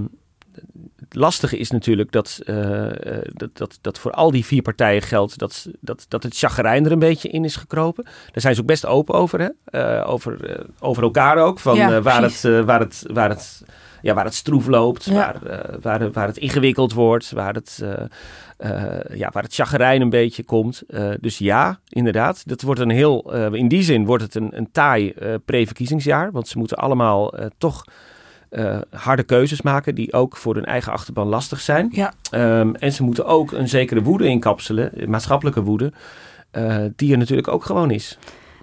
lastige 1.15 1.57
is 1.57 1.71
natuurlijk 1.71 2.11
dat, 2.11 2.39
uh, 2.45 2.87
dat, 3.33 3.57
dat, 3.57 3.77
dat 3.81 3.99
voor 3.99 4.11
al 4.11 4.31
die 4.31 4.45
vier 4.45 4.61
partijen 4.61 5.01
geldt 5.01 5.37
dat, 5.37 5.67
dat, 5.79 6.05
dat 6.07 6.23
het 6.23 6.37
chagrijn 6.37 6.85
er 6.85 6.91
een 6.91 6.99
beetje 6.99 7.29
in 7.29 7.45
is 7.45 7.55
gekropen. 7.55 8.03
Daar 8.03 8.41
zijn 8.41 8.55
ze 8.55 8.61
ook 8.61 8.67
best 8.67 8.85
open 8.85 9.15
over, 9.15 9.39
hè? 9.39 9.49
Uh, 9.99 10.09
over, 10.09 10.59
over 10.79 11.03
elkaar 11.03 11.37
ook. 11.37 11.59
Van 11.59 11.75
ja, 11.75 12.01
waar, 12.01 12.21
het, 12.21 12.41
waar, 12.41 12.79
het, 12.79 13.05
waar, 13.13 13.29
het, 13.29 13.63
ja, 14.01 14.13
waar 14.13 14.25
het 14.25 14.33
stroef 14.33 14.67
loopt, 14.67 15.05
ja. 15.05 15.13
waar, 15.13 15.79
waar, 15.81 16.11
waar 16.11 16.27
het 16.27 16.37
ingewikkeld 16.37 16.93
wordt, 16.93 17.31
waar 17.31 17.53
het, 17.53 17.83
ja, 19.13 19.29
waar 19.31 19.43
het 19.43 19.53
chagrijn 19.53 20.01
een 20.01 20.09
beetje 20.09 20.43
komt. 20.43 20.83
dus 21.19 21.37
ja, 21.37 21.79
inderdaad. 21.89 22.47
Dat 22.47 22.61
wordt 22.61 22.79
een 22.79 22.89
heel, 22.89 23.33
in 23.53 23.67
die 23.67 23.83
zin 23.83 24.05
wordt 24.05 24.23
het 24.23 24.35
een, 24.35 24.57
een 24.57 24.71
taai 24.71 25.13
pre-verkiezingsjaar. 25.45 26.31
Want 26.31 26.47
ze 26.47 26.57
moeten 26.57 26.77
allemaal 26.77 27.33
toch 27.57 27.83
uh, 28.53 28.77
harde 28.89 29.23
keuzes 29.23 29.61
maken 29.61 29.95
die 29.95 30.13
ook 30.13 30.37
voor 30.37 30.55
hun 30.55 30.65
eigen 30.65 30.91
achterban 30.91 31.27
lastig 31.27 31.61
zijn. 31.61 31.89
Ja. 31.91 32.13
Um, 32.59 32.75
en 32.75 32.91
ze 32.93 33.03
moeten 33.03 33.25
ook 33.25 33.51
een 33.51 33.69
zekere 33.69 34.01
woede 34.01 34.27
inkapselen, 34.27 34.91
maatschappelijke 35.07 35.63
woede, 35.63 35.93
uh, 36.51 36.85
die 36.95 37.11
er 37.11 37.17
natuurlijk 37.17 37.47
ook 37.47 37.65
gewoon 37.65 37.91
is. 37.91 38.17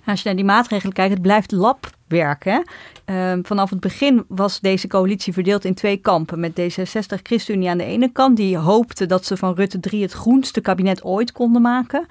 Als 0.05 0.23
je 0.23 0.29
naar 0.29 0.37
die 0.37 0.45
maatregelen 0.45 0.93
kijkt, 0.93 1.13
het 1.13 1.23
blijft 1.23 1.53
labwerk. 1.53 2.45
Hè? 2.45 2.61
Uh, 3.07 3.39
vanaf 3.43 3.71
het 3.71 3.81
begin 3.81 4.25
was 4.29 4.61
deze 4.61 4.87
coalitie 4.87 5.33
verdeeld 5.33 5.65
in 5.65 5.75
twee 5.75 5.97
kampen. 5.97 6.41
Met 6.41 6.61
D66 6.61 7.23
ChristenUnie 7.23 7.69
aan 7.69 7.79
de 7.79 7.85
ene 7.85 8.13
kant, 8.13 8.37
die 8.37 8.57
hoopte 8.57 9.07
dat 9.07 9.25
ze 9.25 9.37
van 9.37 9.55
Rutte 9.55 9.81
3 9.81 10.03
het 10.03 10.13
groenste 10.13 10.61
kabinet 10.61 11.05
ooit 11.05 11.33
konden 11.33 11.63
maken. 11.63 12.07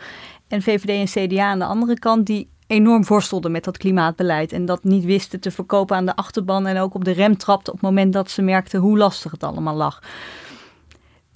En 0.47 0.61
VVD 0.61 1.15
en 1.15 1.27
CDA 1.27 1.45
aan 1.45 1.59
de 1.59 1.65
andere 1.65 1.99
kant, 1.99 2.25
die 2.25 2.49
enorm 2.69 3.05
worstelden 3.05 3.51
met 3.51 3.63
dat 3.63 3.77
klimaatbeleid. 3.77 4.51
En 4.51 4.65
dat 4.65 4.83
niet 4.83 5.05
wisten 5.05 5.39
te 5.39 5.51
verkopen 5.51 5.95
aan 5.95 6.05
de 6.05 6.15
achterban. 6.15 6.67
En 6.67 6.79
ook 6.79 6.93
op 6.93 7.05
de 7.05 7.11
rem 7.11 7.37
trapte 7.37 7.71
op 7.71 7.75
het 7.81 7.85
moment 7.85 8.13
dat 8.13 8.31
ze 8.31 8.41
merkten 8.41 8.79
hoe 8.79 8.97
lastig 8.97 9.31
het 9.31 9.43
allemaal 9.43 9.75
lag. 9.75 10.01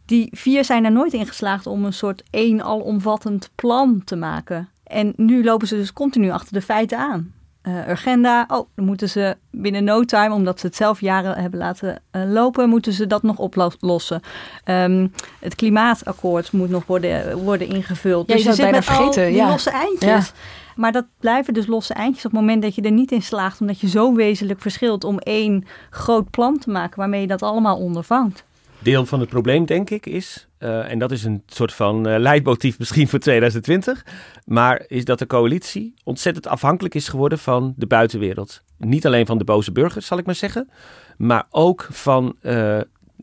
Die 0.05 0.29
vier 0.31 0.65
zijn 0.65 0.85
er 0.85 0.91
nooit 0.91 1.13
in 1.13 1.27
geslaagd 1.27 1.67
om 1.67 1.85
een 1.85 1.93
soort 1.93 2.23
één 2.29 2.63
alomvattend 2.63 3.49
plan 3.55 4.01
te 4.05 4.15
maken. 4.15 4.69
En 4.83 5.13
nu 5.15 5.43
lopen 5.43 5.67
ze 5.67 5.75
dus 5.75 5.93
continu 5.93 6.31
achter 6.31 6.53
de 6.53 6.61
feiten 6.61 6.97
aan. 6.97 7.33
Uh, 7.63 7.87
Urgenda, 7.87 8.45
oh, 8.47 8.67
dan 8.75 8.85
moeten 8.85 9.09
ze 9.09 9.37
binnen 9.51 9.83
no 9.83 10.03
time, 10.03 10.33
omdat 10.33 10.59
ze 10.59 10.65
het 10.65 10.75
zelf 10.75 11.01
jaren 11.01 11.37
hebben 11.37 11.59
laten 11.59 12.01
uh, 12.11 12.31
lopen, 12.31 12.69
moeten 12.69 12.93
ze 12.93 13.07
dat 13.07 13.23
nog 13.23 13.37
oplossen. 13.37 14.21
Um, 14.65 15.13
het 15.39 15.55
klimaatakkoord 15.55 16.51
moet 16.51 16.69
nog 16.69 16.85
worden, 16.85 17.37
worden 17.37 17.67
ingevuld. 17.67 18.27
Ja, 18.27 18.35
je 18.35 18.43
dus 18.43 18.55
je 18.55 18.63
zit 18.63 18.71
met 18.71 18.85
vergeten. 18.85 19.25
die 19.25 19.35
ja. 19.35 19.49
losse 19.49 19.69
eindjes. 19.69 20.27
Ja. 20.27 20.33
Maar 20.75 20.91
dat 20.91 21.05
blijven 21.19 21.53
dus 21.53 21.67
losse 21.67 21.93
eindjes 21.93 22.25
op 22.25 22.31
het 22.31 22.39
moment 22.39 22.61
dat 22.61 22.75
je 22.75 22.81
er 22.81 22.91
niet 22.91 23.11
in 23.11 23.21
slaagt, 23.21 23.61
omdat 23.61 23.79
je 23.79 23.89
zo 23.89 24.15
wezenlijk 24.15 24.61
verschilt 24.61 25.03
om 25.03 25.19
één 25.19 25.65
groot 25.89 26.29
plan 26.29 26.57
te 26.57 26.69
maken 26.69 26.97
waarmee 26.97 27.21
je 27.21 27.27
dat 27.27 27.41
allemaal 27.41 27.77
ondervangt. 27.77 28.43
Deel 28.79 29.05
van 29.05 29.19
het 29.19 29.29
probleem, 29.29 29.65
denk 29.65 29.89
ik, 29.89 30.05
is, 30.05 30.47
uh, 30.59 30.91
en 30.91 30.99
dat 30.99 31.11
is 31.11 31.23
een 31.23 31.43
soort 31.45 31.73
van 31.73 32.07
uh, 32.07 32.19
leidmotief 32.19 32.79
misschien 32.79 33.07
voor 33.07 33.19
2020, 33.19 34.05
maar 34.45 34.83
is 34.87 35.05
dat 35.05 35.19
de 35.19 35.27
coalitie 35.27 35.93
ontzettend 36.03 36.47
afhankelijk 36.47 36.95
is 36.95 37.07
geworden 37.07 37.39
van 37.39 37.73
de 37.77 37.87
buitenwereld. 37.87 38.61
Niet 38.77 39.05
alleen 39.05 39.25
van 39.25 39.37
de 39.37 39.43
boze 39.43 39.71
burgers, 39.71 40.05
zal 40.05 40.17
ik 40.17 40.25
maar 40.25 40.35
zeggen, 40.35 40.69
maar 41.17 41.45
ook 41.49 41.87
van 41.91 42.35
uh, 42.41 42.79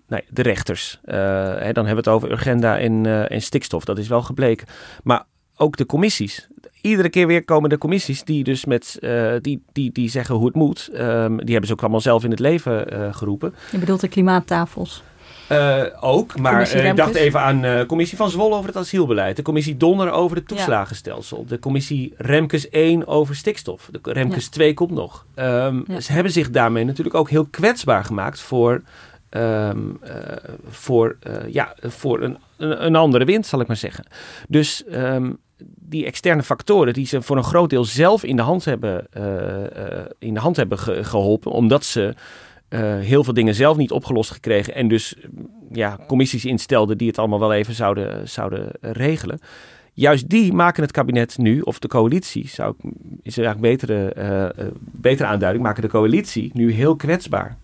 nee, 0.06 0.24
de 0.28 0.42
rechters. 0.42 0.98
Hè, 1.04 1.72
dan 1.72 1.86
hebben 1.86 2.04
we 2.04 2.10
het 2.10 2.18
over 2.18 2.32
agenda 2.32 2.78
en, 2.78 3.28
en 3.28 3.42
stikstof, 3.42 3.84
dat 3.84 3.98
is 3.98 4.08
wel 4.08 4.22
gebleken. 4.22 4.66
Maar 5.02 5.24
ook 5.56 5.76
de 5.76 5.86
commissies 5.86 6.48
iedere 6.82 7.08
keer 7.08 7.26
weer 7.26 7.44
komen 7.44 7.70
de 7.70 7.78
commissies 7.78 8.24
die 8.24 8.44
dus 8.44 8.64
met 8.64 8.98
uh, 9.00 9.32
die, 9.40 9.62
die, 9.72 9.92
die 9.92 10.10
zeggen 10.10 10.34
hoe 10.34 10.46
het 10.46 10.54
moet. 10.54 10.90
Um, 10.94 11.36
die 11.36 11.50
hebben 11.50 11.66
ze 11.66 11.72
ook 11.72 11.80
allemaal 11.80 12.00
zelf 12.00 12.24
in 12.24 12.30
het 12.30 12.40
leven 12.40 12.94
uh, 12.94 13.14
geroepen. 13.14 13.54
Je 13.72 13.78
bedoelt 13.78 14.00
de 14.00 14.08
klimaattafels? 14.08 15.02
Uh, 15.52 15.82
ook, 16.00 16.38
maar 16.38 16.74
ik 16.74 16.96
dacht 16.96 17.14
even 17.14 17.40
aan 17.40 17.60
de 17.60 17.84
commissie 17.86 18.16
van 18.16 18.30
Zwolle 18.30 18.54
over 18.54 18.66
het 18.66 18.76
asielbeleid. 18.76 19.36
De 19.36 19.42
commissie 19.42 19.76
Donner 19.76 20.10
over 20.10 20.36
het 20.36 20.48
toeslagenstelsel. 20.48 21.44
De 21.46 21.58
commissie 21.58 22.14
Remkes 22.16 22.68
1 22.68 23.06
over 23.06 23.36
stikstof. 23.36 23.88
De 23.90 24.12
Remkes 24.12 24.44
ja. 24.44 24.50
2 24.50 24.74
komt 24.74 24.90
nog. 24.90 25.26
Um, 25.34 25.84
ja. 25.86 26.00
Ze 26.00 26.12
hebben 26.12 26.32
zich 26.32 26.50
daarmee 26.50 26.84
natuurlijk 26.84 27.16
ook 27.16 27.30
heel 27.30 27.46
kwetsbaar 27.46 28.04
gemaakt 28.04 28.40
voor, 28.40 28.82
um, 29.30 30.00
voor, 30.68 31.16
ja, 31.48 31.74
voor 31.80 32.22
een, 32.22 32.38
een, 32.56 32.84
een, 32.84 32.96
andere 32.96 33.24
wind, 33.24 33.46
zal 33.46 33.60
ik 33.60 33.66
maar 33.66 33.76
zeggen. 33.76 34.04
Dus 34.48 34.84
die 35.90 36.04
externe 36.04 36.42
factoren 36.42 36.92
die 36.92 37.06
ze 37.06 37.22
voor 37.22 37.36
een 37.36 37.44
groot 37.44 37.70
deel 37.70 37.84
zelf 37.84 38.24
in 38.24 38.36
de 38.36 38.42
hand 38.42 38.64
hebben, 38.64 39.06
uh, 39.16 39.24
uh, 39.24 40.04
in 40.18 40.34
de 40.34 40.40
hand 40.40 40.56
hebben 40.56 40.78
ge 40.78 41.04
geholpen, 41.04 41.52
omdat 41.52 41.84
ze 41.84 42.14
uh, 42.68 42.80
heel 42.98 43.24
veel 43.24 43.32
dingen 43.32 43.54
zelf 43.54 43.76
niet 43.76 43.90
opgelost 43.90 44.30
gekregen 44.30 44.74
en 44.74 44.88
dus 44.88 45.16
ja, 45.72 45.98
commissies 46.06 46.44
instelden 46.44 46.98
die 46.98 47.08
het 47.08 47.18
allemaal 47.18 47.40
wel 47.40 47.52
even 47.52 47.74
zouden, 47.74 48.28
zouden 48.28 48.70
regelen. 48.80 49.38
Juist 49.92 50.28
die 50.28 50.52
maken 50.52 50.82
het 50.82 50.92
kabinet 50.92 51.38
nu, 51.38 51.60
of 51.60 51.78
de 51.78 51.88
coalitie, 51.88 52.48
zou 52.48 52.74
is 53.22 53.36
er 53.36 53.44
eigenlijk 53.44 53.78
betere, 53.78 54.74
betere 54.92 55.28
aanduiding, 55.28 55.64
maken 55.64 55.82
de 55.82 55.88
coalitie 55.88 56.50
nu 56.54 56.72
heel 56.72 56.96
kwetsbaar. 56.96 57.58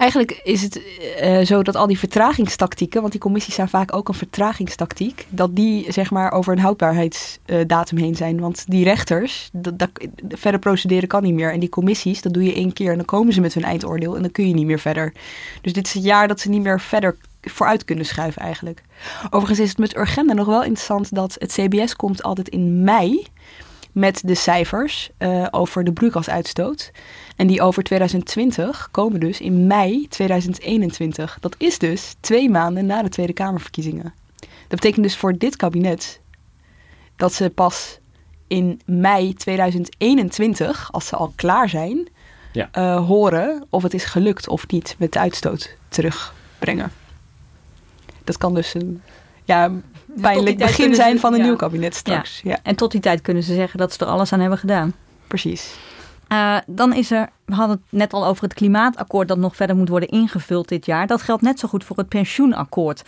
Eigenlijk 0.00 0.40
is 0.42 0.62
het 0.62 0.80
uh, 1.22 1.40
zo 1.40 1.62
dat 1.62 1.76
al 1.76 1.86
die 1.86 1.98
vertragingstactieken, 1.98 3.00
want 3.00 3.12
die 3.12 3.20
commissies 3.20 3.54
zijn 3.54 3.68
vaak 3.68 3.94
ook 3.94 4.08
een 4.08 4.14
vertragingstactiek, 4.14 5.26
dat 5.28 5.56
die 5.56 5.92
zeg 5.92 6.10
maar 6.10 6.32
over 6.32 6.52
een 6.52 6.58
houdbaarheidsdatum 6.58 7.98
heen 7.98 8.14
zijn. 8.14 8.40
Want 8.40 8.64
die 8.68 8.84
rechters, 8.84 9.50
dat, 9.52 9.90
verder 10.28 10.60
procederen 10.60 11.08
kan 11.08 11.22
niet 11.22 11.34
meer. 11.34 11.52
En 11.52 11.60
die 11.60 11.68
commissies, 11.68 12.22
dat 12.22 12.32
doe 12.32 12.44
je 12.44 12.54
één 12.54 12.72
keer 12.72 12.90
en 12.90 12.96
dan 12.96 13.04
komen 13.04 13.32
ze 13.32 13.40
met 13.40 13.54
hun 13.54 13.64
eindoordeel 13.64 14.16
en 14.16 14.22
dan 14.22 14.30
kun 14.30 14.48
je 14.48 14.54
niet 14.54 14.66
meer 14.66 14.78
verder. 14.78 15.12
Dus 15.60 15.72
dit 15.72 15.86
is 15.86 15.94
het 15.94 16.04
jaar 16.04 16.28
dat 16.28 16.40
ze 16.40 16.48
niet 16.48 16.62
meer 16.62 16.80
verder 16.80 17.16
vooruit 17.40 17.84
kunnen 17.84 18.04
schuiven 18.04 18.42
eigenlijk. 18.42 18.82
Overigens 19.24 19.60
is 19.60 19.68
het 19.68 19.78
met 19.78 19.96
Urgenda 19.96 20.32
nog 20.32 20.46
wel 20.46 20.62
interessant 20.62 21.14
dat 21.14 21.36
het 21.38 21.52
CBS 21.52 21.96
komt 21.96 22.22
altijd 22.22 22.48
in 22.48 22.84
mei 22.84 23.26
met 23.92 24.22
de 24.24 24.34
cijfers 24.34 25.10
uh, 25.18 25.46
over 25.50 25.84
de 25.84 25.92
broeikasuitstoot. 25.92 26.90
En 27.40 27.46
die 27.46 27.62
over 27.62 27.82
2020 27.82 28.88
komen 28.90 29.20
dus 29.20 29.40
in 29.40 29.66
mei 29.66 30.08
2021. 30.08 31.38
Dat 31.40 31.54
is 31.58 31.78
dus 31.78 32.14
twee 32.20 32.50
maanden 32.50 32.86
na 32.86 33.02
de 33.02 33.08
Tweede 33.08 33.32
Kamerverkiezingen. 33.32 34.14
Dat 34.38 34.68
betekent 34.68 35.02
dus 35.02 35.16
voor 35.16 35.36
dit 35.36 35.56
kabinet 35.56 36.20
dat 37.16 37.32
ze 37.32 37.50
pas 37.50 37.98
in 38.46 38.80
mei 38.84 39.34
2021, 39.34 40.92
als 40.92 41.06
ze 41.06 41.16
al 41.16 41.32
klaar 41.36 41.68
zijn, 41.68 42.08
ja. 42.52 42.68
uh, 42.78 43.06
horen 43.06 43.66
of 43.70 43.82
het 43.82 43.94
is 43.94 44.04
gelukt 44.04 44.48
of 44.48 44.68
niet 44.68 44.94
met 44.98 45.12
de 45.12 45.18
uitstoot 45.18 45.76
terugbrengen. 45.88 46.92
Dat 48.24 48.36
kan 48.36 48.54
dus 48.54 48.74
een 48.74 49.02
ja, 49.44 49.72
pijnlijk 50.20 50.58
begin 50.58 50.94
zijn 50.94 51.18
van 51.20 51.32
een 51.32 51.38
ja. 51.38 51.44
nieuw 51.44 51.56
kabinet 51.56 51.94
straks. 51.94 52.40
Ja. 52.44 52.58
En 52.62 52.76
tot 52.76 52.90
die 52.92 53.00
tijd 53.00 53.20
kunnen 53.20 53.42
ze 53.42 53.54
zeggen 53.54 53.78
dat 53.78 53.92
ze 53.92 54.04
er 54.04 54.10
alles 54.10 54.32
aan 54.32 54.40
hebben 54.40 54.58
gedaan. 54.58 54.94
Precies. 55.26 55.74
Uh, 56.32 56.56
dan 56.66 56.94
is 56.94 57.10
er, 57.10 57.28
we 57.44 57.54
hadden 57.54 57.76
het 57.76 57.98
net 57.98 58.12
al 58.12 58.26
over 58.26 58.42
het 58.42 58.54
klimaatakkoord 58.54 59.28
dat 59.28 59.38
nog 59.38 59.56
verder 59.56 59.76
moet 59.76 59.88
worden 59.88 60.08
ingevuld 60.08 60.68
dit 60.68 60.86
jaar. 60.86 61.06
Dat 61.06 61.22
geldt 61.22 61.42
net 61.42 61.58
zo 61.58 61.68
goed 61.68 61.84
voor 61.84 61.96
het 61.96 62.08
pensioenakkoord. 62.08 63.02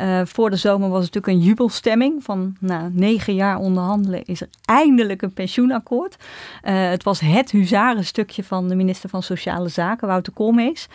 Uh, 0.00 0.20
voor 0.24 0.50
de 0.50 0.56
zomer 0.56 0.88
was 0.88 1.04
het 1.04 1.14
natuurlijk 1.14 1.42
een 1.42 1.48
jubelstemming. 1.48 2.24
Van 2.24 2.56
nou, 2.60 2.90
negen 2.92 3.34
jaar 3.34 3.58
onderhandelen 3.58 4.24
is 4.24 4.40
er 4.40 4.48
eindelijk 4.64 5.22
een 5.22 5.32
pensioenakkoord. 5.32 6.16
Uh, 6.16 6.88
het 6.88 7.02
was 7.02 7.20
het 7.20 7.50
huzarenstukje 7.50 8.44
van 8.44 8.68
de 8.68 8.74
minister 8.74 9.08
van 9.08 9.22
Sociale 9.22 9.68
Zaken, 9.68 10.08
Wouter 10.08 10.32
Koolmees. 10.32 10.88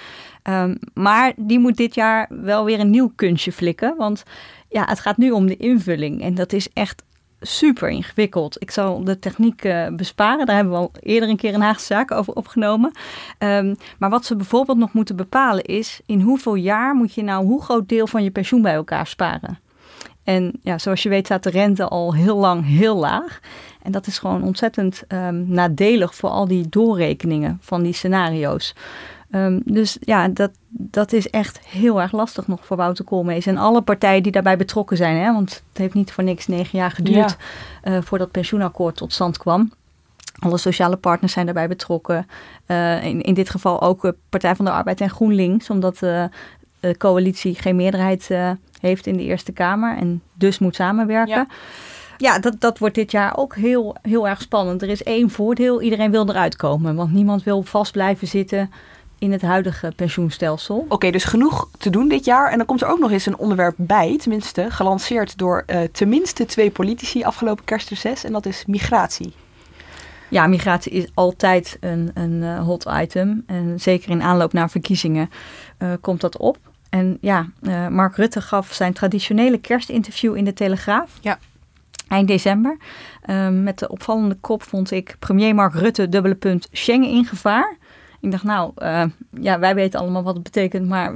Um, 0.43 0.78
maar 0.93 1.34
die 1.36 1.60
moet 1.60 1.78
dit 1.78 1.96
jaar 1.96 2.28
wel 2.30 2.65
weer 2.65 2.80
een 2.80 2.89
nieuw 2.89 3.12
kunstje 3.15 3.52
flikken. 3.52 3.96
Want 3.98 4.24
ja, 4.69 4.86
het 4.86 5.00
gaat 5.00 5.17
nu 5.17 5.32
om 5.32 5.48
de 5.48 5.58
invulling. 5.58 6.22
En 6.22 6.36
dat 6.36 6.54
is 6.54 6.69
echt 6.74 7.04
super 7.48 7.90
ingewikkeld. 7.90 8.62
Ik 8.62 8.72
zal 8.72 9.04
de 9.04 9.20
techniek 9.20 9.64
uh, 9.64 9.88
besparen. 9.88 10.46
Daar 10.46 10.56
hebben 10.56 10.74
we 10.74 10.80
al 10.80 10.92
eerder 11.00 11.30
een 11.30 11.38
keer 11.38 11.54
een 11.54 11.62
Haagse 11.62 11.86
zaak 11.86 12.12
over 12.12 12.34
opgenomen. 12.34 12.92
Um, 13.40 13.76
maar 13.98 14.10
wat 14.10 14.26
ze 14.26 14.36
bijvoorbeeld 14.36 14.78
nog 14.78 14.94
moeten 14.94 15.16
bepalen 15.16 15.64
is... 15.64 16.02
in 16.06 16.22
hoeveel 16.22 16.56
jaar 16.56 16.96
moet 16.96 17.14
je 17.14 17.24
nou 17.24 17.46
hoe 17.46 17.64
groot 17.64 17.89
deel 17.89 18.08
van 18.08 18.24
je 18.24 18.32
pensioen 18.32 18.62
bij 18.62 18.74
elkaar 18.74 19.08
sparen? 19.08 19.60
En 20.24 20.52
ja, 20.62 20.78
zoals 20.78 21.04
je 21.04 21.10
weet 21.10 21.26
staat 21.26 21.44
de 21.44 21.50
rente 21.50 21.88
al 21.88 22.14
heel 22.14 22.38
lang 22.38 22.66
heel 22.66 22.96
laag. 22.96 23.39
En 23.82 23.91
dat 23.91 24.08
is 24.08 24.18
gewoon 24.18 24.44
ontzettend 24.44 25.04
um, 25.08 25.46
nadelig 25.48 26.16
voor 26.16 26.30
al 26.30 26.48
die 26.48 26.70
doorrekeningen 26.70 27.58
van 27.62 27.84
die 27.84 27.94
scenario's. 27.94 28.76
Ehm, 29.34 29.60
dus 29.66 29.98
ja, 30.00 30.28
dat, 30.28 30.52
dat 30.70 31.14
is 31.14 31.30
echt 31.30 31.60
heel 31.60 32.02
erg 32.02 32.12
lastig 32.12 32.48
nog 32.48 32.66
voor 32.66 32.78
Wouter 32.78 33.06
Koolmees. 33.06 33.46
En 33.46 33.58
alle 33.58 33.82
partijen 33.82 34.24
die 34.24 34.32
daarbij 34.32 34.58
betrokken 34.58 34.98
zijn. 34.98 35.18
Hè, 35.18 35.34
want 35.34 35.64
het 35.70 35.78
heeft 35.78 35.94
niet 35.94 36.12
voor 36.12 36.24
niks 36.24 36.48
negen 36.48 36.78
jaar 36.80 36.92
geduurd 36.92 37.38
ja. 37.84 38.02
voordat 38.02 38.28
het 38.28 38.32
pensioenakkoord 38.32 38.96
tot 38.96 39.14
stand 39.14 39.38
kwam. 39.38 39.72
Alle 40.40 40.58
sociale 40.58 40.96
partners 40.96 41.34
zijn 41.34 41.46
daarbij 41.46 41.68
betrokken. 41.68 42.28
Uh, 42.68 43.06
in, 43.06 43.22
in 43.22 43.34
dit 43.34 43.50
geval 43.50 43.82
ook 43.82 44.14
Partij 44.30 44.56
van 44.56 44.66
de 44.66 44.72
Arbeid 44.72 45.02
en 45.02 45.10
GroenLinks, 45.10 45.70
omdat 45.70 46.02
uh, 46.02 46.24
de 46.80 46.98
coalitie 46.98 47.56
geen 47.56 47.76
meerderheid 47.76 48.30
heeft 48.80 49.08
in 49.08 49.18
de 49.18 49.24
Eerste 49.24 49.52
Kamer 49.52 49.98
en 49.98 50.22
dus 50.34 50.60
moet 50.60 50.76
samenwerken. 50.76 51.36
Ja, 51.36 51.48
ja 52.18 52.40
dat, 52.40 52.56
dat 52.60 52.78
wordt 52.78 52.96
dit 52.96 53.12
jaar 53.12 53.38
ook 53.38 53.56
heel, 53.56 53.96
heel 54.02 54.28
erg 54.28 54.42
spannend. 54.42 54.82
Er 54.82 54.90
is 54.90 55.04
één 55.04 55.30
voordeel: 55.30 55.82
iedereen 55.82 56.12
wil 56.12 56.30
eruit 56.30 56.56
komen, 56.56 56.96
want 56.96 57.14
niemand 57.14 57.44
wil 57.44 57.62
vast 57.62 57.92
blijven 57.92 58.28
zitten 58.28 58.70
in 59.24 59.32
het 59.32 59.41
huidige 59.41 59.93
pensioenstelsel. 59.95 60.86
Oké, 60.89 61.11
dus 61.11 61.24
genoeg 61.24 61.69
te 61.78 61.89
doen 61.89 62.07
dit 62.07 62.26
jaar. 62.26 62.51
En 62.51 62.57
dan 62.57 62.65
komt 62.65 62.82
er 62.82 62.88
ook 62.88 62.99
nog 62.99 63.11
eens 63.11 63.26
een 63.26 63.38
onderwerp 63.38 63.76
bij, 63.78 64.17
tenminste 64.17 64.67
gelanceerd 64.69 65.38
door 65.38 65.63
uh, 65.67 65.82
tenminste 65.91 66.45
twee 66.45 66.71
politici 66.71 67.24
afgelopen 67.24 67.63
kerstreces. 67.63 68.24
En 68.24 68.32
dat 68.32 68.45
is 68.45 68.63
migratie. 68.65 69.34
Ja, 70.30 70.47
migratie 70.47 70.91
is 70.91 71.07
altijd 71.13 71.78
een, 71.80 72.11
een 72.13 72.32
uh, 72.32 72.59
hot 72.63 72.86
item. 73.01 73.43
En 73.47 73.80
zeker 73.80 74.09
in 74.09 74.21
aanloop 74.21 74.53
naar 74.53 74.69
verkiezingen 74.69 75.30
uh, 75.80 75.91
komt 76.01 76.21
dat 76.21 76.38
op. 76.38 76.57
En 76.89 77.17
ja, 77.21 77.47
uh, 77.61 77.88
Mark 77.88 78.15
Rutte 78.15 78.41
gaf 78.41 78.74
zijn 78.74 78.93
traditionele 78.93 79.57
kerstinterview 79.57 80.36
in 80.36 80.45
de 80.45 80.53
Telegraaf. 80.53 81.17
Ja. 81.21 81.39
Eind 82.07 82.28
december. 82.28 82.78
met 83.51 83.80
de 83.80 83.89
opvallende 83.89 84.38
kop 84.41 84.63
vond 84.63 84.91
ik 84.91 85.15
premier 85.19 85.55
Mark 85.55 85.74
Rutte 85.74 86.09
dubbele 86.09 86.36
punt 86.36 86.67
Schengen 86.71 87.09
in 87.09 87.26
gevaar. 87.26 87.78
Ik 88.24 88.32
dacht, 88.32 88.43
nou, 88.43 88.71
uh, 88.78 89.03
ja, 89.41 89.59
wij 89.59 89.76
weten 89.76 89.99
allemaal 89.99 90.24
wat 90.24 90.34
het 90.34 90.43
betekent, 90.43 90.88
maar 90.88 91.13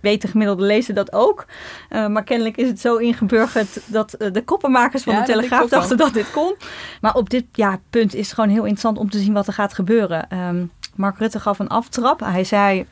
weet 0.00 0.22
de 0.22 0.28
gemiddelde 0.28 0.64
lezer 0.64 0.94
dat 0.94 1.12
ook? 1.12 1.46
Uh, 1.90 2.06
maar 2.06 2.24
kennelijk 2.24 2.56
is 2.56 2.68
het 2.68 2.80
zo 2.80 2.96
ingeburgerd 2.96 3.80
dat 3.86 4.14
uh, 4.18 4.32
de 4.32 4.44
koppenmakers 4.44 5.02
van 5.02 5.12
ja, 5.14 5.20
de 5.20 5.26
Telegraaf 5.26 5.68
dachten 5.68 5.96
dat 5.96 6.14
dit 6.14 6.30
kon. 6.30 6.54
Maar 7.00 7.14
op 7.14 7.30
dit 7.30 7.44
ja, 7.52 7.80
punt 7.90 8.14
is 8.14 8.26
het 8.26 8.34
gewoon 8.34 8.50
heel 8.50 8.62
interessant 8.62 8.98
om 8.98 9.10
te 9.10 9.18
zien 9.18 9.32
wat 9.32 9.46
er 9.46 9.52
gaat 9.52 9.74
gebeuren. 9.74 10.38
Um, 10.48 10.70
Mark 10.94 11.18
Rutte 11.18 11.40
gaf 11.40 11.58
een 11.58 11.68
aftrap. 11.68 12.20
Hij 12.20 12.44
zei 12.44 12.86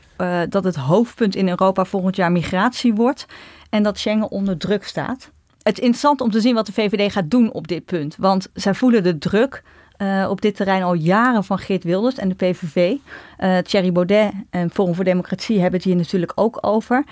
dat 0.48 0.64
het 0.64 0.76
hoofdpunt 0.76 1.34
in 1.34 1.48
Europa 1.48 1.84
volgend 1.84 2.16
jaar 2.16 2.32
migratie 2.32 2.94
wordt 2.94 3.26
en 3.70 3.82
dat 3.82 3.98
Schengen 3.98 4.30
onder 4.30 4.58
druk 4.58 4.84
staat. 4.84 5.30
Het 5.62 5.78
is 5.78 5.84
interessant 5.84 6.20
om 6.20 6.30
te 6.30 6.40
zien 6.40 6.54
wat 6.54 6.66
de 6.66 6.72
VVD 6.72 7.12
gaat 7.12 7.30
doen 7.30 7.52
op 7.52 7.68
dit 7.68 7.84
punt, 7.84 8.16
want 8.18 8.48
zij 8.54 8.74
voelen 8.74 9.02
de 9.02 9.18
druk 9.18 9.62
uh, 10.03 10.30
op 10.30 10.40
dit 10.40 10.57
terrein 10.57 10.82
al 10.82 10.94
jaren 10.94 11.44
van 11.44 11.59
Geert 11.59 11.84
Wilders 11.84 12.16
en 12.16 12.28
de 12.28 12.34
PVV. 12.34 12.94
Uh, 13.38 13.59
Thierry 13.59 13.92
Baudet 13.92 14.32
en 14.50 14.70
Forum 14.70 14.94
voor 14.94 15.05
Democratie 15.05 15.61
hebben 15.61 15.78
het 15.78 15.88
hier 15.88 15.96
natuurlijk 15.96 16.32
ook 16.34 16.59
over. 16.61 17.05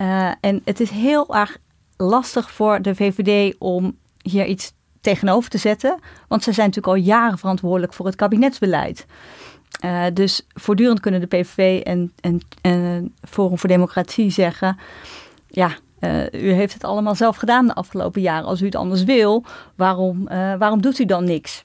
Uh, 0.00 0.30
en 0.40 0.60
het 0.64 0.80
is 0.80 0.90
heel 0.90 1.34
erg 1.34 1.58
lastig 1.96 2.50
voor 2.50 2.82
de 2.82 2.94
VVD 2.94 3.54
om 3.58 3.96
hier 4.22 4.46
iets 4.46 4.72
tegenover 5.00 5.50
te 5.50 5.58
zetten. 5.58 5.98
Want 6.28 6.42
ze 6.42 6.52
zijn 6.52 6.66
natuurlijk 6.66 6.96
al 6.96 7.02
jaren 7.02 7.38
verantwoordelijk 7.38 7.92
voor 7.92 8.06
het 8.06 8.14
kabinetsbeleid. 8.14 9.06
dus 10.12 10.46
voortdurend 10.54 11.00
kunnen 11.00 11.20
de 11.20 11.26
PVV 11.26 11.80
en, 11.82 12.12
en, 12.20 12.40
en 12.60 13.14
Forum 13.28 13.58
voor 13.58 13.68
Democratie 13.68 14.30
zeggen... 14.30 14.78
ja, 15.48 15.70
u 16.32 16.52
heeft 16.52 16.74
het 16.74 16.84
allemaal 16.84 17.14
zelf 17.14 17.36
gedaan 17.36 17.66
de 17.66 17.74
afgelopen 17.74 18.20
jaren. 18.20 18.46
Als 18.46 18.60
u 18.60 18.64
het 18.64 18.74
anders 18.74 19.04
wil, 19.04 19.44
waarom, 19.74 20.24
waarom 20.58 20.82
doet 20.82 20.98
u 20.98 21.04
dan 21.04 21.24
niks? 21.24 21.64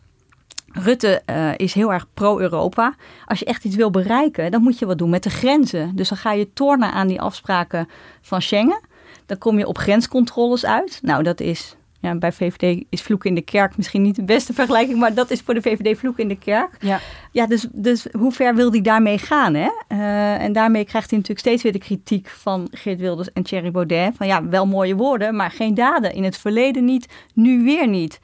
Rutte 0.72 1.22
uh, 1.30 1.52
is 1.56 1.74
heel 1.74 1.94
erg 1.94 2.08
pro-Europa. 2.14 2.96
Als 3.26 3.40
je 3.40 3.46
echt 3.46 3.66
iets 3.66 3.76
wil 3.76 3.92
bereiken, 3.92 4.52
dan 4.52 4.62
moet 4.62 4.80
je 4.80 4.86
wat 4.86 4.98
doen 4.98 5.10
met 5.10 5.24
de 5.24 5.30
grenzen. 5.30 5.96
Dus 5.96 6.10
dan 6.10 6.18
ga 6.18 6.32
je 6.32 6.54
tornen 6.54 6.92
aan 6.92 7.08
die 7.08 7.22
afspraken 7.22 7.90
van 8.22 8.42
Schengen. 8.42 8.80
Dan 9.26 9.38
kom 9.38 9.58
je 9.58 9.68
op 9.68 9.78
grenscontroles 9.78 10.66
uit. 10.66 11.00
Nou, 11.02 11.24
dat 11.24 11.40
is 11.40 11.78
ja, 12.02 12.16
bij 12.16 12.32
VVD 12.32 12.84
is 12.90 13.02
vloek 13.02 13.26
in 13.26 13.36
de 13.36 13.42
kerk 13.42 13.78
misschien 13.78 14.02
niet 14.02 14.16
de 14.16 14.24
beste 14.24 14.54
vergelijking, 14.54 15.00
maar 15.00 15.14
dat 15.14 15.32
is 15.32 15.42
voor 15.42 15.54
de 15.54 15.62
VVD 15.62 15.98
vloek 15.98 16.20
in 16.20 16.28
de 16.28 16.38
kerk. 16.38 16.76
Ja, 16.80 17.00
ja 17.32 17.48
dus, 17.48 17.68
dus 17.72 18.08
hoe 18.12 18.32
ver 18.32 18.56
wil 18.56 18.72
hij 18.72 18.82
daarmee 18.82 19.18
gaan? 19.18 19.54
Hè? 19.54 19.70
Uh, 19.88 20.42
en 20.42 20.54
daarmee 20.54 20.86
krijgt 20.86 21.10
hij 21.10 21.20
natuurlijk 21.20 21.48
steeds 21.48 21.64
weer 21.64 21.72
de 21.72 21.80
kritiek 21.80 22.28
van 22.28 22.68
Geert 22.72 23.00
Wilders 23.00 23.32
en 23.34 23.44
Thierry 23.44 23.72
Baudet. 23.72 24.16
Van 24.16 24.28
ja, 24.28 24.48
wel 24.48 24.68
mooie 24.68 24.96
woorden, 24.96 25.36
maar 25.36 25.52
geen 25.52 25.74
daden. 25.74 26.14
In 26.14 26.24
het 26.24 26.38
verleden 26.38 26.86
niet, 26.86 27.08
nu 27.34 27.64
weer 27.64 27.88
niet. 27.88 28.20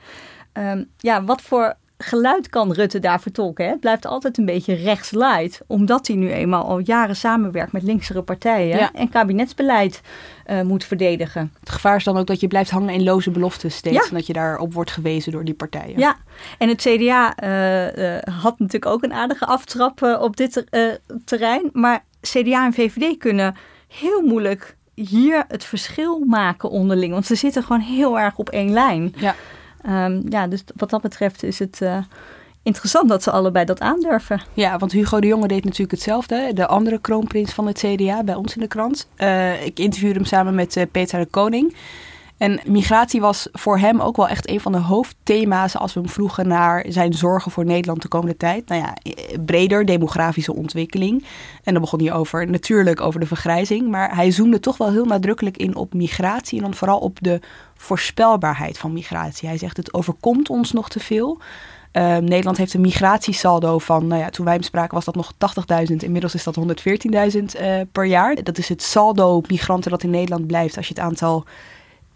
Um, 0.54 0.90
ja, 0.98 1.24
wat 1.24 1.42
voor 1.42 1.76
geluid 1.98 2.50
kan 2.50 2.72
Rutte 2.72 3.00
daar 3.00 3.22
vertolken. 3.22 3.66
Hè? 3.66 3.72
Het 3.72 3.80
blijft 3.80 4.06
altijd 4.06 4.38
een 4.38 4.46
beetje 4.46 4.74
rechtslight, 4.74 5.62
omdat 5.68 6.08
hij 6.08 6.16
nu 6.16 6.32
eenmaal 6.32 6.66
al 6.66 6.80
jaren 6.80 7.16
samenwerkt 7.16 7.72
met 7.72 7.84
linksere 7.84 8.22
partijen 8.22 8.78
ja. 8.78 8.92
en 8.94 9.10
kabinetsbeleid 9.10 10.02
uh, 10.48 10.62
moet 10.62 10.84
verdedigen. 10.84 11.54
Het 11.60 11.70
gevaar 11.70 11.96
is 11.96 12.04
dan 12.04 12.18
ook 12.18 12.28
dat 12.28 12.40
je 12.40 12.48
blijft 12.48 12.70
hangen 12.70 12.94
in 12.94 13.04
loze 13.04 13.32
beloften 13.32 13.72
steeds 13.72 13.96
ja. 13.96 14.10
en 14.10 14.14
dat 14.14 14.28
je 14.28 14.34
daarop 14.34 14.74
wordt 14.74 14.92
gewezen 14.92 15.32
door 15.32 15.46
die 15.46 15.54
partijen. 15.54 16.00
Ja, 16.00 16.16
en 16.58 16.70
het 16.70 16.82
CDA 16.82 17.44
uh, 17.44 18.14
uh, 18.16 18.22
had 18.42 18.60
natuurlijk 18.60 18.92
ook 18.92 19.04
een 19.04 19.14
aardige 19.14 19.46
aftrap 19.46 20.02
op 20.20 20.38
dit 20.38 20.64
terrein, 21.26 21.70
maar 21.74 22.04
CDA 22.22 22.66
en 22.66 22.74
VVD 22.74 23.18
kunnen 23.18 23.56
heel 23.88 24.22
moeilijk 24.22 24.76
hier 24.96 25.46
het 25.48 25.64
verschil 25.64 26.20
maken 26.20 26.70
onderling, 26.70 27.14
want 27.14 27.26
ze 27.26 27.36
zitten 27.36 27.64
gewoon 27.64 27.82
heel 27.82 28.20
erg 28.20 28.38
op 28.38 28.50
één 28.50 28.72
lijn. 28.72 29.14
Ja. 29.18 29.36
Um, 29.90 30.24
ja, 30.30 30.48
dus 30.48 30.64
wat 30.76 30.90
dat 30.90 31.02
betreft 31.02 31.44
is 31.44 31.60
het 31.60 31.80
uh, 31.84 31.98
interessant 32.64 33.10
dat 33.10 33.24
ze 33.24 33.32
allebei 33.32 33.66
dat 33.66 33.80
aandurven. 33.80 34.42
Ja, 34.54 34.78
want 34.78 34.92
Hugo 34.92 35.20
de 35.20 35.28
Jonge 35.28 35.48
deed 35.48 35.64
natuurlijk 35.64 35.92
hetzelfde. 35.92 36.52
De 36.54 36.68
andere 36.68 37.00
kroonprins 37.00 37.54
van 37.54 37.68
het 37.68 37.78
CDA 37.78 38.24
bij 38.24 38.36
ons 38.36 38.56
in 38.56 38.62
de 38.62 38.68
krant. 38.68 39.08
Uh, 39.18 39.66
ik 39.66 39.80
interviewde 39.80 40.16
hem 40.16 40.26
samen 40.26 40.56
met 40.56 40.76
uh, 40.76 40.84
Peter 40.92 41.20
de 41.20 41.26
Koning. 41.26 41.76
En 42.38 42.60
migratie 42.66 43.22
was 43.22 43.48
voor 43.52 43.78
hem 43.78 44.02
ook 44.02 44.16
wel 44.16 44.28
echt 44.28 44.50
een 44.50 44.60
van 44.60 44.72
de 44.72 44.78
hoofdthema's 44.78 45.78
als 45.78 45.94
we 45.94 46.00
hem 46.00 46.10
vroegen 46.10 46.48
naar 46.48 46.86
zijn 46.88 47.14
zorgen 47.14 47.52
voor 47.52 47.66
Nederland 47.66 48.02
de 48.02 48.08
komende 48.08 48.38
tijd. 48.38 48.68
Nou 48.68 48.82
ja, 48.82 48.94
breder 49.46 49.86
demografische 49.86 50.56
ontwikkeling. 50.56 51.24
En 51.64 51.74
dan 51.74 51.82
begon 51.82 52.00
hij 52.00 52.14
over 52.14 52.48
natuurlijk 52.48 53.02
over 53.02 53.20
de 53.20 53.26
vergrijzing. 53.26 53.90
Maar 53.90 54.16
hij 54.16 54.32
zoomde 54.32 54.60
toch 54.60 54.78
wel 54.78 54.92
heel 54.92 55.06
nadrukkelijk 55.06 55.58
in 55.58 55.76
op 55.76 55.94
migratie 55.94 56.58
en 56.58 56.64
dan 56.64 56.74
vooral 56.74 57.00
op 57.00 57.18
de 57.22 57.40
voorspelbaarheid 57.76 58.78
van 58.78 58.94
migratie. 58.94 59.48
Hij 59.48 59.58
zegt 59.58 59.78
het 59.78 59.94
overkomt 59.94 60.50
ons 60.50 60.72
nog 60.72 60.90
te 60.90 61.00
veel. 61.00 61.40
Uh, 61.92 62.18
Nederland 62.18 62.58
heeft 62.58 62.74
een 62.74 62.82
migratiesaldo 62.82 63.80
van, 63.80 64.08
nou 64.08 64.22
ja, 64.22 64.30
toen 64.30 64.46
wij 64.46 64.54
hem 64.54 64.64
spraken 64.64 64.96
was 64.96 65.06
dat 65.06 65.16
nog 65.16 65.34
80.000. 65.90 65.96
Inmiddels 65.96 66.34
is 66.34 66.44
dat 66.44 66.60
114.000 66.60 66.64
uh, 67.62 67.82
per 67.92 68.06
jaar. 68.06 68.44
Dat 68.44 68.58
is 68.58 68.70
het 68.70 68.82
saldo 68.82 69.42
migranten 69.48 69.92
dat 69.92 70.04
in 70.04 70.10
Nederland 70.10 70.48
blijft 70.48 70.78
als 70.78 70.88
je 70.88 70.94
het 70.94 71.04
aantal 71.04 71.46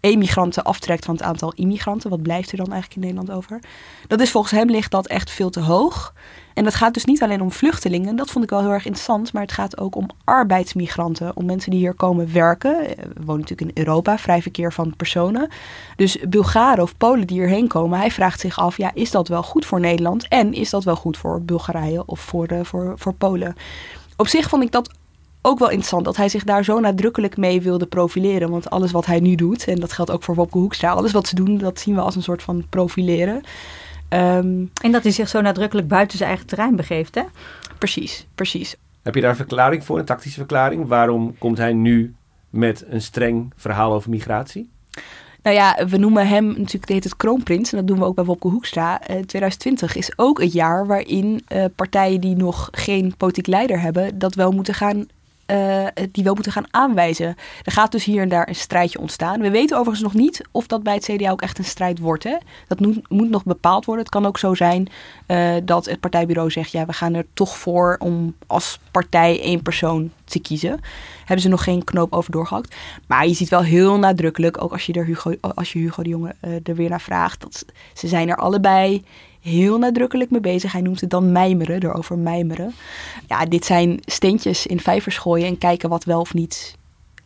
emigranten 0.00 0.64
aftrekt 0.64 1.04
van 1.04 1.14
het 1.14 1.22
aantal 1.22 1.52
immigranten. 1.54 2.10
Wat 2.10 2.22
blijft 2.22 2.50
er 2.50 2.56
dan 2.56 2.72
eigenlijk 2.72 2.94
in 2.94 3.00
Nederland 3.00 3.38
over? 3.38 3.60
Dat 4.06 4.20
is 4.20 4.30
volgens 4.30 4.52
hem 4.52 4.70
ligt 4.70 4.90
dat 4.90 5.06
echt 5.06 5.30
veel 5.30 5.50
te 5.50 5.60
hoog. 5.60 6.14
En 6.54 6.64
dat 6.64 6.74
gaat 6.74 6.94
dus 6.94 7.04
niet 7.04 7.22
alleen 7.22 7.40
om 7.40 7.52
vluchtelingen, 7.52 8.16
dat 8.16 8.30
vond 8.30 8.44
ik 8.44 8.50
wel 8.50 8.60
heel 8.60 8.70
erg 8.70 8.84
interessant, 8.84 9.32
maar 9.32 9.42
het 9.42 9.52
gaat 9.52 9.78
ook 9.78 9.96
om 9.96 10.08
arbeidsmigranten, 10.24 11.36
om 11.36 11.44
mensen 11.44 11.70
die 11.70 11.80
hier 11.80 11.94
komen 11.94 12.32
werken. 12.32 12.76
We 12.78 13.24
wonen 13.24 13.40
natuurlijk 13.40 13.76
in 13.76 13.84
Europa, 13.84 14.18
vrij 14.18 14.42
verkeer 14.42 14.72
van 14.72 14.96
personen. 14.96 15.48
Dus 15.96 16.18
Bulgaren 16.28 16.82
of 16.82 16.96
Polen 16.96 17.26
die 17.26 17.36
hierheen 17.36 17.68
komen, 17.68 17.98
hij 17.98 18.10
vraagt 18.10 18.40
zich 18.40 18.58
af, 18.58 18.76
ja, 18.76 18.90
is 18.94 19.10
dat 19.10 19.28
wel 19.28 19.42
goed 19.42 19.66
voor 19.66 19.80
Nederland 19.80 20.28
en 20.28 20.52
is 20.52 20.70
dat 20.70 20.84
wel 20.84 20.96
goed 20.96 21.16
voor 21.16 21.42
Bulgarije 21.42 22.02
of 22.06 22.20
voor, 22.20 22.48
voor, 22.62 22.92
voor 22.96 23.14
Polen? 23.14 23.54
Op 24.16 24.28
zich 24.28 24.48
vond 24.48 24.62
ik 24.62 24.72
dat 24.72 24.90
ook 25.42 25.58
wel 25.58 25.68
interessant 25.68 26.04
dat 26.04 26.16
hij 26.16 26.28
zich 26.28 26.44
daar 26.44 26.64
zo 26.64 26.80
nadrukkelijk 26.80 27.36
mee 27.36 27.60
wilde 27.60 27.86
profileren. 27.86 28.50
Want 28.50 28.70
alles 28.70 28.92
wat 28.92 29.06
hij 29.06 29.20
nu 29.20 29.34
doet, 29.34 29.64
en 29.64 29.80
dat 29.80 29.92
geldt 29.92 30.10
ook 30.10 30.22
voor 30.22 30.34
Wopke 30.34 30.58
Hoekstra, 30.58 30.90
alles 30.90 31.12
wat 31.12 31.28
ze 31.28 31.34
doen, 31.34 31.58
dat 31.58 31.80
zien 31.80 31.94
we 31.94 32.00
als 32.00 32.16
een 32.16 32.22
soort 32.22 32.42
van 32.42 32.64
profileren. 32.68 33.34
Um, 33.34 34.70
en 34.82 34.92
dat 34.92 35.02
hij 35.02 35.12
zich 35.12 35.28
zo 35.28 35.40
nadrukkelijk 35.40 35.88
buiten 35.88 36.16
zijn 36.18 36.28
eigen 36.30 36.46
terrein 36.46 36.76
begeeft, 36.76 37.14
hè? 37.14 37.22
Precies, 37.78 38.26
precies. 38.34 38.76
Heb 39.02 39.14
je 39.14 39.20
daar 39.20 39.30
een 39.30 39.36
verklaring 39.36 39.84
voor, 39.84 39.98
een 39.98 40.04
tactische 40.04 40.38
verklaring? 40.38 40.88
Waarom 40.88 41.38
komt 41.38 41.58
hij 41.58 41.72
nu 41.72 42.14
met 42.50 42.84
een 42.88 43.02
streng 43.02 43.52
verhaal 43.56 43.92
over 43.92 44.10
migratie? 44.10 44.70
Nou 45.42 45.56
ja, 45.56 45.86
we 45.88 45.96
noemen 45.96 46.28
hem 46.28 46.46
natuurlijk 46.46 46.86
deed 46.86 47.04
het 47.04 47.16
kroonprins. 47.16 47.72
En 47.72 47.78
dat 47.78 47.86
doen 47.86 47.98
we 47.98 48.04
ook 48.04 48.14
bij 48.14 48.24
Wopke 48.24 48.48
Hoekstra. 48.48 49.00
Uh, 49.00 49.06
2020 49.06 49.96
is 49.96 50.12
ook 50.16 50.40
het 50.40 50.52
jaar 50.52 50.86
waarin 50.86 51.44
uh, 51.52 51.64
partijen 51.74 52.20
die 52.20 52.36
nog 52.36 52.68
geen 52.70 53.14
politiek 53.16 53.46
leider 53.46 53.80
hebben... 53.80 54.18
dat 54.18 54.34
wel 54.34 54.52
moeten 54.52 54.74
gaan 54.74 55.06
uh, 55.50 55.86
die 56.12 56.24
wel 56.24 56.34
moeten 56.34 56.52
gaan 56.52 56.66
aanwijzen. 56.74 57.36
Er 57.62 57.72
gaat 57.72 57.92
dus 57.92 58.04
hier 58.04 58.22
en 58.22 58.28
daar 58.28 58.48
een 58.48 58.54
strijdje 58.54 58.98
ontstaan. 58.98 59.40
We 59.40 59.50
weten 59.50 59.76
overigens 59.76 60.12
nog 60.12 60.22
niet 60.22 60.44
of 60.50 60.66
dat 60.66 60.82
bij 60.82 60.94
het 60.94 61.04
CDA 61.04 61.30
ook 61.30 61.42
echt 61.42 61.58
een 61.58 61.64
strijd 61.64 61.98
wordt. 61.98 62.24
Hè? 62.24 62.36
Dat 62.66 62.80
moet, 62.80 63.10
moet 63.10 63.30
nog 63.30 63.44
bepaald 63.44 63.84
worden. 63.84 64.04
Het 64.04 64.14
kan 64.14 64.26
ook 64.26 64.38
zo 64.38 64.54
zijn 64.54 64.88
uh, 65.26 65.54
dat 65.64 65.86
het 65.86 66.00
partijbureau 66.00 66.50
zegt: 66.50 66.72
ja, 66.72 66.86
we 66.86 66.92
gaan 66.92 67.14
er 67.14 67.26
toch 67.34 67.56
voor 67.56 67.96
om 67.98 68.34
als 68.46 68.78
partij 68.90 69.40
één 69.40 69.62
persoon 69.62 70.10
te 70.24 70.40
kiezen. 70.40 70.80
Hebben 71.18 71.40
ze 71.40 71.48
nog 71.48 71.64
geen 71.64 71.84
knoop 71.84 72.12
over 72.12 72.32
doorgehakt. 72.32 72.74
Maar 73.06 73.26
je 73.26 73.34
ziet 73.34 73.48
wel 73.48 73.62
heel 73.62 73.98
nadrukkelijk, 73.98 74.62
ook 74.62 74.72
als 74.72 74.86
je, 74.86 74.92
er 74.92 75.04
Hugo, 75.04 75.34
als 75.40 75.72
je 75.72 75.78
Hugo 75.78 76.02
de 76.02 76.08
Jonge 76.08 76.34
uh, 76.44 76.54
er 76.62 76.74
weer 76.74 76.88
naar 76.88 77.00
vraagt, 77.00 77.40
dat 77.40 77.64
ze 77.94 78.08
zijn 78.08 78.28
er 78.28 78.36
allebei 78.36 79.04
heel 79.40 79.78
nadrukkelijk 79.78 80.30
mee 80.30 80.40
bezig. 80.40 80.72
Hij 80.72 80.80
noemt 80.80 81.00
het 81.00 81.10
dan 81.10 81.32
mijmeren, 81.32 81.82
erover 81.82 82.18
mijmeren. 82.18 82.74
Ja, 83.26 83.44
dit 83.44 83.64
zijn 83.64 84.00
steentjes 84.04 84.66
in 84.66 84.80
vijvers 84.80 85.18
gooien 85.18 85.46
en 85.46 85.58
kijken 85.58 85.88
wat 85.88 86.04
wel 86.04 86.20
of 86.20 86.34
niet, 86.34 86.76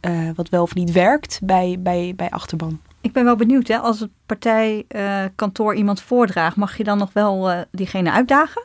uh, 0.00 0.30
wat 0.34 0.48
wel 0.48 0.62
of 0.62 0.74
niet 0.74 0.92
werkt 0.92 1.40
bij, 1.42 1.76
bij, 1.78 2.12
bij 2.16 2.30
achterban. 2.30 2.80
Ik 3.00 3.12
ben 3.12 3.24
wel 3.24 3.36
benieuwd, 3.36 3.68
hè? 3.68 3.78
als 3.78 4.00
het 4.00 4.10
partijkantoor 4.26 5.72
uh, 5.72 5.78
iemand 5.78 6.00
voordraagt, 6.00 6.56
mag 6.56 6.76
je 6.76 6.84
dan 6.84 6.98
nog 6.98 7.12
wel 7.12 7.50
uh, 7.50 7.58
diegene 7.70 8.10
uitdagen? 8.10 8.62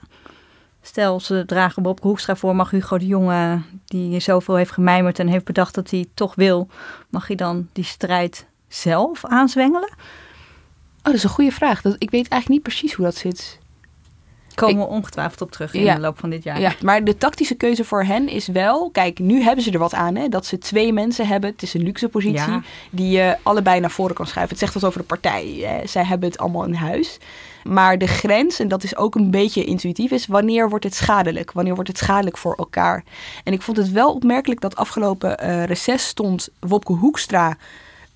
Stel, 0.81 1.19
ze 1.19 1.43
dragen 1.45 1.83
Bob 1.83 2.01
Hoekstra 2.01 2.35
voor, 2.35 2.55
mag 2.55 2.71
Hugo 2.71 2.97
de 2.97 3.05
Jonge, 3.05 3.61
die 3.85 4.19
zoveel 4.19 4.55
heeft 4.55 4.71
gemijmerd 4.71 5.19
en 5.19 5.27
heeft 5.27 5.45
bedacht 5.45 5.75
dat 5.75 5.89
hij 5.89 6.05
toch 6.13 6.35
wil, 6.35 6.67
mag 7.09 7.27
hij 7.27 7.35
dan 7.35 7.67
die 7.73 7.83
strijd 7.83 8.47
zelf 8.67 9.25
aanzwengelen? 9.25 9.89
Oh, 11.09 11.15
dat 11.15 11.23
is 11.23 11.29
een 11.29 11.35
goede 11.35 11.51
vraag. 11.51 11.81
Dat, 11.81 11.95
ik 11.97 12.09
weet 12.09 12.27
eigenlijk 12.27 12.49
niet 12.49 12.61
precies 12.63 12.93
hoe 12.93 13.05
dat 13.05 13.15
zit. 13.15 13.57
Komen 14.55 14.77
we 14.85 14.89
ongetwijfeld 14.91 15.41
op 15.41 15.51
terug 15.51 15.73
in 15.73 15.81
Ja. 15.83 15.95
de 15.95 16.01
loop 16.01 16.19
van 16.19 16.29
dit 16.29 16.43
jaar. 16.43 16.59
Ja, 16.59 16.73
maar 16.83 17.03
de 17.03 17.17
tactische 17.17 17.55
keuze 17.55 17.83
voor 17.83 18.03
hen 18.03 18.27
is 18.27 18.47
wel... 18.47 18.89
Kijk, 18.91 19.19
nu 19.19 19.41
hebben 19.41 19.63
ze 19.63 19.71
er 19.71 19.79
wat 19.79 19.93
aan, 19.93 20.15
hè. 20.15 20.27
Dat 20.27 20.45
ze 20.45 20.57
twee 20.57 20.93
mensen 20.93 21.27
hebben. 21.27 21.49
Het 21.49 21.61
is 21.61 21.73
een 21.73 21.83
luxe 21.83 22.09
positie. 22.09 22.51
Ja. 22.51 22.61
Die 22.89 23.09
je 23.09 23.37
allebei 23.43 23.79
naar 23.79 23.91
voren 23.91 24.15
kan 24.15 24.27
schuiven. 24.27 24.49
Het 24.57 24.59
zegt 24.63 24.73
wat 24.73 24.85
over 24.85 24.99
de 24.99 25.05
partij. 25.05 25.45
Hè. 25.45 25.87
Zij 25.87 26.03
hebben 26.03 26.29
het 26.29 26.37
allemaal 26.37 26.63
in 26.65 26.73
huis. 26.73 27.17
Maar 27.63 27.97
de 27.97 28.07
grens, 28.07 28.59
en 28.59 28.67
dat 28.67 28.83
is 28.83 28.95
ook 28.95 29.15
een 29.15 29.31
beetje 29.31 29.63
intuïtief, 29.63 30.11
is 30.11 30.27
wanneer 30.27 30.69
wordt 30.69 30.85
het 30.85 30.95
schadelijk? 30.95 31.51
Wanneer 31.51 31.73
wordt 31.73 31.89
het 31.89 31.97
schadelijk 31.97 32.37
voor 32.37 32.55
elkaar? 32.55 33.03
En 33.43 33.53
ik 33.53 33.61
vond 33.61 33.77
het 33.77 33.91
wel 33.91 34.13
opmerkelijk 34.13 34.61
dat 34.61 34.75
afgelopen 34.75 35.37
eh 35.37 35.63
reces 35.63 36.07
stond 36.07 36.49
Wopke 36.59 36.93
Hoekstra 36.93 37.57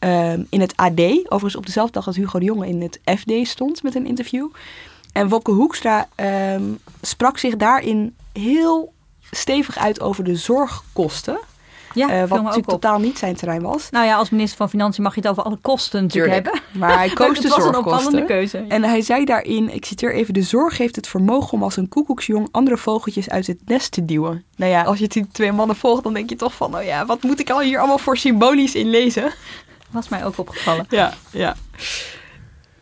eh, 0.03 0.33
in 0.49 0.61
het 0.61 0.73
AD. 0.75 0.99
Overigens 1.23 1.55
op 1.55 1.65
dezelfde 1.65 1.93
dag 1.93 2.07
als 2.07 2.15
Hugo 2.15 2.39
de 2.39 2.45
Jonge 2.45 2.67
in 2.67 2.81
het 2.81 2.99
FD 3.19 3.31
stond 3.47 3.83
met 3.83 3.95
een 3.95 4.05
interview. 4.05 4.47
En 5.11 5.29
Wopke 5.29 5.51
Hoekstra 5.51 6.07
ehm, 6.15 6.63
sprak 7.01 7.37
zich 7.37 7.55
daarin 7.55 8.15
heel 8.33 8.93
stevig 9.31 9.77
uit 9.77 10.01
over 10.01 10.23
de 10.23 10.35
zorgkosten. 10.35 11.37
Ja, 11.93 12.09
Eh, 12.09 12.19
wat 12.19 12.29
natuurlijk 12.41 12.57
op. 12.71 12.81
totaal 12.81 12.99
niet 12.99 13.17
zijn 13.17 13.35
terrein 13.35 13.61
was. 13.61 13.89
Nou 13.89 14.05
ja, 14.05 14.15
als 14.15 14.29
minister 14.29 14.57
van 14.57 14.69
Financiën 14.69 15.03
mag 15.03 15.15
je 15.15 15.21
het 15.21 15.29
over 15.29 15.43
alle 15.43 15.57
kosten 15.61 16.01
natuurlijk 16.01 16.33
Tuurlijk. 16.33 16.61
hebben. 16.63 16.79
Maar 16.79 16.97
hij 16.97 17.09
koos 17.19 17.37
de 17.39 17.41
Het 17.41 17.55
was 17.55 17.57
een 17.57 17.63
zorgkosten. 17.63 17.93
opvallende 17.93 18.25
keuze. 18.25 18.57
En 18.67 18.83
hij 18.83 19.01
zei 19.01 19.25
daarin, 19.25 19.73
ik 19.73 19.85
citeer 19.85 20.13
even, 20.13 20.33
de 20.33 20.41
zorg 20.41 20.77
heeft 20.77 20.95
het 20.95 21.07
vermogen 21.07 21.53
om 21.53 21.63
als 21.63 21.77
een 21.77 21.89
koekoeksjong 21.89 22.47
andere 22.51 22.77
vogeltjes 22.77 23.29
uit 23.29 23.47
het 23.47 23.59
nest 23.65 23.91
te 23.91 24.05
duwen. 24.05 24.43
Nou 24.55 24.71
ja, 24.71 24.83
als 24.83 24.99
je 24.99 25.07
die 25.07 25.27
twee 25.31 25.51
mannen 25.51 25.75
volgt, 25.75 26.03
dan 26.03 26.13
denk 26.13 26.29
je 26.29 26.35
toch 26.35 26.53
van, 26.53 26.71
nou 26.71 26.83
ja, 26.83 27.05
wat 27.05 27.23
moet 27.23 27.39
ik 27.39 27.49
al 27.49 27.59
hier 27.61 27.77
allemaal 27.79 27.97
voor 27.97 28.17
symbolisch 28.17 28.75
in 28.75 28.89
lezen? 28.89 29.33
Was 29.93 30.09
mij 30.09 30.25
ook 30.25 30.37
opgevallen. 30.37 30.85
Ja, 30.89 31.13
ja. 31.31 31.55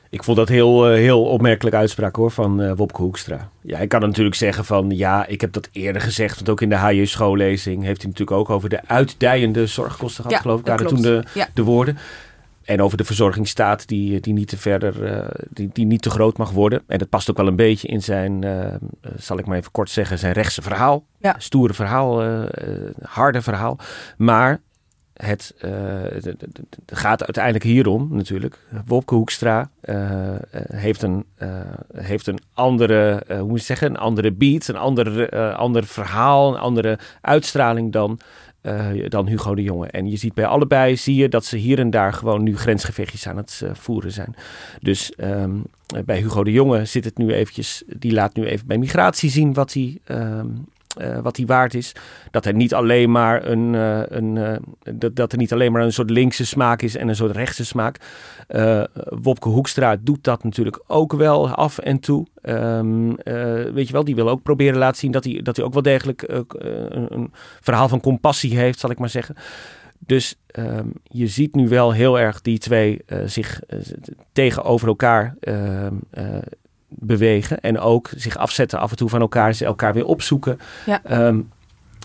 Ik 0.09 0.23
vond 0.23 0.37
dat 0.37 0.49
heel, 0.49 0.87
eh, 0.89 0.95
heel 0.95 1.23
opmerkelijk 1.23 1.75
uitspraak 1.75 2.15
hoor 2.15 2.31
van 2.31 2.61
eh, 2.61 2.71
Wopke 2.75 3.01
Hoekstra. 3.01 3.49
Ja, 3.61 3.77
hij 3.77 3.87
kan 3.87 3.99
natuurlijk 4.01 4.35
zeggen 4.35 4.65
van 4.65 4.89
ja, 4.89 5.25
ik 5.25 5.41
heb 5.41 5.53
dat 5.53 5.69
eerder 5.71 6.01
gezegd. 6.01 6.35
Want 6.35 6.49
ook 6.49 6.61
in 6.61 6.69
de 6.69 6.75
HJ 6.77 7.05
schoollezing 7.05 7.83
heeft 7.83 8.01
hij 8.01 8.11
natuurlijk 8.11 8.37
ook 8.37 8.49
over 8.49 8.69
de 8.69 8.79
uitdijende 8.87 9.67
zorgkosten 9.67 10.23
gehad, 10.23 10.31
Ja, 10.37 10.41
geloof 10.43 10.59
ik. 10.59 10.65
dat 10.65 10.79
Waren 10.79 10.93
toen 10.93 11.03
de, 11.03 11.23
Ja. 11.33 11.47
de 11.53 11.63
woorden. 11.63 11.97
En 12.61 12.81
over 12.81 12.97
de 12.97 13.03
verzorgingsstaat 13.03 13.87
die, 13.87 14.19
die 14.19 14.33
niet 14.33 14.47
te 14.47 14.57
verder, 14.57 15.05
eh, 15.05 15.27
die, 15.49 15.69
die 15.73 15.85
niet 15.85 16.01
te 16.01 16.09
groot 16.09 16.37
mag 16.37 16.51
worden. 16.51 16.81
En 16.87 16.97
dat 16.97 17.09
past 17.09 17.29
ook 17.29 17.37
wel 17.37 17.47
een 17.47 17.55
beetje 17.55 17.87
in 17.87 18.01
zijn, 18.01 18.43
eh, 18.43 18.73
eh, 18.73 18.77
zal 19.17 19.37
ik 19.37 19.45
maar 19.45 19.57
even 19.57 19.71
kort 19.71 19.89
zeggen, 19.89 20.17
zijn 20.19 20.33
rechtse 20.33 20.61
verhaal. 20.61 21.05
Ja. 21.19 21.35
Stoere 21.37 21.73
verhaal, 21.73 22.21
eh, 22.21 22.41
eh, 22.43 22.49
harde 23.03 23.41
verhaal. 23.41 23.77
Maar 24.17 24.59
het 25.25 25.53
eh, 25.57 25.71
d- 26.19 26.35
d- 26.49 26.77
gaat 26.85 27.23
uiteindelijk 27.23 27.63
hierom 27.63 28.07
natuurlijk. 28.11 28.59
Wopke 28.85 29.15
Hoekstra 29.15 29.69
eh, 29.81 30.35
eh, 30.35 30.39
heeft, 30.73 31.01
een, 31.01 31.25
eh, 31.35 31.49
heeft 31.95 32.27
een 32.27 32.39
andere, 32.53 33.23
eh, 33.27 33.39
hoe 33.39 33.47
moet 33.47 33.59
je 33.59 33.65
zeggen, 33.65 33.89
een 33.89 33.97
andere 33.97 34.31
beat, 34.31 34.67
een 34.67 34.75
ander, 34.75 35.29
eh, 35.29 35.55
ander 35.55 35.85
verhaal, 35.85 36.53
een 36.53 36.59
andere 36.59 36.99
uitstraling 37.21 37.91
dan, 37.91 38.19
eh, 38.61 38.87
dan 39.07 39.27
Hugo 39.27 39.55
de 39.55 39.63
Jonge. 39.63 39.87
En 39.87 40.09
je 40.09 40.17
ziet 40.17 40.33
bij 40.33 40.45
allebei, 40.45 40.97
zie 40.97 41.15
je 41.15 41.29
dat 41.29 41.45
ze 41.45 41.57
hier 41.57 41.79
en 41.79 41.89
daar 41.89 42.13
gewoon 42.13 42.43
nu 42.43 42.57
grensgevechtjes 42.57 43.27
aan 43.27 43.37
het 43.37 43.61
eh, 43.63 43.69
voeren 43.73 44.11
zijn. 44.11 44.35
Dus 44.79 45.11
ehm, 45.15 45.51
bij 46.05 46.17
Hugo 46.17 46.43
de 46.43 46.51
Jonge 46.51 46.85
zit 46.85 47.05
het 47.05 47.17
nu 47.17 47.33
eventjes, 47.33 47.83
die 47.87 48.11
laat 48.13 48.35
nu 48.35 48.45
even 48.45 48.67
bij 48.67 48.77
migratie 48.77 49.29
zien 49.29 49.53
wat 49.53 49.73
hij... 49.73 49.97
ehm, 50.03 50.47
eh, 50.97 51.19
wat 51.19 51.37
hij 51.37 51.45
waard 51.45 51.73
is. 51.73 51.95
Dat 52.31 52.45
er 52.45 52.53
niet 52.53 52.73
alleen 52.73 53.11
maar 53.11 53.45
een, 53.45 53.75
eh, 53.75 54.01
een 54.07 54.37
eh, 54.37 54.57
dat, 54.95 55.15
dat 55.15 55.31
er 55.31 55.37
niet 55.37 55.53
alleen 55.53 55.71
maar 55.71 55.81
een 55.81 55.93
soort 55.93 56.09
linkse 56.09 56.45
smaak 56.45 56.81
is 56.81 56.95
en 56.95 57.07
een 57.07 57.15
soort 57.15 57.35
rechtse 57.35 57.65
smaak. 57.65 57.97
Wopke 59.03 59.49
Hoekstra 59.49 59.95
doet 59.99 60.23
dat 60.23 60.43
natuurlijk 60.43 60.83
ook 60.87 61.13
wel 61.13 61.49
af 61.49 61.77
en 61.77 61.99
toe. 61.99 62.27
Ehm, 62.41 63.11
eh, 63.11 63.73
weet 63.73 63.87
je 63.87 63.93
wel, 63.93 64.03
die 64.03 64.15
wil 64.15 64.29
ook 64.29 64.43
proberen 64.43 64.77
laten 64.77 64.99
zien 64.99 65.11
dat 65.11 65.23
hij, 65.23 65.41
dat 65.41 65.55
hij 65.55 65.65
ook 65.65 65.73
wel 65.73 65.81
degelijk 65.81 66.23
een, 66.27 67.05
een 67.09 67.31
verhaal 67.61 67.87
van 67.87 68.01
compassie 68.01 68.57
heeft, 68.57 68.79
zal 68.79 68.89
ik 68.89 68.99
maar 68.99 69.09
zeggen. 69.09 69.35
Dus 69.99 70.35
ehm, 70.47 70.87
je 71.03 71.27
ziet 71.27 71.55
nu 71.55 71.67
wel 71.67 71.91
heel 71.91 72.19
erg 72.19 72.41
die 72.41 72.57
twee 72.57 73.01
zich 73.25 73.61
tegenover 74.31 74.87
elkaar 74.87 75.35
ehm, 75.39 75.95
eh, 76.09 76.25
bewegen. 76.99 77.59
En 77.59 77.79
ook 77.79 78.09
zich 78.15 78.37
afzetten 78.37 78.79
af 78.79 78.91
en 78.91 78.97
toe 78.97 79.09
van 79.09 79.21
elkaar, 79.21 79.53
ze 79.53 79.65
elkaar 79.65 79.93
weer 79.93 80.05
opzoeken. 80.05 80.59
Ja. 80.85 81.03
Ehm, 81.03 81.39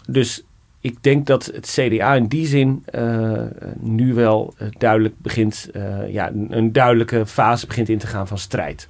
dus 0.09 0.45
ik 0.87 1.03
denk 1.03 1.27
dat 1.27 1.45
het 1.45 1.67
CDA 1.67 2.15
in 2.15 2.27
die 2.27 2.47
zin 2.47 2.83
eh, 2.85 3.43
nu 3.79 4.15
wel 4.15 4.55
eh, 4.59 4.69
duidelijk 4.79 5.19
begint, 5.19 5.69
eh, 5.73 6.13
ja, 6.13 6.31
een, 6.49 6.73
duidelijke 6.73 7.27
fase 7.27 7.67
begint 7.67 7.89
in 7.89 7.99
te 7.99 8.07
gaan 8.07 8.27
van 8.27 8.39
strijd. 8.39 8.89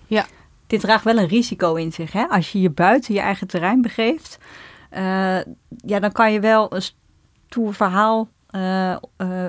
Dit 0.67 0.81
draagt 0.81 1.05
wel 1.05 1.19
een 1.19 1.29
risico 1.29 1.75
in 1.75 1.93
zich. 1.93 2.13
Hè? 2.13 2.27
Als 2.29 2.53
je 2.53 2.61
je 2.61 2.71
buiten 2.71 3.15
je 3.15 3.21
eigen 3.21 3.47
terrein 3.47 3.83
begeeft, 3.83 4.39
ja, 5.77 6.01
dan 6.01 6.13
kan 6.13 6.33
je 6.33 6.41
wel 6.41 6.75
een 6.75 6.83
stoer 6.83 7.75
verhaal 7.75 8.29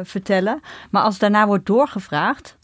vertellen. 0.04 0.62
Maar 0.92 1.04
als 1.04 1.18
daarna 1.18 1.48
wordt 1.48 1.66
doorgevraagd. 1.66 2.57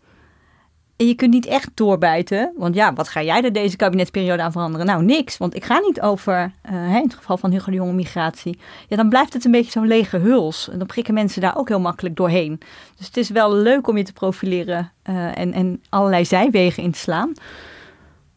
En 1.04 1.10
je 1.10 1.16
kunt 1.16 1.34
niet 1.34 1.46
echt 1.46 1.70
doorbijten. 1.74 2.54
Want 2.58 2.76
ja, 2.76 2.94
wat 2.94 3.08
ga 3.08 3.22
jij 3.24 3.44
er 3.44 3.54
deze 3.54 3.76
kabinetsperiode 3.76 4.42
aan 4.42 4.52
veranderen? 4.52 4.86
Nou, 4.86 5.04
niks. 5.04 5.38
Want 5.38 5.56
ik 5.56 5.64
ga 5.64 5.80
niet 5.80 6.02
over, 6.02 6.52
eh, 6.62 6.96
in 6.96 7.04
het 7.04 7.14
geval 7.14 7.38
van 7.38 7.52
Hugo 7.52 7.72
de 7.72 7.78
Jonge, 7.78 7.94
migratie. 7.94 8.60
Ja, 8.88 8.96
dan 8.96 9.10
blijft 9.10 9.34
het 9.34 9.46
een 9.46 9.52
beetje 9.52 9.72
zo'n 9.72 9.88
lege 9.88 10.18
huls. 10.18 10.70
En 10.70 10.78
dan 10.78 10.88
prikken 10.88 11.14
mensen 11.14 11.42
daar 11.42 11.58
ook 11.58 11.68
heel 11.68 11.80
makkelijk 11.80 12.16
doorheen. 12.16 12.60
Dus 12.98 13.06
het 13.08 13.18
is 13.18 13.30
wel 13.30 13.54
leuk 13.54 13.88
om 13.88 13.98
je 13.98 14.04
te 14.04 14.14
profileren 14.14 14.92
eh, 15.02 15.38
en, 15.38 15.54
en 15.54 15.82
allerlei 15.90 16.26
zijwegen 16.26 16.84
in 16.84 16.92
te 16.92 17.00
slaan. 17.00 17.34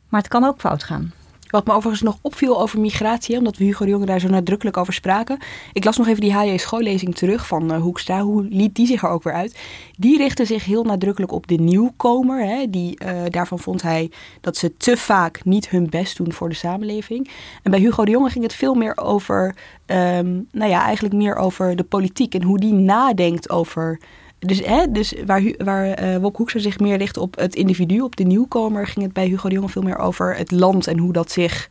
Maar 0.09 0.21
het 0.21 0.31
kan 0.31 0.45
ook 0.45 0.61
fout 0.61 0.85
gaan. 0.85 1.13
Wat 1.51 1.67
me 1.67 1.73
overigens 1.73 2.03
nog 2.03 2.19
opviel 2.23 2.61
over 2.61 2.81
migratie, 2.81 3.39
omdat 3.39 3.57
we 3.57 3.65
Hugo 3.65 3.85
de 3.85 3.91
Jonge 3.91 4.07
daar 4.07 4.21
zo 4.21 4.29
nadrukkelijk 4.29 4.77
over 4.77 4.93
spraken. 4.93 5.39
Ik 5.73 5.85
las 5.85 5.97
nog 5.97 6.07
even 6.09 6.21
die 6.21 6.35
HJ 6.35 6.57
schoollezing 6.57 7.15
terug 7.15 7.47
van 7.47 7.73
eh, 7.73 7.81
Hoekstra. 7.81 8.21
Hoe 8.21 8.47
liet 8.51 8.75
die 8.75 8.87
zich 8.87 9.03
er 9.03 9.09
ook 9.09 9.23
weer 9.23 9.33
uit? 9.33 9.59
Die 9.99 10.17
richtte 10.17 10.45
zich 10.45 10.65
heel 10.65 10.85
nadrukkelijk 10.85 11.33
op 11.33 11.47
de 11.47 11.55
nieuwkomer. 11.55 12.45
Hè. 12.45 12.71
Die, 12.71 12.99
eh, 12.99 13.23
daarvan 13.29 13.59
vond 13.59 13.83
hij 13.83 14.11
dat 14.41 14.57
ze 14.57 14.77
te 14.77 14.97
vaak 14.97 15.45
niet 15.45 15.69
hun 15.69 15.91
best 15.91 16.17
doen 16.17 16.33
voor 16.33 16.49
de 16.49 16.55
samenleving. 16.55 17.31
En 17.63 17.71
bij 17.71 17.81
Hugo 17.81 18.05
de 18.05 18.11
Jonge 18.11 18.31
ging 18.31 18.45
het 18.45 18.55
veel 18.55 18.75
meer 18.75 18.97
over, 18.97 19.55
ehm, 19.87 20.41
nou 20.53 20.71
ja, 20.71 20.85
eigenlijk 20.85 21.15
meer 21.15 21.37
over 21.37 21.77
de 21.77 21.85
politiek. 21.85 22.35
En 22.35 22.43
hoe 22.43 22.59
die 22.59 22.73
nadenkt 22.73 23.51
over 23.51 24.01
dus, 24.39 24.65
hè, 24.65 24.91
dus 24.91 25.15
waar, 25.27 25.43
waar 25.59 25.91
eh 25.91 26.17
Wopke 26.17 26.37
Hoekstra 26.37 26.61
zich 26.61 26.79
meer 26.79 26.97
richt 26.97 27.17
op 27.17 27.37
het 27.37 27.55
individu, 27.55 28.01
op 28.01 28.17
de 28.17 28.25
nieuwkomer, 28.25 28.87
ging 28.87 29.05
het 29.05 29.15
bij 29.15 29.27
Hugo 29.27 29.49
de 29.49 29.55
Jonge 29.55 29.69
veel 29.69 29.83
meer 29.83 29.99
over 29.99 30.37
het 30.37 30.51
land 30.51 30.87
en 30.87 30.99
hoe 30.99 31.13
dat 31.13 31.31
zich 31.31 31.69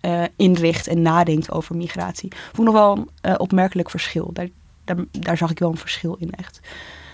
eh, 0.00 0.22
inricht 0.36 0.86
en 0.86 1.02
nadenkt 1.02 1.50
over 1.50 1.76
migratie. 1.76 2.32
Vond 2.52 2.68
ik 2.68 2.74
nog 2.74 2.82
wel 2.84 2.96
een 2.96 3.08
eh, 3.20 3.34
opmerkelijk 3.36 3.90
verschil. 3.90 4.30
Daar, 4.32 4.48
daar, 4.84 4.96
daar 5.10 5.36
zag 5.36 5.50
ik 5.50 5.58
wel 5.58 5.70
een 5.70 5.76
verschil 5.76 6.16
in 6.18 6.30
echt. 6.30 6.60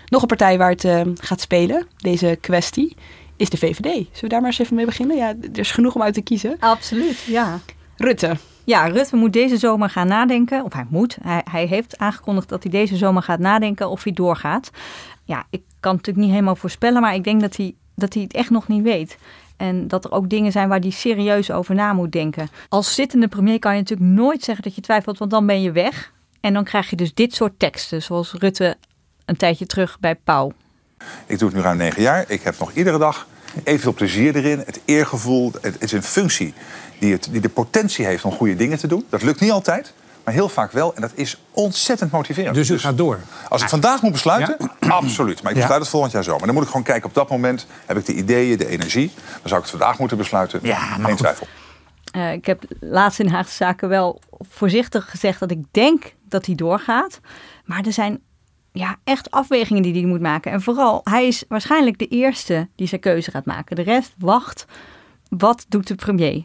Nog 0.06 0.22
een 0.22 0.28
partij 0.28 0.58
waar 0.58 0.70
het 0.70 0.84
eh, 0.84 1.00
gaat 1.14 1.40
spelen, 1.40 1.86
deze 1.96 2.38
kwestie, 2.40 2.96
is 3.36 3.50
de 3.50 3.56
VVD. 3.56 3.82
Zullen 3.82 4.08
we 4.20 4.28
daar 4.28 4.40
maar 4.40 4.50
eens 4.50 4.58
even 4.58 4.76
mee 4.76 4.84
beginnen? 4.84 5.16
Ja, 5.16 5.28
er 5.52 5.58
is 5.58 5.70
genoeg 5.70 5.94
om 5.94 6.02
uit 6.02 6.14
te 6.14 6.22
kiezen. 6.22 6.56
Absoluut, 6.58 7.18
ja. 7.18 7.58
Rutte. 7.96 8.36
Ja, 8.70 8.86
Rutte 8.86 9.16
moet 9.16 9.32
deze 9.32 9.56
zomer 9.56 9.90
gaan 9.90 10.06
nadenken. 10.06 10.64
Of 10.64 10.72
hij 10.72 10.86
moet. 10.88 11.18
Hij, 11.22 11.44
hij 11.50 11.66
heeft 11.66 11.98
aangekondigd 11.98 12.48
dat 12.48 12.62
hij 12.62 12.72
deze 12.72 12.96
zomer 12.96 13.22
gaat 13.22 13.38
nadenken 13.38 13.88
of 13.88 14.04
hij 14.04 14.12
doorgaat. 14.12 14.70
Ja, 15.24 15.44
ik 15.50 15.62
kan 15.80 15.94
natuurlijk 15.94 16.24
niet 16.24 16.34
helemaal 16.34 16.56
voorspellen, 16.56 17.00
maar 17.00 17.14
ik 17.14 17.24
denk 17.24 17.40
dat 17.40 17.56
hij, 17.56 17.74
dat 17.94 18.14
hij 18.14 18.22
het 18.22 18.32
echt 18.32 18.50
nog 18.50 18.68
niet 18.68 18.82
weet. 18.82 19.18
En 19.56 19.88
dat 19.88 20.04
er 20.04 20.12
ook 20.12 20.28
dingen 20.28 20.52
zijn 20.52 20.68
waar 20.68 20.78
hij 20.78 20.90
serieus 20.90 21.50
over 21.50 21.74
na 21.74 21.92
moet 21.92 22.12
denken. 22.12 22.48
Als 22.68 22.94
zittende 22.94 23.28
premier 23.28 23.58
kan 23.58 23.72
je 23.72 23.78
natuurlijk 23.78 24.10
nooit 24.10 24.42
zeggen 24.42 24.64
dat 24.64 24.74
je 24.74 24.80
twijfelt, 24.80 25.18
want 25.18 25.30
dan 25.30 25.46
ben 25.46 25.62
je 25.62 25.72
weg. 25.72 26.12
En 26.40 26.52
dan 26.52 26.64
krijg 26.64 26.90
je 26.90 26.96
dus 26.96 27.14
dit 27.14 27.34
soort 27.34 27.58
teksten, 27.58 28.02
zoals 28.02 28.32
Rutte 28.32 28.76
een 29.24 29.36
tijdje 29.36 29.66
terug 29.66 30.00
bij 30.00 30.14
Pauw. 30.14 30.52
Ik 31.26 31.38
doe 31.38 31.48
het 31.48 31.56
nu 31.56 31.62
ruim 31.62 31.76
negen 31.76 32.02
jaar. 32.02 32.24
Ik 32.28 32.42
heb 32.42 32.58
nog 32.58 32.72
iedere 32.72 32.98
dag 32.98 33.26
evenveel 33.64 33.94
plezier 33.94 34.36
erin. 34.36 34.62
Het 34.66 34.80
eergevoel. 34.84 35.52
Het 35.60 35.76
is 35.78 35.92
een 35.92 36.02
functie 36.02 36.54
die, 36.98 37.12
het, 37.12 37.28
die 37.30 37.40
de 37.40 37.48
potentie 37.48 38.06
heeft 38.06 38.24
om 38.24 38.32
goede 38.32 38.56
dingen 38.56 38.78
te 38.78 38.86
doen. 38.86 39.04
Dat 39.08 39.22
lukt 39.22 39.40
niet 39.40 39.50
altijd. 39.50 39.92
Maar 40.24 40.34
heel 40.34 40.48
vaak 40.48 40.72
wel. 40.72 40.94
En 40.94 41.00
dat 41.00 41.12
is 41.14 41.40
ontzettend 41.50 42.10
motiverend. 42.10 42.54
Dus 42.54 42.68
u 42.68 42.78
gaat 42.78 42.96
door? 42.96 43.18
Als 43.48 43.62
ik 43.62 43.68
vandaag 43.68 44.02
moet 44.02 44.12
besluiten, 44.12 44.56
absoluut. 44.88 45.42
Maar 45.42 45.52
ik 45.52 45.58
besluit 45.58 45.80
het 45.80 45.90
volgend 45.90 46.12
jaar 46.12 46.24
zo. 46.24 46.36
Maar 46.36 46.46
dan 46.46 46.54
moet 46.54 46.62
ik 46.62 46.68
gewoon 46.68 46.84
kijken, 46.84 47.08
op 47.08 47.14
dat 47.14 47.28
moment 47.28 47.66
heb 47.86 47.96
ik 47.96 48.06
de 48.06 48.14
ideeën, 48.14 48.58
de 48.58 48.66
energie. 48.66 49.12
Dan 49.14 49.40
zou 49.48 49.54
ik 49.54 49.66
het 49.66 49.70
vandaag 49.70 49.98
moeten 49.98 50.16
besluiten. 50.16 50.60
Ja, 50.62 50.78
Geen 50.78 51.16
twijfel. 51.16 51.46
Uh, 52.16 52.32
ik 52.32 52.46
heb 52.46 52.62
laatst 52.80 53.20
in 53.20 53.28
Haagse 53.28 53.54
Zaken 53.54 53.88
wel 53.88 54.20
voorzichtig 54.38 55.10
gezegd 55.10 55.40
dat 55.40 55.50
ik 55.50 55.64
denk 55.70 56.14
dat 56.28 56.46
hij 56.46 56.54
doorgaat. 56.54 57.20
Maar 57.64 57.86
er 57.86 57.92
zijn 57.92 58.20
ja, 58.72 58.96
echt 59.04 59.30
afwegingen 59.30 59.82
die 59.82 59.92
hij 59.92 60.04
moet 60.04 60.20
maken. 60.20 60.52
En 60.52 60.60
vooral, 60.60 61.00
hij 61.04 61.26
is 61.26 61.44
waarschijnlijk 61.48 61.98
de 61.98 62.08
eerste 62.08 62.68
die 62.74 62.86
zijn 62.86 63.00
keuze 63.00 63.30
gaat 63.30 63.44
maken. 63.44 63.76
De 63.76 63.82
rest 63.82 64.14
wacht. 64.18 64.66
Wat 65.28 65.66
doet 65.68 65.88
de 65.88 65.94
premier? 65.94 66.44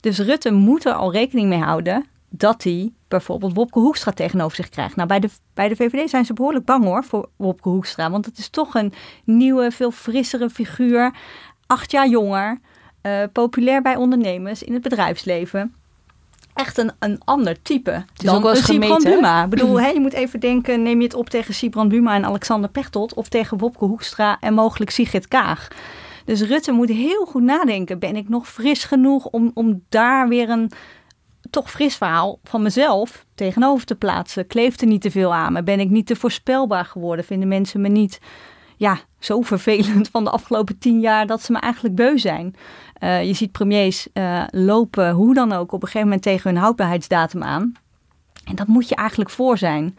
Dus 0.00 0.18
Rutte 0.18 0.52
moet 0.52 0.84
er 0.84 0.92
al 0.92 1.12
rekening 1.12 1.48
mee 1.48 1.62
houden 1.62 2.06
dat 2.28 2.62
hij 2.62 2.92
bijvoorbeeld 3.08 3.54
Wopke 3.54 3.78
Hoekstra 3.78 4.12
tegenover 4.12 4.56
zich 4.56 4.68
krijgt. 4.68 4.96
Nou, 4.96 5.08
bij 5.08 5.20
de, 5.20 5.28
bij 5.54 5.68
de 5.68 5.76
VVD 5.76 6.10
zijn 6.10 6.24
ze 6.24 6.32
behoorlijk 6.32 6.64
bang 6.64 6.84
hoor 6.84 7.04
voor 7.04 7.28
Wopke 7.36 7.68
Hoekstra. 7.68 8.10
Want 8.10 8.24
het 8.24 8.38
is 8.38 8.48
toch 8.48 8.74
een 8.74 8.92
nieuwe, 9.24 9.70
veel 9.70 9.90
frissere 9.90 10.50
figuur. 10.50 11.14
Acht 11.66 11.90
jaar 11.90 12.08
jonger. 12.08 12.60
Uh, 13.02 13.22
populair 13.32 13.82
bij 13.82 13.96
ondernemers 13.96 14.62
in 14.62 14.72
het 14.72 14.82
bedrijfsleven 14.82 15.74
echt 16.54 16.78
een, 16.78 16.90
een 16.98 17.20
ander 17.24 17.62
type 17.62 17.90
het 17.90 18.04
is 18.16 18.24
dan 18.24 18.36
ook 18.36 18.42
wel 18.42 18.54
Sibran 18.54 19.02
Buma. 19.02 19.44
Ik 19.44 19.50
bedoel, 19.50 19.80
hè, 19.80 19.88
je 19.88 20.00
moet 20.00 20.12
even 20.12 20.40
denken, 20.40 20.82
neem 20.82 20.98
je 20.98 21.04
het 21.04 21.14
op 21.14 21.30
tegen 21.30 21.54
Sibran 21.54 21.88
Buma 21.88 22.14
en 22.14 22.24
Alexander 22.24 22.70
Pechtold... 22.70 23.14
of 23.14 23.28
tegen 23.28 23.58
Wopke 23.58 23.84
Hoekstra 23.84 24.36
en 24.40 24.54
mogelijk 24.54 24.90
Sigrid 24.90 25.28
Kaag. 25.28 25.68
Dus 26.24 26.42
Rutte 26.42 26.72
moet 26.72 26.88
heel 26.88 27.26
goed 27.26 27.42
nadenken. 27.42 27.98
Ben 27.98 28.16
ik 28.16 28.28
nog 28.28 28.48
fris 28.48 28.84
genoeg 28.84 29.26
om, 29.26 29.50
om 29.54 29.82
daar 29.88 30.28
weer 30.28 30.50
een 30.50 30.70
toch 31.50 31.70
fris 31.70 31.96
verhaal 31.96 32.38
van 32.44 32.62
mezelf 32.62 33.26
tegenover 33.34 33.86
te 33.86 33.94
plaatsen? 33.94 34.46
Kleeft 34.46 34.80
er 34.80 34.86
niet 34.86 35.02
te 35.02 35.10
veel 35.10 35.34
aan 35.34 35.52
me? 35.52 35.62
Ben 35.62 35.80
ik 35.80 35.90
niet 35.90 36.06
te 36.06 36.16
voorspelbaar 36.16 36.84
geworden? 36.84 37.24
Vinden 37.24 37.48
mensen 37.48 37.80
me 37.80 37.88
niet 37.88 38.20
ja, 38.76 39.00
zo 39.18 39.40
vervelend 39.40 40.08
van 40.08 40.24
de 40.24 40.30
afgelopen 40.30 40.78
tien 40.78 41.00
jaar 41.00 41.26
dat 41.26 41.42
ze 41.42 41.52
me 41.52 41.58
eigenlijk 41.58 41.94
beu 41.94 42.18
zijn? 42.18 42.54
Uh, 43.04 43.24
je 43.24 43.32
ziet 43.32 43.52
premiers 43.52 44.08
uh, 44.14 44.42
lopen, 44.50 45.10
hoe 45.10 45.34
dan 45.34 45.52
ook, 45.52 45.72
op 45.72 45.82
een 45.82 45.88
gegeven 45.88 46.06
moment 46.06 46.22
tegen 46.22 46.50
hun 46.50 46.60
houdbaarheidsdatum 46.60 47.42
aan. 47.42 47.72
En 48.44 48.54
dat 48.54 48.66
moet 48.66 48.88
je 48.88 48.94
eigenlijk 48.94 49.30
voor 49.30 49.58
zijn. 49.58 49.98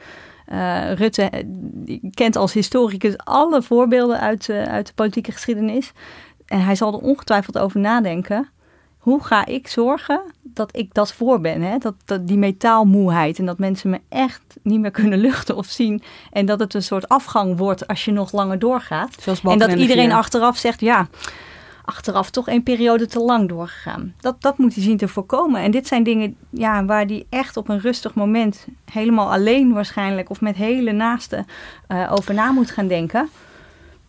Uh, 0.52 0.92
Rutte 0.92 1.30
kent 2.14 2.36
als 2.36 2.54
historicus 2.54 3.18
alle 3.18 3.62
voorbeelden 3.62 4.20
uit, 4.20 4.50
uit 4.50 4.88
de 4.88 4.94
politieke 4.94 5.32
geschiedenis. 5.32 5.92
En 6.46 6.64
hij 6.64 6.76
zal 6.76 6.94
er 6.94 7.00
ongetwijfeld 7.00 7.58
over 7.58 7.80
nadenken. 7.80 8.50
Hoe 8.98 9.24
ga 9.24 9.46
ik 9.46 9.68
zorgen 9.68 10.22
dat 10.42 10.78
ik 10.78 10.94
dat 10.94 11.14
voor 11.14 11.42
ben? 11.42 11.62
Hè? 11.62 11.78
Dat, 11.78 11.96
dat, 12.06 12.28
die 12.28 12.38
metaalmoeheid 12.38 13.40
en 13.40 13.46
dat 13.46 13.58
mensen 13.58 13.90
me 13.90 14.00
echt 14.10 14.42
niet 14.62 14.80
meer 14.80 14.92
kunnen 14.92 15.20
luchten 15.20 15.56
of 15.56 15.66
zien. 15.66 16.02
En 16.32 16.46
dat 16.46 16.60
het 16.60 16.74
een 16.74 16.84
soort 16.84 17.10
afgang 17.10 17.58
wordt 17.58 17.88
als 17.88 18.06
je 18.06 18.12
nog 18.12 18.32
langer 18.32 18.60
doorgaat. 18.60 19.16
en 19.44 19.58
dat 19.58 19.74
iedereen 19.74 20.12
achteraf 20.12 20.58
zegt, 20.58 20.80
ja, 20.80 21.08
achteraf 21.86 22.30
toch 22.30 22.48
een 22.48 22.64
periode 22.64 23.06
te 23.08 23.20
lang 23.20 23.50
doorgegaan. 23.50 24.14
Dat, 24.20 24.42
dat 24.42 24.58
moet 24.58 24.74
hij 24.74 24.84
zien 24.84 24.98
te 24.98 25.08
voorkomen. 25.08 25.62
En 25.62 25.72
dit 25.72 25.88
zijn 25.88 26.04
dingen 26.04 26.36
ja, 26.50 26.86
waar 26.86 27.06
hij 27.06 27.26
echt 27.30 27.58
op 27.58 27.70
een 27.70 27.80
rustig 27.80 28.14
moment, 28.14 28.68
helemaal 28.92 29.32
alleen 29.32 29.74
waarschijnlijk, 29.74 30.30
of 30.30 30.42
met 30.42 30.56
hele 30.56 30.92
naasten, 30.92 31.46
uh, 31.88 32.12
over 32.12 32.34
na 32.34 32.52
moet 32.52 32.72
gaan 32.72 32.88
denken. 32.88 33.30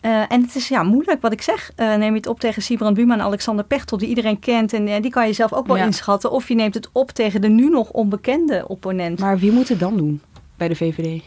Uh, 0.01 0.31
en 0.31 0.41
het 0.41 0.55
is 0.55 0.67
ja, 0.67 0.83
moeilijk, 0.83 1.21
wat 1.21 1.31
ik 1.31 1.41
zeg. 1.41 1.71
Uh, 1.75 1.95
neem 1.95 2.11
je 2.11 2.17
het 2.17 2.27
op 2.27 2.39
tegen 2.39 2.61
Sibrand 2.61 2.95
Buma 2.95 3.13
en 3.13 3.21
Alexander 3.21 3.65
Pechtel, 3.65 3.97
die 3.97 4.07
iedereen 4.07 4.39
kent. 4.39 4.73
En 4.73 5.01
die 5.01 5.11
kan 5.11 5.27
je 5.27 5.33
zelf 5.33 5.53
ook 5.53 5.67
wel 5.67 5.75
inschatten. 5.75 6.31
Of 6.31 6.47
je 6.47 6.55
neemt 6.55 6.73
het 6.73 6.89
op 6.91 7.11
tegen 7.11 7.41
de 7.41 7.47
nu 7.47 7.69
nog 7.69 7.89
onbekende 7.91 8.67
opponent. 8.67 9.19
Maar 9.19 9.37
wie 9.37 9.51
moet 9.51 9.69
het 9.69 9.79
dan 9.79 9.97
doen 9.97 10.21
bij 10.57 10.67
de 10.67 10.75
VVD? 10.75 11.23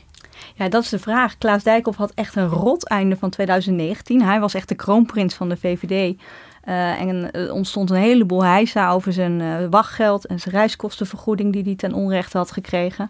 Ja, 0.61 0.69
dat 0.69 0.83
is 0.83 0.89
de 0.89 0.99
vraag. 0.99 1.39
Klaas 1.39 1.63
Dijkhoff 1.63 1.99
had 1.99 2.13
echt 2.15 2.37
een 2.37 2.49
rot 2.49 2.89
einde 2.89 3.17
van 3.17 3.31
2019. 3.31 4.23
Hij 4.23 4.41
was 4.41 4.55
echt 4.55 4.69
de 4.69 4.75
kroonprins 4.75 5.35
van 5.35 5.49
de 5.49 5.57
VVD. 5.57 6.21
Uh, 6.65 7.01
en 7.01 7.33
er 7.33 7.53
ontstond 7.53 7.91
een 7.91 7.97
heleboel 7.97 8.45
heisa 8.45 8.91
over 8.91 9.13
zijn 9.13 9.41
uh, 9.41 9.57
wachtgeld 9.71 10.27
en 10.27 10.41
zijn 10.41 10.55
reiskostenvergoeding 10.55 11.53
die 11.53 11.63
hij 11.63 11.75
ten 11.75 11.93
onrechte 11.93 12.37
had 12.37 12.51
gekregen. 12.51 13.09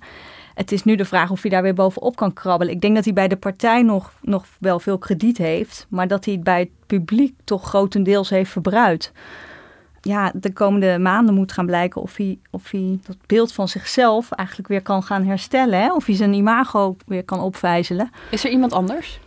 Het 0.54 0.72
is 0.72 0.84
nu 0.84 0.96
de 0.96 1.04
vraag 1.04 1.30
of 1.30 1.42
hij 1.42 1.50
daar 1.50 1.62
weer 1.62 1.74
bovenop 1.74 2.16
kan 2.16 2.32
krabbelen. 2.32 2.74
Ik 2.74 2.80
denk 2.80 2.94
dat 2.94 3.04
hij 3.04 3.14
bij 3.14 3.28
de 3.28 3.36
partij 3.36 3.82
nog, 3.82 4.12
nog 4.20 4.44
wel 4.58 4.80
veel 4.80 4.98
krediet 4.98 5.38
heeft, 5.38 5.86
maar 5.88 6.08
dat 6.08 6.24
hij 6.24 6.34
het 6.34 6.42
bij 6.42 6.58
het 6.58 6.70
publiek 6.86 7.34
toch 7.44 7.68
grotendeels 7.68 8.30
heeft 8.30 8.50
verbruikt. 8.50 9.12
Ja, 10.02 10.32
de 10.34 10.52
komende 10.52 10.98
maanden 10.98 11.34
moet 11.34 11.52
gaan 11.52 11.66
blijken 11.66 12.02
of 12.02 12.16
hij, 12.16 12.38
of 12.50 12.70
hij 12.70 12.98
dat 13.06 13.16
beeld 13.26 13.52
van 13.52 13.68
zichzelf 13.68 14.30
eigenlijk 14.30 14.68
weer 14.68 14.82
kan 14.82 15.02
gaan 15.02 15.24
herstellen. 15.24 15.80
Hè? 15.80 15.92
Of 15.94 16.06
hij 16.06 16.14
zijn 16.14 16.32
imago 16.32 16.96
weer 17.06 17.24
kan 17.24 17.40
opvijzelen. 17.40 18.10
Is 18.30 18.44
er 18.44 18.50
iemand 18.50 18.72
anders? 18.72 19.20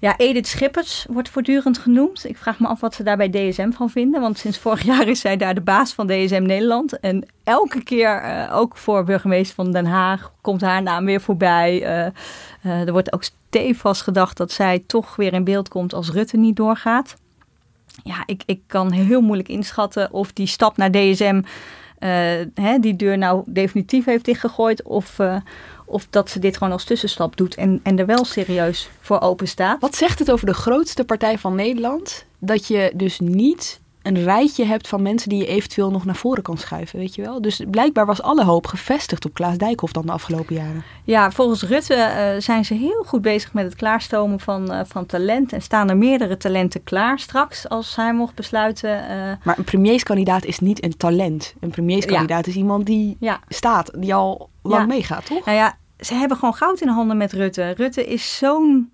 Ja, 0.00 0.16
Edith 0.16 0.46
Schippers 0.46 1.06
wordt 1.08 1.28
voortdurend 1.28 1.78
genoemd. 1.78 2.24
Ik 2.28 2.36
vraag 2.36 2.60
me 2.60 2.66
af 2.66 2.80
wat 2.80 2.94
ze 2.94 3.02
daar 3.02 3.16
bij 3.16 3.30
DSM 3.30 3.70
van 3.70 3.90
vinden. 3.90 4.20
Want 4.20 4.38
sinds 4.38 4.58
vorig 4.58 4.82
jaar 4.82 5.08
is 5.08 5.20
zij 5.20 5.36
daar 5.36 5.54
de 5.54 5.60
baas 5.60 5.92
van 5.92 6.06
DSM 6.06 6.42
Nederland. 6.42 7.00
En 7.00 7.26
elke 7.44 7.82
keer, 7.82 8.24
uh, 8.24 8.56
ook 8.56 8.76
voor 8.76 9.04
burgemeester 9.04 9.54
van 9.54 9.72
Den 9.72 9.86
Haag, 9.86 10.32
komt 10.40 10.60
haar 10.60 10.82
naam 10.82 11.04
weer 11.04 11.20
voorbij. 11.20 11.82
Uh, 11.82 12.12
uh, 12.72 12.86
er 12.86 12.92
wordt 12.92 13.12
ook 13.12 13.22
stevast 13.22 14.02
gedacht 14.02 14.36
dat 14.36 14.52
zij 14.52 14.84
toch 14.86 15.16
weer 15.16 15.32
in 15.32 15.44
beeld 15.44 15.68
komt 15.68 15.94
als 15.94 16.10
Rutte 16.10 16.36
niet 16.36 16.56
doorgaat. 16.56 17.16
Ja, 18.04 18.22
ik, 18.26 18.42
ik 18.46 18.60
kan 18.66 18.92
heel 18.92 19.20
moeilijk 19.20 19.48
inschatten 19.48 20.12
of 20.12 20.32
die 20.32 20.46
stap 20.46 20.76
naar 20.76 20.90
DSM 20.90 21.40
hè, 22.54 22.78
die 22.80 22.96
deur 22.96 23.18
nou 23.18 23.42
definitief 23.46 24.04
heeft 24.04 24.24
dichtgegooid. 24.24 24.82
Of, 24.82 25.18
of 25.84 26.06
dat 26.10 26.30
ze 26.30 26.38
dit 26.38 26.56
gewoon 26.56 26.72
als 26.72 26.84
tussenstap 26.84 27.36
doet 27.36 27.54
en, 27.54 27.80
en 27.82 27.98
er 27.98 28.06
wel 28.06 28.24
serieus 28.24 28.90
voor 29.00 29.20
open 29.20 29.48
staat. 29.48 29.80
Wat 29.80 29.94
zegt 29.94 30.18
het 30.18 30.30
over 30.30 30.46
de 30.46 30.54
grootste 30.54 31.04
partij 31.04 31.38
van 31.38 31.54
Nederland? 31.54 32.24
Dat 32.38 32.66
je 32.66 32.92
dus 32.94 33.20
niet 33.20 33.80
een 34.08 34.24
rijtje 34.24 34.64
hebt 34.64 34.88
van 34.88 35.02
mensen 35.02 35.28
die 35.28 35.38
je 35.38 35.46
eventueel 35.46 35.90
nog 35.90 36.04
naar 36.04 36.16
voren 36.16 36.42
kan 36.42 36.58
schuiven, 36.58 36.98
weet 36.98 37.14
je 37.14 37.22
wel? 37.22 37.42
Dus 37.42 37.62
blijkbaar 37.70 38.06
was 38.06 38.22
alle 38.22 38.44
hoop 38.44 38.66
gevestigd 38.66 39.24
op 39.24 39.34
Klaas 39.34 39.58
Dijkhoff 39.58 39.92
dan 39.92 40.06
de 40.06 40.12
afgelopen 40.12 40.54
jaren. 40.54 40.84
Ja, 41.04 41.30
volgens 41.30 41.62
Rutte 41.62 41.94
uh, 41.94 42.40
zijn 42.40 42.64
ze 42.64 42.74
heel 42.74 43.04
goed 43.06 43.22
bezig 43.22 43.52
met 43.52 43.64
het 43.64 43.74
klaarstomen 43.74 44.40
van, 44.40 44.72
uh, 44.72 44.80
van 44.86 45.06
talent. 45.06 45.52
En 45.52 45.62
staan 45.62 45.90
er 45.90 45.96
meerdere 45.96 46.36
talenten 46.36 46.84
klaar 46.84 47.18
straks 47.18 47.68
als 47.68 47.96
hij 47.96 48.14
mocht 48.14 48.34
besluiten. 48.34 48.90
Uh... 48.90 49.32
Maar 49.44 49.58
een 49.58 49.64
premierskandidaat 49.64 50.44
is 50.44 50.58
niet 50.58 50.84
een 50.84 50.96
talent. 50.96 51.54
Een 51.60 51.70
premierskandidaat 51.70 52.44
ja. 52.44 52.50
is 52.50 52.56
iemand 52.56 52.86
die 52.86 53.16
ja. 53.20 53.40
staat, 53.48 53.90
die 53.98 54.14
al 54.14 54.48
lang 54.62 54.80
ja. 54.80 54.86
meegaat, 54.86 55.26
toch? 55.26 55.44
Nou 55.44 55.56
ja, 55.56 55.76
ze 56.00 56.14
hebben 56.14 56.36
gewoon 56.36 56.54
goud 56.54 56.80
in 56.80 56.88
handen 56.88 57.16
met 57.16 57.32
Rutte. 57.32 57.70
Rutte 57.76 58.06
is 58.06 58.36
zo'n 58.38 58.92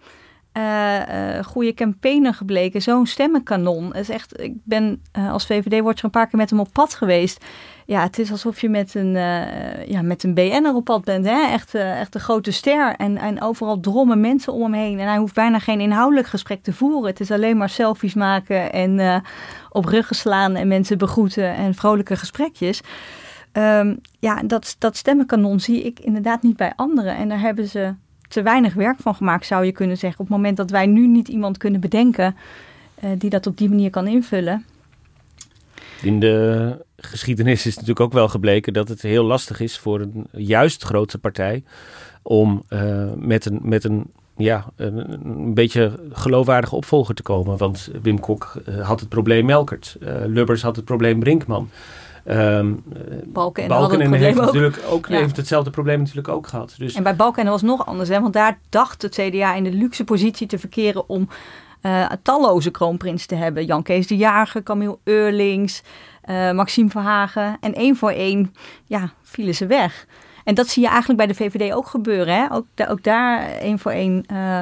uh, 0.56 0.98
uh, 0.98 1.44
goede 1.44 1.74
campaigner 1.74 2.34
gebleken, 2.34 2.82
zo'n 2.82 3.06
stemmenkanon. 3.06 3.94
Is 3.94 4.08
echt, 4.08 4.40
ik 4.40 4.54
ben 4.64 5.02
uh, 5.18 5.32
als 5.32 5.46
VVD-watcher 5.46 6.04
een 6.04 6.10
paar 6.10 6.26
keer 6.28 6.38
met 6.38 6.50
hem 6.50 6.60
op 6.60 6.72
pad 6.72 6.94
geweest. 6.94 7.44
Ja, 7.86 8.02
het 8.02 8.18
is 8.18 8.30
alsof 8.30 8.60
je 8.60 8.68
met 8.68 8.94
een, 8.94 9.12
ja, 9.86 10.02
met 10.02 10.22
een 10.22 10.34
BN'er 10.34 10.74
op 10.74 10.84
pad 10.84 11.04
bent. 11.04 11.24
Hè? 11.24 11.46
Echt, 11.46 11.74
echt 11.74 12.14
een 12.14 12.20
grote 12.20 12.50
ster. 12.50 12.94
En, 12.96 13.16
en 13.16 13.42
overal 13.42 13.80
drommen 13.80 14.20
mensen 14.20 14.52
om 14.52 14.62
hem 14.62 14.72
heen. 14.72 14.98
En 14.98 15.08
hij 15.08 15.16
hoeft 15.16 15.34
bijna 15.34 15.58
geen 15.58 15.80
inhoudelijk 15.80 16.26
gesprek 16.26 16.62
te 16.62 16.72
voeren. 16.72 17.10
Het 17.10 17.20
is 17.20 17.30
alleen 17.30 17.56
maar 17.56 17.68
selfies 17.68 18.14
maken 18.14 18.72
en 18.72 19.22
op 19.70 19.84
ruggen 19.84 20.16
slaan 20.16 20.54
en 20.54 20.68
mensen 20.68 20.98
begroeten 20.98 21.54
en 21.54 21.74
vrolijke 21.74 22.16
gesprekjes. 22.16 22.80
Um, 23.52 24.00
ja, 24.18 24.42
dat, 24.42 24.76
dat 24.78 24.96
stemmenkanon 24.96 25.60
zie 25.60 25.82
ik 25.82 26.00
inderdaad 26.00 26.42
niet 26.42 26.56
bij 26.56 26.72
anderen. 26.76 27.16
En 27.16 27.28
daar 27.28 27.40
hebben 27.40 27.68
ze 27.68 27.94
te 28.34 28.42
weinig 28.42 28.74
werk 28.74 28.98
van 29.00 29.14
gemaakt, 29.14 29.46
zou 29.46 29.64
je 29.64 29.72
kunnen 29.72 29.96
zeggen. 29.96 30.20
Op 30.20 30.26
het 30.26 30.36
moment 30.36 30.56
dat 30.56 30.70
wij 30.70 30.86
nu 30.86 31.06
niet 31.06 31.28
iemand 31.28 31.56
kunnen 31.56 31.80
bedenken 31.80 32.36
uh, 33.04 33.10
die 33.18 33.30
dat 33.30 33.46
op 33.46 33.56
die 33.58 33.68
manier 33.68 33.90
kan 33.90 34.06
invullen. 34.06 34.64
In 36.02 36.20
de 36.20 36.84
geschiedenis 36.96 37.66
is 37.66 37.74
natuurlijk 37.74 38.00
ook 38.00 38.12
wel 38.12 38.28
gebleken 38.28 38.72
dat 38.72 38.88
het 38.88 39.02
heel 39.02 39.24
lastig 39.24 39.60
is 39.60 39.78
voor 39.78 40.00
een 40.00 40.26
juist 40.32 40.82
grote 40.82 41.18
partij 41.18 41.62
om 42.22 42.62
uh, 42.68 43.12
met 43.16 43.46
een, 43.46 43.60
met 43.62 43.84
een 43.84 44.04
ja, 44.36 44.64
een, 44.76 45.54
beetje 45.54 46.00
geloofwaardige 46.12 46.76
opvolger 46.76 47.14
te 47.14 47.22
komen. 47.22 47.56
Want 47.56 47.90
Wim 48.02 48.20
Kok 48.20 48.54
uh, 48.68 48.86
had 48.86 49.00
het 49.00 49.08
probleem 49.08 49.44
Melkert. 49.44 49.96
Lubbers 50.26 50.62
had 50.62 50.76
het 50.76 50.84
probleem 50.84 51.18
Brinkman. 51.18 51.68
Um, 52.26 52.82
Balken 53.24 54.00
en 54.00 54.12
heeft 54.12 54.38
ook. 54.38 54.44
natuurlijk 54.44 54.80
ook 54.88 55.06
ja. 55.06 55.16
heeft 55.16 55.36
hetzelfde 55.36 55.70
probleem 55.70 55.98
natuurlijk 55.98 56.28
ook 56.28 56.46
gehad. 56.46 56.74
Dus 56.78 56.94
en 56.94 57.02
bij 57.02 57.16
Balken 57.16 57.44
was 57.44 57.60
het 57.60 57.70
nog 57.70 57.86
anders, 57.86 58.08
hè? 58.08 58.20
want 58.20 58.32
daar 58.32 58.58
dacht 58.68 59.02
het 59.02 59.14
CDA 59.14 59.54
in 59.54 59.64
de 59.64 59.72
luxe 59.72 60.04
positie 60.04 60.46
te 60.46 60.58
verkeren 60.58 61.08
om 61.08 61.28
uh, 61.82 62.06
talloze 62.22 62.70
kroonprins 62.70 63.26
te 63.26 63.34
hebben. 63.34 63.64
Jan 63.64 63.82
Kees 63.82 64.06
de 64.06 64.16
Jager, 64.16 64.62
Camille 64.62 64.98
Eurlings, 65.04 65.82
uh, 66.30 66.52
Maxime 66.52 66.90
Verhagen. 66.90 67.56
En 67.60 67.74
één 67.74 67.96
voor 67.96 68.10
één 68.10 68.54
ja, 68.84 69.12
vielen 69.22 69.54
ze 69.54 69.66
weg. 69.66 70.06
En 70.44 70.54
dat 70.54 70.68
zie 70.68 70.82
je 70.82 70.88
eigenlijk 70.88 71.18
bij 71.18 71.26
de 71.26 71.34
VVD 71.34 71.72
ook 71.72 71.86
gebeuren. 71.86 72.34
Hè? 72.34 72.52
Ook, 72.52 72.66
ook 72.88 73.02
daar 73.02 73.48
één 73.48 73.78
voor 73.78 73.92
één 73.92 74.24
uh, 74.32 74.60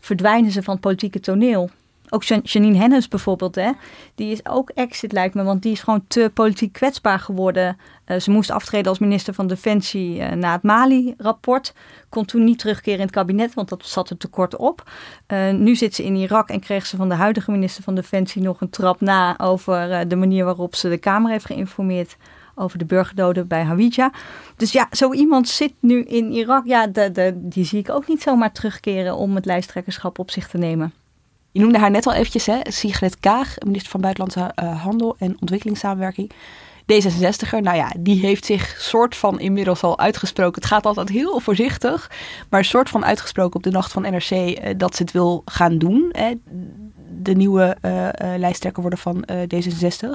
verdwijnen 0.00 0.50
ze 0.50 0.62
van 0.62 0.72
het 0.72 0.82
politieke 0.82 1.20
toneel 1.20 1.70
ook 2.12 2.24
Janine 2.24 2.78
Hennis 2.78 3.08
bijvoorbeeld, 3.08 3.54
hè, 3.54 3.70
die 4.14 4.32
is 4.32 4.46
ook 4.46 4.70
exit 4.70 5.12
lijkt 5.12 5.34
me, 5.34 5.42
want 5.42 5.62
die 5.62 5.72
is 5.72 5.80
gewoon 5.80 6.04
te 6.08 6.30
politiek 6.34 6.72
kwetsbaar 6.72 7.18
geworden. 7.18 7.76
Uh, 8.06 8.18
ze 8.18 8.30
moest 8.30 8.50
aftreden 8.50 8.88
als 8.88 8.98
minister 8.98 9.34
van 9.34 9.46
Defensie 9.46 10.18
uh, 10.18 10.30
na 10.30 10.52
het 10.52 10.62
Mali-rapport. 10.62 11.74
Kon 12.08 12.24
toen 12.24 12.44
niet 12.44 12.58
terugkeren 12.58 12.98
in 12.98 13.04
het 13.04 13.14
kabinet, 13.14 13.54
want 13.54 13.68
dat 13.68 13.86
zat 13.86 14.10
er 14.10 14.16
te 14.16 14.28
kort 14.28 14.56
op. 14.56 14.90
Uh, 15.28 15.50
nu 15.50 15.76
zit 15.76 15.94
ze 15.94 16.04
in 16.04 16.16
Irak 16.16 16.48
en 16.48 16.60
kreeg 16.60 16.86
ze 16.86 16.96
van 16.96 17.08
de 17.08 17.14
huidige 17.14 17.50
minister 17.50 17.82
van 17.82 17.94
Defensie 17.94 18.42
nog 18.42 18.60
een 18.60 18.70
trap 18.70 19.00
na 19.00 19.38
over 19.38 20.08
de 20.08 20.16
manier 20.16 20.44
waarop 20.44 20.74
ze 20.74 20.88
de 20.88 20.98
Kamer 20.98 21.30
heeft 21.30 21.46
geïnformeerd 21.46 22.16
over 22.54 22.78
de 22.78 22.84
burgerdoden 22.84 23.46
bij 23.46 23.62
Hawija. 23.62 24.12
Dus 24.56 24.72
ja, 24.72 24.88
zo 24.90 25.12
iemand 25.12 25.48
zit 25.48 25.72
nu 25.80 26.02
in 26.02 26.32
Irak. 26.32 26.66
Ja, 26.66 26.86
die 27.34 27.64
zie 27.64 27.78
ik 27.78 27.90
ook 27.90 28.08
niet 28.08 28.22
zomaar 28.22 28.52
terugkeren 28.52 29.16
om 29.16 29.34
het 29.34 29.44
lijsttrekkerschap 29.44 30.18
op 30.18 30.30
zich 30.30 30.48
te 30.48 30.58
nemen. 30.58 30.92
Je 31.52 31.60
noemde 31.60 31.78
haar 31.78 31.90
net 31.90 32.06
al 32.06 32.12
eventjes, 32.12 32.46
hè? 32.46 32.58
Sigrid 32.62 33.20
Kaag, 33.20 33.54
minister 33.64 33.90
van 33.90 34.00
Buitenlandse 34.00 34.52
uh, 34.62 34.82
Handel 34.82 35.16
en 35.18 35.36
Ontwikkelingssamenwerking. 35.40 36.32
D66er, 36.82 37.60
nou 37.60 37.76
ja, 37.76 37.92
die 37.98 38.20
heeft 38.20 38.44
zich 38.44 38.74
soort 38.78 39.16
van 39.16 39.40
inmiddels 39.40 39.82
al 39.82 39.98
uitgesproken. 39.98 40.60
Het 40.60 40.70
gaat 40.70 40.86
altijd 40.86 41.08
heel 41.08 41.40
voorzichtig, 41.40 42.10
maar 42.50 42.64
soort 42.64 42.88
van 42.88 43.04
uitgesproken 43.04 43.56
op 43.56 43.62
de 43.62 43.70
nacht 43.70 43.92
van 43.92 44.02
NRC 44.02 44.30
uh, 44.30 44.54
dat 44.76 44.96
ze 44.96 45.02
het 45.02 45.12
wil 45.12 45.42
gaan 45.44 45.78
doen. 45.78 46.08
Hè? 46.12 46.32
De 47.22 47.34
nieuwe 47.34 47.76
uh, 47.82 48.08
lijsttrekker 48.36 48.82
worden 48.82 49.00
van 49.00 49.24
D66. 49.28 50.08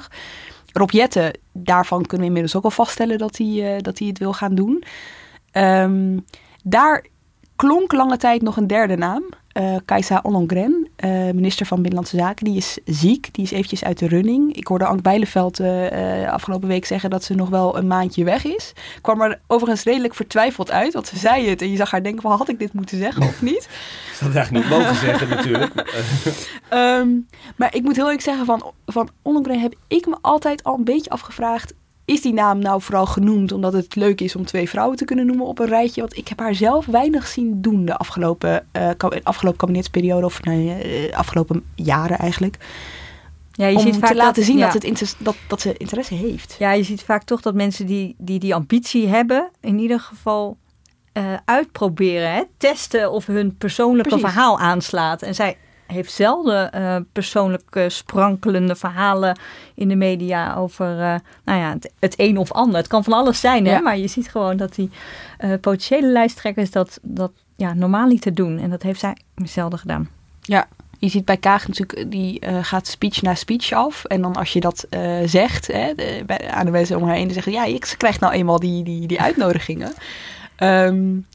Rob 0.71 0.89
Jetten, 0.89 1.31
daarvan 1.51 2.01
kunnen 2.01 2.19
we 2.19 2.25
inmiddels 2.25 2.55
ook 2.55 2.63
al 2.63 2.71
vaststellen 2.71 3.17
dat 3.17 3.37
hij, 3.37 3.81
dat 3.81 3.99
hij 3.99 4.07
het 4.07 4.17
wil 4.17 4.33
gaan 4.33 4.55
doen. 4.55 4.83
Um, 5.51 6.25
daar 6.63 7.05
klonk 7.55 7.91
lange 7.91 8.17
tijd 8.17 8.41
nog 8.41 8.57
een 8.57 8.67
derde 8.67 8.97
naam 8.97 9.23
uh, 9.57 9.75
Kajsa 9.85 10.19
Ollongren, 10.23 10.87
uh, 11.05 11.09
minister 11.11 11.65
van 11.65 11.77
Binnenlandse 11.77 12.17
Zaken, 12.17 12.45
die 12.45 12.57
is 12.57 12.77
ziek. 12.85 13.33
Die 13.33 13.43
is 13.43 13.51
eventjes 13.51 13.83
uit 13.83 13.99
de 13.99 14.07
running. 14.07 14.55
Ik 14.55 14.67
hoorde 14.67 14.85
Ank 14.85 15.01
Bijleveld 15.01 15.59
uh, 15.59 16.31
afgelopen 16.31 16.67
week 16.67 16.85
zeggen 16.85 17.09
dat 17.09 17.23
ze 17.23 17.35
nog 17.35 17.49
wel 17.49 17.77
een 17.77 17.87
maandje 17.87 18.23
weg 18.23 18.45
is. 18.45 18.73
Kwam 19.01 19.21
er 19.21 19.39
overigens 19.47 19.83
redelijk 19.83 20.15
vertwijfeld 20.15 20.71
uit, 20.71 20.93
want 20.93 21.07
ze 21.07 21.17
zei 21.17 21.49
het. 21.49 21.61
En 21.61 21.71
je 21.71 21.77
zag 21.77 21.91
haar 21.91 22.03
denken, 22.03 22.21
van, 22.21 22.37
had 22.37 22.49
ik 22.49 22.59
dit 22.59 22.73
moeten 22.73 22.97
zeggen 22.97 23.23
of 23.23 23.41
niet? 23.41 23.69
Dat 24.11 24.19
had 24.19 24.35
eigenlijk 24.35 24.65
niet 24.65 24.77
mogen 24.77 24.95
zeggen 25.07 25.29
natuurlijk. 25.29 25.73
um, 26.73 27.27
maar 27.55 27.75
ik 27.75 27.83
moet 27.83 27.95
heel 27.95 28.05
eerlijk 28.05 28.23
zeggen, 28.23 28.45
van, 28.45 28.71
van 28.85 29.09
Ollongren 29.21 29.59
heb 29.59 29.75
ik 29.87 30.05
me 30.05 30.17
altijd 30.21 30.63
al 30.63 30.77
een 30.77 30.83
beetje 30.83 31.09
afgevraagd 31.09 31.73
is 32.07 32.21
die 32.21 32.33
naam 32.33 32.59
nou 32.59 32.81
vooral 32.81 33.05
genoemd 33.05 33.51
omdat 33.51 33.73
het 33.73 33.95
leuk 33.95 34.21
is 34.21 34.35
om 34.35 34.45
twee 34.45 34.69
vrouwen 34.69 34.97
te 34.97 35.05
kunnen 35.05 35.25
noemen 35.25 35.45
op 35.45 35.59
een 35.59 35.67
rijtje? 35.67 36.01
Want 36.01 36.17
ik 36.17 36.27
heb 36.27 36.39
haar 36.39 36.55
zelf 36.55 36.85
weinig 36.85 37.27
zien 37.27 37.61
doen 37.61 37.85
de 37.85 37.97
afgelopen, 37.97 38.67
uh, 38.77 38.89
afgelopen 39.23 39.59
kabinetsperiode 39.59 40.25
of 40.25 40.43
nee, 40.43 41.07
uh, 41.07 41.17
afgelopen 41.17 41.63
jaren 41.75 42.17
eigenlijk. 42.17 42.57
Ja, 43.51 43.67
je 43.67 43.75
om 43.75 43.81
ziet 43.81 43.95
vaak 43.97 44.09
te 44.09 44.15
laten 44.15 44.35
dat, 44.35 44.43
zien 44.43 44.57
ja. 44.57 44.71
dat, 44.71 44.83
het 44.83 45.15
dat, 45.19 45.35
dat 45.47 45.61
ze 45.61 45.77
interesse 45.77 46.13
heeft. 46.13 46.55
Ja, 46.59 46.71
je 46.71 46.83
ziet 46.83 47.03
vaak 47.03 47.23
toch 47.23 47.41
dat 47.41 47.53
mensen 47.53 47.85
die 47.85 48.15
die, 48.17 48.39
die 48.39 48.55
ambitie 48.55 49.07
hebben, 49.07 49.49
in 49.61 49.79
ieder 49.79 49.99
geval 49.99 50.57
uh, 51.13 51.33
uitproberen, 51.45 52.33
hè? 52.33 52.43
testen 52.57 53.11
of 53.11 53.25
hun 53.25 53.57
persoonlijke 53.57 54.09
Precies. 54.09 54.27
verhaal 54.27 54.59
aanslaat. 54.59 55.21
En 55.21 55.35
zij 55.35 55.57
heeft 55.87 56.11
zelden 56.11 56.71
uh, 56.75 56.95
persoonlijke 57.11 57.89
sprankelende 57.89 58.75
verhalen 58.75 59.39
in 59.75 59.87
de 59.87 59.95
media 59.95 60.55
over 60.55 60.91
uh, 60.91 61.15
nou 61.43 61.59
ja, 61.59 61.73
het, 61.73 61.91
het, 61.99 62.13
een 62.17 62.37
of 62.37 62.51
ander. 62.51 62.77
Het 62.77 62.87
kan 62.87 63.03
van 63.03 63.13
alles 63.13 63.39
zijn, 63.39 63.65
hè? 63.65 63.79
maar 63.79 63.97
je 63.97 64.07
ziet 64.07 64.29
gewoon 64.29 64.57
dat 64.57 64.75
die 64.75 64.89
uh, 65.39 65.53
potentiële 65.61 66.07
lijsttrekkers 66.07 66.71
dat, 66.71 66.99
dat 67.01 67.31
ja, 67.55 67.73
normaal 67.73 68.07
niet 68.07 68.21
te 68.21 68.33
doen. 68.33 68.59
En 68.59 68.69
dat 68.69 68.81
heeft 68.81 68.99
zij 68.99 69.17
zelden 69.35 69.79
gedaan. 69.79 70.09
Ja, 70.41 70.67
je 70.99 71.09
ziet 71.09 71.25
bij 71.25 71.37
Kaag 71.37 71.67
natuurlijk, 71.67 72.11
die 72.11 72.45
uh, 72.45 72.57
gaat 72.61 72.87
speech 72.87 73.21
na 73.21 73.35
speech 73.35 73.71
af. 73.71 74.05
En 74.05 74.21
dan 74.21 74.35
als 74.35 74.53
je 74.53 74.59
dat 74.59 74.85
uh, 74.89 75.17
zegt 75.25 75.67
hè, 75.67 75.93
de, 75.95 76.23
bij, 76.25 76.49
aan 76.49 76.65
de 76.65 76.71
mensen 76.71 76.97
om 76.97 77.03
haar 77.03 77.15
heen, 77.15 77.25
dan 77.25 77.33
zeggen 77.33 77.51
ja, 77.51 77.65
ik 77.65 77.93
krijg 77.97 78.19
nou 78.19 78.33
eenmaal 78.33 78.59
die, 78.59 78.83
die, 78.83 79.07
die 79.07 79.21
uitnodigingen. 79.21 79.93
Um, 80.59 81.25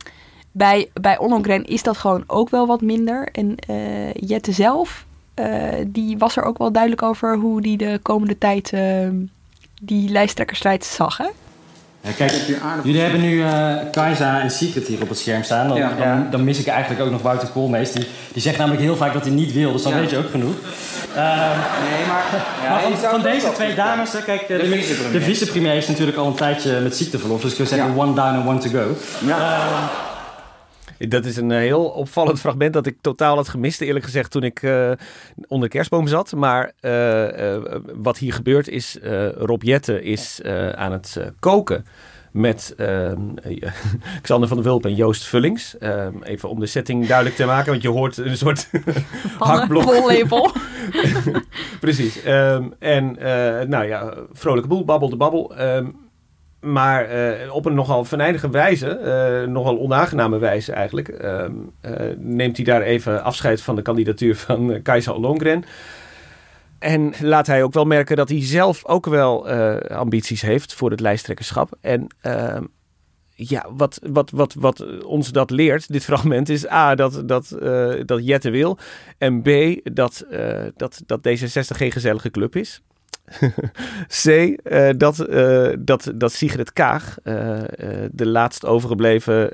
bij, 0.53 0.91
bij 1.01 1.19
Ollongren 1.19 1.65
is 1.65 1.83
dat 1.83 1.97
gewoon 1.97 2.25
ook 2.27 2.51
wel 2.51 2.67
wat 2.67 2.81
minder. 2.81 3.29
En 3.33 3.57
uh, 3.71 4.13
Jette 4.13 4.53
zelf, 4.53 5.05
uh, 5.35 5.47
die 5.87 6.19
was 6.19 6.37
er 6.37 6.43
ook 6.43 6.59
wel 6.59 6.73
duidelijk 6.73 7.03
over 7.03 7.37
hoe 7.37 7.61
die 7.61 7.77
de 7.77 7.99
komende 8.03 8.39
tijd 8.39 8.73
uh, 8.73 9.09
die 9.83 10.11
lijsttrekkersstrijd 10.11 10.85
zag. 10.85 11.17
Hè? 11.17 11.27
Ja, 12.05 12.11
kijk, 12.17 12.33
jullie 12.83 13.01
hebben 13.01 13.21
nu 13.21 13.35
uh, 13.35 13.75
Kajsa 13.91 14.41
en 14.41 14.51
Secret 14.51 14.87
hier 14.87 15.03
op 15.03 15.09
het 15.09 15.19
scherm 15.19 15.43
staan. 15.43 15.69
Dan, 15.69 15.77
ja. 15.77 15.95
dan, 15.99 16.31
dan, 16.31 16.45
mis 16.45 16.59
ik 16.59 16.67
eigenlijk 16.67 17.03
ook 17.03 17.11
nog 17.11 17.23
Wouter 17.23 17.49
Koolmees. 17.49 17.93
Die, 17.93 18.07
die 18.33 18.43
zegt 18.43 18.59
namelijk 18.59 18.83
heel 18.83 18.97
vaak 18.97 19.13
dat 19.13 19.23
hij 19.23 19.31
niet 19.31 19.53
wil, 19.53 19.73
dus 19.73 19.83
dan 19.83 19.93
ja. 19.93 19.99
weet 19.99 20.11
je 20.11 20.17
ook 20.17 20.31
genoeg. 20.31 20.55
Uh, 21.17 21.17
nee, 21.17 22.07
maar, 22.07 22.25
ja, 22.63 22.71
maar 22.71 22.81
van, 22.81 23.11
van 23.11 23.23
deze 23.23 23.53
twee 23.53 23.75
dames, 23.75 24.11
kijk, 24.25 24.47
de, 24.47 24.57
de, 24.57 25.09
de 25.13 25.21
vicepremier 25.21 25.75
is 25.75 25.89
natuurlijk 25.89 26.19
al 26.19 26.27
een 26.27 26.35
tijdje 26.35 26.81
met 26.81 26.97
ziekteverlof. 26.97 27.41
Dus 27.41 27.51
ik 27.51 27.57
zou 27.57 27.69
zeggen 27.69 27.99
one 27.99 28.15
down 28.15 28.37
and 28.37 28.47
one 28.47 28.59
to 28.59 28.71
go. 28.71 28.97
Ja. 29.27 29.39
Uh, 29.39 30.12
dat 31.09 31.25
is 31.25 31.37
een 31.37 31.51
eh, 31.51 31.59
heel 31.59 31.85
opvallend 31.85 32.41
fragment 32.45 32.73
dat 32.73 32.87
ik 32.87 32.97
totaal 33.01 33.37
had 33.37 33.49
gemist, 33.49 33.81
eerlijk 33.81 34.05
gezegd, 34.05 34.31
toen 34.31 34.43
ik 34.43 34.63
uh, 34.63 34.93
onder 35.49 35.69
de 35.69 35.75
kerstboom 35.75 36.07
zat. 36.07 36.33
Maar 36.33 36.73
uh, 36.81 37.53
uh, 37.53 37.63
wat 37.95 38.19
hier 38.19 38.33
gebeurt 38.33 38.69
is, 38.69 38.99
Rob 39.37 39.63
Jette 39.63 40.03
is 40.03 40.41
aan 40.75 40.93
het 40.93 41.21
koken 41.39 41.87
met 42.31 42.75
Xander 44.23 44.49
van 44.49 44.57
der 44.57 44.67
Wulp 44.67 44.85
en 44.85 44.95
Joost 44.95 45.25
Vullings. 45.25 45.77
even 46.23 46.49
om 46.49 46.61
de 46.61 46.67
setting 46.67 47.07
duidelijk 47.07 47.37
te 47.37 47.45
maken, 47.45 47.71
want 47.71 47.83
je 47.83 47.89
hoort 47.89 48.17
een 48.17 48.37
soort 48.37 48.71
hakblok. 49.39 50.53
Precies. 51.81 52.27
Um, 52.27 52.75
en 52.79 53.17
nou 53.69 53.87
ja, 53.87 54.15
vrolijke 54.33 54.69
boel, 54.69 54.85
babbel 54.85 55.09
de 55.09 55.17
babbel. 55.17 55.61
Um, 55.61 56.02
maar 56.63 57.15
uh, 57.15 57.55
op 57.55 57.67
een 57.67 57.75
nogal 57.75 58.05
venijnige 58.05 58.51
wijze, 58.51 59.01
uh, 59.45 59.53
nogal 59.53 59.79
onaangename 59.79 60.39
wijze 60.39 60.73
eigenlijk, 60.73 61.09
uh, 61.09 61.45
neemt 62.17 62.57
hij 62.57 62.65
daar 62.65 62.83
even 62.83 63.25
afscheid 63.25 63.63
van 63.63 63.77
de 63.77 63.83
kandidatuur 63.83 64.37
van 64.37 64.83
Kajsa 64.83 65.19
Longren. 65.19 65.65
En 66.79 67.13
laat 67.21 67.47
hij 67.47 67.63
ook 67.63 67.73
wel 67.73 67.85
merken 67.85 68.17
dat 68.17 68.29
hij 68.29 68.45
zelf 68.45 68.87
ook 68.87 69.07
wel 69.07 69.49
ambities 69.89 70.43
heeft 70.43 70.75
voor 70.75 70.91
het 70.91 71.01
lijsttrekkerschap. 71.01 71.71
En 71.81 72.07
ehm, 72.21 72.65
ja, 73.35 73.67
wat, 73.77 74.01
wat, 74.03 74.31
wat, 74.31 74.55
wat 74.55 75.03
ons 75.03 75.33
dat 75.33 75.51
leert, 75.51 75.93
dit 75.93 76.05
fragment, 76.05 76.49
is 76.49 76.71
A, 76.71 76.95
dat, 76.95 77.29
dat, 77.29 77.57
dat 78.05 78.27
Jette 78.27 78.51
wil. 78.51 78.79
En 79.19 79.43
B, 79.43 79.49
dat, 79.95 80.27
dat, 80.77 81.03
dat 81.07 81.29
D66 81.29 81.77
geen 81.77 81.93
gezellige 81.93 82.31
club 82.31 82.57
is. 82.57 82.83
C, 84.23 84.27
uh, 84.27 84.91
dat, 84.97 85.29
uh, 85.29 85.69
dat, 85.79 86.13
dat 86.15 86.33
Sigrid 86.33 86.73
Kaag 86.73 87.17
uh, 87.25 87.61
de 88.11 88.27
laatst 88.27 88.67
overgebleven 88.67 89.51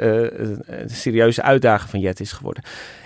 serieuze 0.86 1.42
uitdager 1.42 1.88
van 1.88 2.00
Jet 2.00 2.20
is 2.20 2.32
geworden. 2.32 2.62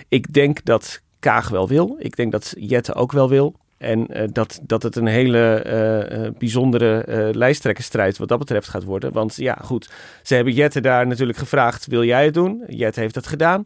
Ik 0.07 0.33
denk 0.33 0.65
dat 0.65 1.01
Kaag 1.19 1.49
wel 1.49 1.67
wil. 1.67 1.95
Ik 1.99 2.15
denk 2.15 2.31
dat 2.31 2.53
Jette 2.57 2.93
ook 2.93 3.11
wel 3.11 3.29
wil. 3.29 3.55
En 3.77 4.29
dat, 4.31 4.59
dat 4.63 4.83
het 4.83 4.95
een 4.95 5.07
hele 5.07 6.33
bijzondere 6.37 7.29
lijsttrekkersstrijd 7.33 8.17
wat 8.17 8.27
dat 8.27 8.39
betreft 8.39 8.69
gaat 8.69 8.83
worden. 8.83 9.11
Want 9.11 9.35
ja, 9.35 9.57
goed, 9.61 9.89
ze 10.21 10.35
hebben 10.35 10.53
Jette 10.53 10.81
daar 10.81 11.07
natuurlijk 11.07 11.37
gevraagd: 11.37 11.87
wil 11.87 12.03
jij 12.03 12.25
het 12.25 12.33
doen? 12.33 12.63
Jette 12.67 12.99
heeft 12.99 13.15
het 13.15 13.27
gedaan. 13.27 13.65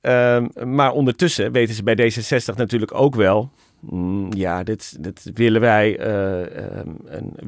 Ehm, 0.00 0.46
maar 0.64 0.92
ondertussen 0.92 1.52
weten 1.52 1.74
ze 1.74 1.82
bij 1.82 1.96
D66 1.96 2.56
natuurlijk 2.56 2.94
ook 2.94 3.14
wel 3.14 3.50
ja, 4.30 4.62
dit, 4.62 4.98
willen 5.34 5.60
wij, 5.60 5.98
uh, 5.98 6.80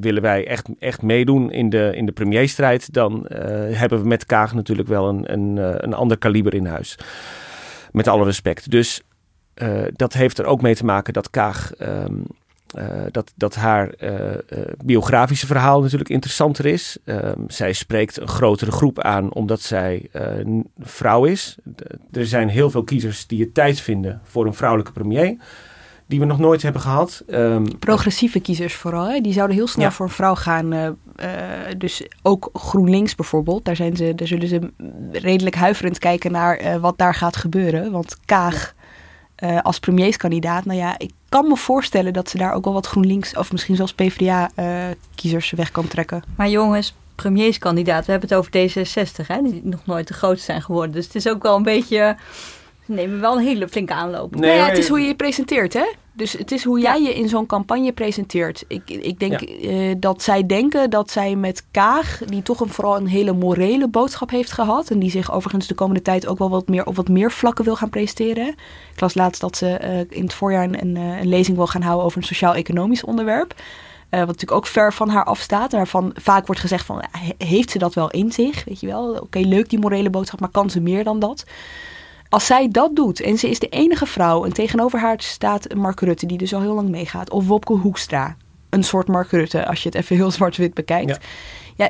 willen 0.00 0.22
wij 0.22 0.46
echt, 0.46 0.68
echt 0.78 1.02
meedoen 1.02 1.50
in 1.50 1.68
de, 1.68 1.92
in 1.94 2.06
de 2.06 2.12
premierstrijd, 2.12 2.92
dan 2.92 3.26
uh, 3.28 3.38
hebben 3.78 4.00
we 4.00 4.08
met 4.08 4.26
Kaag 4.26 4.54
natuurlijk 4.54 4.88
wel 4.88 5.08
een, 5.08 5.32
een, 5.32 5.56
een 5.84 5.94
ander 5.94 6.18
kaliber 6.18 6.54
in 6.54 6.66
huis. 6.66 6.98
Met 7.90 8.08
alle 8.08 8.24
respect. 8.24 8.70
Dus 8.70 9.02
dat 9.92 10.12
heeft 10.12 10.38
er 10.38 10.44
ook 10.44 10.62
mee 10.62 10.74
te 10.74 10.84
maken 10.84 11.12
dat 11.12 11.30
Kaag. 11.30 11.72
Um, 11.78 12.24
dat, 13.10 13.32
dat 13.36 13.54
haar 13.54 13.94
biografische 14.84 15.46
verhaal 15.46 15.80
natuurlijk 15.80 16.10
interessanter 16.10 16.66
is. 16.66 16.98
Um, 17.04 17.44
zij 17.46 17.72
spreekt 17.72 18.20
een 18.20 18.28
grotere 18.28 18.70
groep 18.70 19.00
aan 19.00 19.32
omdat 19.32 19.60
zij 19.60 20.10
vrouw 20.78 21.24
is. 21.24 21.56
er 22.12 22.26
zijn 22.26 22.48
heel 22.48 22.70
veel 22.70 22.84
kiezers 22.84 23.26
die 23.26 23.40
het 23.40 23.54
tijd 23.54 23.80
vinden 23.80 24.20
voor 24.24 24.46
een 24.46 24.54
vrouwelijke 24.54 24.92
premier 24.92 25.36
die 26.12 26.20
we 26.20 26.26
nog 26.26 26.38
nooit 26.38 26.62
hebben 26.62 26.82
gehad. 26.82 27.22
Um, 27.26 27.78
Progressieve 27.78 28.40
kiezers 28.40 28.74
vooral, 28.74 29.08
hè? 29.08 29.20
die 29.20 29.32
zouden 29.32 29.56
heel 29.56 29.66
snel 29.66 29.90
voor 29.90 30.06
een 30.06 30.12
vrouw 30.12 30.34
gaan. 30.34 30.72
Uh, 30.72 30.86
uh, 30.86 30.92
dus 31.78 32.02
ook 32.22 32.50
GroenLinks 32.52 33.14
bijvoorbeeld, 33.14 33.64
daar, 33.64 33.76
zijn 33.76 33.96
ze, 33.96 34.14
daar 34.14 34.26
zullen 34.26 34.48
ze 34.48 34.70
redelijk 35.12 35.56
huiverend 35.56 35.98
kijken 35.98 36.32
naar 36.32 36.62
uh, 36.62 36.76
wat 36.76 36.98
daar 36.98 37.14
gaat 37.14 37.36
gebeuren. 37.36 37.90
Want 37.90 38.16
Kaag 38.24 38.74
als 39.62 39.78
premierskandidaat, 39.78 40.64
nou 40.64 40.78
ja, 40.78 40.98
ik 40.98 41.10
kan 41.28 41.48
me 41.48 41.56
voorstellen 41.56 42.12
dat 42.12 42.28
ze 42.28 42.38
daar 42.38 42.52
ook 42.52 42.64
wel 42.64 42.72
wat 42.72 42.86
GroenLinks 42.86 43.36
of 43.36 43.52
misschien 43.52 43.76
zelfs 43.76 43.94
PvdA-kiezers 43.94 45.50
weg 45.50 45.70
kan 45.70 45.88
trekken. 45.88 46.22
Maar 46.36 46.48
jongens, 46.48 46.94
premierskandidaat, 47.14 48.06
we 48.06 48.10
hebben 48.10 48.28
het 48.28 48.38
over 48.38 48.52
D66, 48.52 49.26
hè, 49.26 49.42
die 49.42 49.60
nog 49.64 49.86
nooit 49.86 50.08
de 50.08 50.14
grootste 50.14 50.44
zijn 50.44 50.62
geworden. 50.62 50.92
Dus 50.92 51.04
het 51.04 51.14
is 51.14 51.28
ook 51.28 51.42
wel 51.42 51.56
een 51.56 51.62
beetje 51.62 52.16
nemen 52.94 53.20
wel 53.20 53.36
een 53.36 53.44
hele 53.44 53.68
flinke 53.68 53.92
aanloop. 53.92 54.34
Nee, 54.34 54.50
nou 54.50 54.62
ja, 54.62 54.68
het 54.68 54.78
is 54.78 54.88
hoe 54.88 55.00
je 55.00 55.06
je 55.06 55.14
presenteert, 55.14 55.72
hè? 55.72 55.84
Dus 56.14 56.32
het 56.32 56.52
is 56.52 56.64
hoe 56.64 56.80
jij 56.80 57.02
je 57.02 57.14
in 57.14 57.28
zo'n 57.28 57.46
campagne 57.46 57.92
presenteert. 57.92 58.64
Ik, 58.68 58.90
ik 58.90 59.18
denk 59.18 59.40
eh, 59.40 59.94
dat 59.98 60.22
zij 60.22 60.46
denken 60.46 60.90
dat 60.90 61.10
zij 61.10 61.36
met 61.36 61.64
Kaag, 61.70 62.20
die 62.26 62.42
toch 62.42 62.60
een, 62.60 62.68
vooral 62.68 62.96
een 62.96 63.06
hele 63.06 63.32
morele 63.32 63.88
boodschap 63.88 64.30
heeft 64.30 64.52
gehad. 64.52 64.90
En 64.90 64.98
die 64.98 65.10
zich 65.10 65.32
overigens 65.32 65.66
de 65.66 65.74
komende 65.74 66.02
tijd 66.02 66.26
ook 66.26 66.38
wel 66.38 66.50
wat 66.50 66.68
meer 66.68 66.86
op 66.86 66.96
wat 66.96 67.08
meer 67.08 67.30
vlakken 67.30 67.64
wil 67.64 67.76
gaan 67.76 67.90
presenteren. 67.90 68.48
Ik 68.94 69.00
las 69.00 69.14
laatst 69.14 69.40
dat 69.40 69.56
ze 69.56 69.80
uh, 69.82 70.18
in 70.18 70.22
het 70.22 70.34
voorjaar 70.34 70.64
een, 70.64 70.80
een, 70.80 70.96
een, 70.96 71.28
lezing 71.28 71.56
wil 71.56 71.66
gaan 71.66 71.82
houden 71.82 72.04
over 72.04 72.18
een 72.18 72.24
sociaal-economisch 72.24 73.04
onderwerp. 73.04 73.54
Uh, 73.54 74.18
wat 74.18 74.26
natuurlijk 74.26 74.52
ook 74.52 74.66
ver 74.66 74.92
van 74.92 75.08
haar 75.08 75.24
afstaat. 75.24 75.72
Waarvan 75.72 76.10
vaak 76.14 76.46
wordt 76.46 76.60
gezegd 76.60 76.86
van, 76.86 77.02
heeft 77.38 77.70
ze 77.70 77.78
dat 77.78 77.94
wel 77.94 78.10
in 78.10 78.32
zich? 78.32 78.64
Weet 78.64 78.80
je 78.80 78.86
wel, 78.86 79.12
oké, 79.12 79.38
leuk 79.38 79.70
die 79.70 79.78
morele 79.78 80.10
boodschap, 80.10 80.40
maar 80.40 80.48
kan 80.48 80.70
ze 80.70 80.80
meer 80.80 81.04
dan 81.04 81.18
dat? 81.18 81.44
Als 82.32 82.46
zij 82.46 82.68
dat 82.68 82.96
doet 82.96 83.20
en 83.20 83.38
ze 83.38 83.50
is 83.50 83.58
de 83.58 83.68
enige 83.68 84.06
vrouw 84.06 84.44
en 84.44 84.52
tegenover 84.52 85.00
haar 85.00 85.20
staat 85.20 85.74
Mark 85.74 86.00
Rutte, 86.00 86.26
die 86.26 86.38
dus 86.38 86.54
al 86.54 86.60
heel 86.60 86.74
lang 86.74 86.88
meegaat, 86.88 87.30
of 87.30 87.46
Wopke 87.46 87.72
Hoekstra, 87.72 88.36
een 88.70 88.84
soort 88.84 89.08
Mark 89.08 89.30
Rutte, 89.30 89.66
als 89.66 89.82
je 89.82 89.88
het 89.88 89.98
even 89.98 90.16
heel 90.16 90.30
zwart-wit 90.30 90.74
bekijkt. 90.74 91.18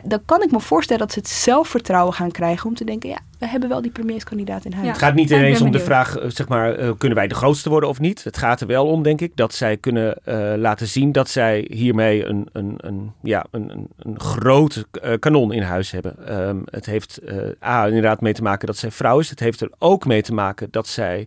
Dan 0.04 0.22
kan 0.24 0.42
ik 0.42 0.50
me 0.50 0.60
voorstellen 0.60 1.02
dat 1.02 1.12
ze 1.12 1.18
het 1.18 1.28
zelfvertrouwen 1.28 2.14
gaan 2.14 2.30
krijgen 2.30 2.68
om 2.68 2.74
te 2.74 2.84
denken, 2.84 3.08
ja, 3.08 3.18
we 3.38 3.48
hebben 3.48 3.68
wel 3.68 3.82
die 3.82 3.90
premierskandidaat 3.90 4.64
in 4.64 4.72
huis. 4.72 4.88
Het 4.88 4.98
gaat 4.98 5.14
niet 5.14 5.30
ineens 5.30 5.60
om 5.60 5.70
de 5.70 5.80
vraag, 5.80 6.16
eh, 6.16 6.30
zeg 6.30 6.48
maar, 6.48 6.78
uh, 6.78 6.90
kunnen 6.98 7.18
wij 7.18 7.28
de 7.28 7.34
grootste 7.34 7.68
worden 7.68 7.88
of 7.88 8.00
niet? 8.00 8.24
Het 8.24 8.36
gaat 8.36 8.60
er 8.60 8.66
wel 8.66 8.86
om, 8.86 9.02
denk 9.02 9.20
ik, 9.20 9.32
dat 9.34 9.54
zij 9.54 9.76
kunnen 9.76 10.18
uh, 10.24 10.52
laten 10.56 10.86
zien 10.86 11.12
dat 11.12 11.28
zij 11.28 11.66
hiermee 11.70 12.24
een, 12.24 12.48
een, 12.52 12.74
een, 12.76 13.12
ja, 13.22 13.46
een, 13.50 13.70
een, 13.70 13.88
een 13.98 14.20
groot 14.20 14.86
kanon 15.18 15.52
in 15.52 15.62
huis 15.62 15.90
hebben. 15.90 16.40
Um, 16.48 16.62
het 16.70 16.86
heeft 16.86 17.20
A, 17.64 17.86
inderdaad 17.86 18.20
mee 18.20 18.32
te 18.32 18.42
maken 18.42 18.66
dat 18.66 18.76
zij 18.76 18.90
vrouw 18.90 19.18
is. 19.18 19.30
Het 19.30 19.40
heeft 19.40 19.60
er 19.60 19.70
ook 19.78 20.06
mee 20.06 20.22
te 20.22 20.34
maken 20.34 20.68
dat 20.70 20.88
zij 20.88 21.26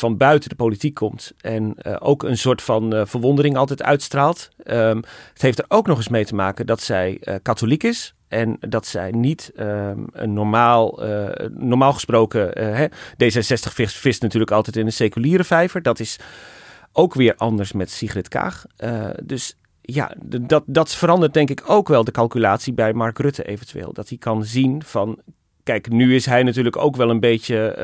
van 0.00 0.16
buiten 0.16 0.48
de 0.48 0.54
politiek 0.54 0.94
komt 0.94 1.32
en 1.40 1.74
uh, 1.82 1.96
ook 1.98 2.22
een 2.22 2.38
soort 2.38 2.62
van 2.62 2.94
uh, 2.94 3.02
verwondering 3.04 3.56
altijd 3.56 3.82
uitstraalt. 3.82 4.48
Um, 4.64 5.02
het 5.32 5.42
heeft 5.42 5.58
er 5.58 5.64
ook 5.68 5.86
nog 5.86 5.96
eens 5.96 6.08
mee 6.08 6.24
te 6.24 6.34
maken 6.34 6.66
dat 6.66 6.80
zij 6.80 7.18
uh, 7.20 7.34
katholiek 7.42 7.82
is. 7.82 8.14
En 8.28 8.56
dat 8.60 8.86
zij 8.86 9.10
niet 9.10 9.52
um, 9.58 10.06
een 10.12 10.32
normaal, 10.32 11.00
normaal 11.50 11.92
gesproken, 11.92 12.48
hè, 12.74 12.86
D66 13.24 13.72
vist, 13.72 13.96
vist, 13.96 14.22
natuurlijk 14.22 14.50
altijd 14.50 14.76
in 14.76 14.86
een 14.86 14.92
seculiere 14.92 15.44
vijver. 15.44 15.82
Dat 15.82 16.00
is 16.00 16.18
ook 16.92 17.14
weer 17.14 17.34
anders 17.36 17.72
met 17.72 17.90
Sigrid 17.90 18.28
Kaag. 18.28 18.64
dus 19.22 19.56
ja, 19.80 20.14
dat, 20.24 20.62
dat 20.66 20.94
verandert 20.94 21.34
denk 21.34 21.50
ik 21.50 21.62
ook 21.66 21.88
wel 21.88 22.04
de 22.04 22.10
calculatie 22.10 22.72
bij 22.72 22.92
Mark 22.92 23.18
Rutte 23.18 23.44
eventueel. 23.44 23.92
Dat 23.92 24.08
hij 24.08 24.18
kan 24.18 24.44
zien 24.44 24.82
van, 24.82 25.20
kijk, 25.62 25.88
nu 25.88 26.14
is 26.14 26.26
hij 26.26 26.42
natuurlijk 26.42 26.76
ook 26.76 26.96
wel 26.96 27.10
een 27.10 27.20
beetje 27.20 27.74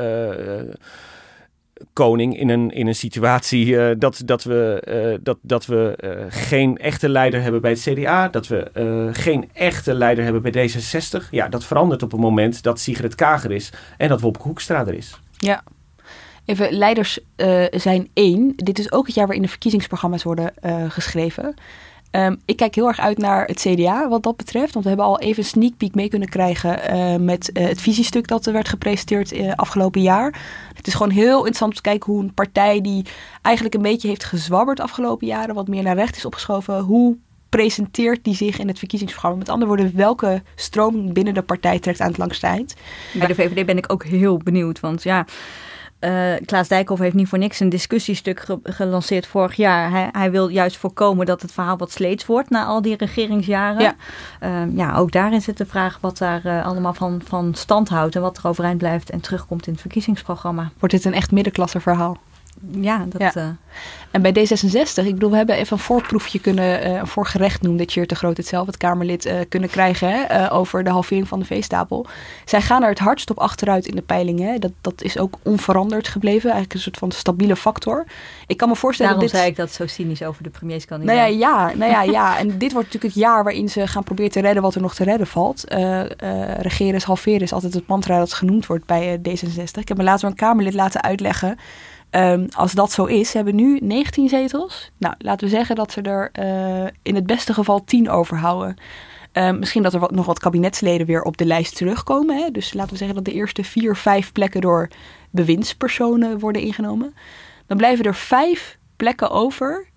koning 1.93 2.39
in 2.39 2.49
een, 2.49 2.71
in 2.71 2.87
een 2.87 2.95
situatie 2.95 3.65
uh, 3.65 3.91
dat, 3.97 4.21
dat 4.25 4.43
we, 4.43 4.83
uh, 5.13 5.19
dat, 5.23 5.37
dat 5.41 5.65
we 5.65 5.97
uh, 6.03 6.25
geen 6.29 6.77
echte 6.77 7.09
leider 7.09 7.41
hebben 7.41 7.61
bij 7.61 7.71
het 7.71 7.81
CDA, 7.81 8.27
dat 8.27 8.47
we 8.47 8.69
geen 9.13 9.49
echte 9.53 9.93
leider 9.93 10.23
hebben 10.23 10.41
bij 10.41 10.69
D66. 10.69 11.29
Ja, 11.29 11.47
dat 11.47 11.65
verandert 11.65 12.03
op 12.03 12.11
het 12.11 12.19
moment 12.19 12.63
dat 12.63 12.79
Sigrid 12.79 13.15
Kager 13.15 13.51
is 13.51 13.71
en 13.97 14.07
dat 14.07 14.21
Wopke 14.21 14.43
Hoekstra 14.43 14.87
er 14.87 14.93
is. 14.93 15.19
Ja. 15.37 15.63
Even, 16.45 16.73
leiders 16.73 17.19
zijn 17.71 18.09
één. 18.13 18.53
Dit 18.55 18.79
is 18.79 18.91
ook 18.91 19.05
het 19.05 19.15
jaar 19.15 19.25
waarin 19.25 19.43
de 19.43 19.49
verkiezingsprogramma's 19.49 20.23
worden 20.23 20.53
geschreven. 20.89 21.55
Um, 22.15 22.41
ik 22.45 22.57
kijk 22.57 22.75
heel 22.75 22.87
erg 22.87 22.99
uit 22.99 23.17
naar 23.17 23.45
het 23.45 23.59
CDA 23.59 24.09
wat 24.09 24.23
dat 24.23 24.37
betreft. 24.37 24.73
Want 24.73 24.83
we 24.83 24.91
hebben 24.91 25.07
al 25.07 25.19
even 25.19 25.43
een 25.43 25.49
sneak 25.49 25.77
peek 25.77 25.95
mee 25.95 26.09
kunnen 26.09 26.29
krijgen 26.29 26.95
uh, 26.95 27.15
met 27.15 27.49
uh, 27.53 27.67
het 27.67 27.81
visiestuk 27.81 28.27
dat 28.27 28.45
er 28.45 28.53
werd 28.53 28.69
gepresenteerd 28.69 29.33
uh, 29.33 29.51
afgelopen 29.55 30.01
jaar. 30.01 30.41
Het 30.73 30.87
is 30.87 30.93
gewoon 30.93 31.11
heel 31.11 31.37
interessant 31.37 31.71
om 31.71 31.77
te 31.77 31.89
kijken 31.89 32.13
hoe 32.13 32.23
een 32.23 32.33
partij 32.33 32.81
die 32.81 33.05
eigenlijk 33.41 33.75
een 33.75 33.81
beetje 33.81 34.07
heeft 34.07 34.23
gezwabberd 34.23 34.79
afgelopen 34.79 35.27
jaren, 35.27 35.55
wat 35.55 35.67
meer 35.67 35.83
naar 35.83 35.95
rechts 35.95 36.17
is 36.17 36.25
opgeschoven, 36.25 36.79
hoe 36.79 37.17
presenteert 37.49 38.23
die 38.23 38.35
zich 38.35 38.59
in 38.59 38.67
het 38.67 38.79
verkiezingsprogramma? 38.79 39.37
Met 39.37 39.49
andere 39.49 39.67
woorden, 39.67 39.95
welke 39.95 40.41
stroom 40.55 41.13
binnen 41.13 41.33
de 41.33 41.41
partij 41.41 41.79
trekt 41.79 41.99
aan 41.99 42.07
het 42.07 42.17
langste 42.17 42.47
eind? 42.47 42.75
Bij 43.13 43.27
de 43.27 43.35
VVD 43.35 43.65
ben 43.65 43.77
ik 43.77 43.91
ook 43.91 44.03
heel 44.03 44.37
benieuwd, 44.37 44.79
want 44.79 45.03
ja 45.03 45.25
uh, 46.03 46.33
Klaas 46.45 46.67
Dijkhoff 46.67 47.01
heeft 47.01 47.15
niet 47.15 47.27
voor 47.27 47.37
niks 47.37 47.59
een 47.59 47.69
discussiestuk 47.69 48.45
gelanceerd 48.63 49.27
vorig 49.27 49.55
jaar. 49.55 49.91
Hij, 49.91 50.09
hij, 50.11 50.31
wil 50.31 50.47
juist 50.47 50.77
voorkomen 50.77 51.25
dat 51.25 51.41
het 51.41 51.51
verhaal 51.51 51.77
wat 51.77 51.91
sleets 51.91 52.25
wordt 52.25 52.49
na 52.49 52.65
al 52.65 52.81
die 52.81 52.97
regeringsjaren. 52.97 53.81
Ja, 53.81 53.95
uh, 54.43 54.75
ja 54.75 54.95
ook 54.95 55.11
daarin 55.11 55.41
zit 55.41 55.57
de 55.57 55.65
vraag 55.65 55.97
wat 56.01 56.17
daar 56.17 56.41
uh, 56.45 56.65
allemaal 56.65 56.93
van, 56.93 57.21
van 57.25 57.53
stand 57.53 57.89
houdt 57.89 58.15
en 58.15 58.21
wat 58.21 58.37
er 58.37 58.47
overeind 58.47 58.77
blijft 58.77 59.09
en 59.09 59.21
terugkomt 59.21 59.67
in 59.67 59.71
het 59.71 59.81
verkiezingsprogramma. 59.81 60.71
Wordt 60.79 60.95
dit 60.95 61.05
een 61.05 61.13
echt 61.13 61.31
middenklasse 61.31 61.79
verhaal? 61.79 62.17
Ja, 62.71 63.05
dat... 63.09 63.21
Ja. 63.21 63.31
Uh... 63.35 63.49
En 64.11 64.21
bij 64.21 64.31
D66, 64.31 65.05
ik 65.05 65.13
bedoel, 65.13 65.29
we 65.29 65.35
hebben 65.35 65.55
even 65.55 65.77
een 65.77 65.83
voorproefje 65.83 66.39
kunnen, 66.39 66.87
uh, 66.87 66.93
een 66.93 67.07
voorgerecht 67.07 67.61
noemen 67.61 67.79
dit 67.79 67.87
Tjeerd 67.87 68.09
de 68.09 68.15
Groot 68.15 68.37
het 68.37 68.47
zelf, 68.47 68.65
het 68.65 68.77
Kamerlid, 68.77 69.25
uh, 69.25 69.39
kunnen 69.49 69.69
krijgen 69.69 70.09
hè, 70.09 70.51
over 70.51 70.83
de 70.83 70.89
halvering 70.89 71.27
van 71.27 71.39
de 71.39 71.45
veestapel. 71.45 72.05
Zij 72.45 72.61
gaan 72.61 72.83
er 72.83 72.89
het 72.89 72.99
hardst 72.99 73.29
op 73.29 73.39
achteruit 73.39 73.85
in 73.85 73.95
de 73.95 74.01
peilingen. 74.01 74.61
Dat, 74.61 74.71
dat 74.81 75.01
is 75.01 75.17
ook 75.17 75.35
onveranderd 75.43 76.07
gebleven, 76.07 76.43
eigenlijk 76.43 76.73
een 76.73 76.79
soort 76.79 76.97
van 76.97 77.11
stabiele 77.11 77.55
factor. 77.55 78.05
Ik 78.47 78.57
kan 78.57 78.69
me 78.69 78.75
voorstellen 78.75 79.11
Daarom 79.11 79.31
dit... 79.31 79.39
zei 79.39 79.51
ik 79.51 79.57
dat 79.57 79.71
zo 79.71 79.87
cynisch 79.87 80.23
over 80.23 80.43
de 80.43 80.49
premierskandidaat. 80.49 81.15
Nou 81.15 81.29
ja, 81.29 81.37
ja, 81.37 81.75
nou 81.75 81.91
ja, 81.91 82.01
ja. 82.01 82.37
en 82.37 82.47
dit 82.47 82.71
wordt 82.73 82.87
natuurlijk 82.87 83.13
het 83.13 83.23
jaar 83.23 83.43
waarin 83.43 83.69
ze 83.69 83.87
gaan 83.87 84.03
proberen 84.03 84.31
te 84.31 84.41
redden 84.41 84.63
wat 84.63 84.75
er 84.75 84.81
nog 84.81 84.95
te 84.95 85.03
redden 85.03 85.27
valt. 85.27 85.63
regeren 86.57 86.95
is 86.95 87.03
halveren 87.03 87.41
is 87.41 87.53
altijd 87.53 87.73
het 87.73 87.87
mantra 87.87 88.17
dat 88.17 88.33
genoemd 88.33 88.65
wordt 88.65 88.85
bij 88.85 89.17
D66. 89.17 89.79
Ik 89.79 89.87
heb 89.87 89.97
me 89.97 90.03
door 90.03 90.29
een 90.29 90.35
Kamerlid 90.35 90.73
laten 90.73 91.01
uitleggen 91.01 91.57
Um, 92.15 92.47
als 92.55 92.71
dat 92.71 92.91
zo 92.91 93.05
is, 93.05 93.33
hebben 93.33 93.55
nu 93.55 93.79
19 93.81 94.29
zetels. 94.29 94.91
Nou, 94.97 95.15
laten 95.17 95.47
we 95.47 95.55
zeggen 95.55 95.75
dat 95.75 95.91
ze 95.91 96.01
er 96.01 96.29
uh, 96.39 96.89
in 97.01 97.15
het 97.15 97.25
beste 97.25 97.53
geval 97.53 97.83
10 97.83 98.09
overhouden. 98.09 98.75
Um, 99.33 99.59
misschien 99.59 99.83
dat 99.83 99.93
er 99.93 99.99
wat, 99.99 100.11
nog 100.11 100.25
wat 100.25 100.39
kabinetsleden 100.39 101.07
weer 101.07 101.21
op 101.21 101.37
de 101.37 101.45
lijst 101.45 101.75
terugkomen. 101.75 102.37
Hè? 102.37 102.51
Dus 102.51 102.73
laten 102.73 102.91
we 102.91 102.97
zeggen 102.97 103.15
dat 103.15 103.25
de 103.25 103.33
eerste 103.33 103.63
vier, 103.63 103.95
vijf 103.95 104.31
plekken 104.31 104.61
door 104.61 104.87
bewindspersonen 105.31 106.39
worden 106.39 106.61
ingenomen. 106.61 107.13
Dan 107.67 107.77
blijven 107.77 108.05
er 108.05 108.15
vijf 108.15 108.77
plekken 108.95 109.29
over 109.29 109.87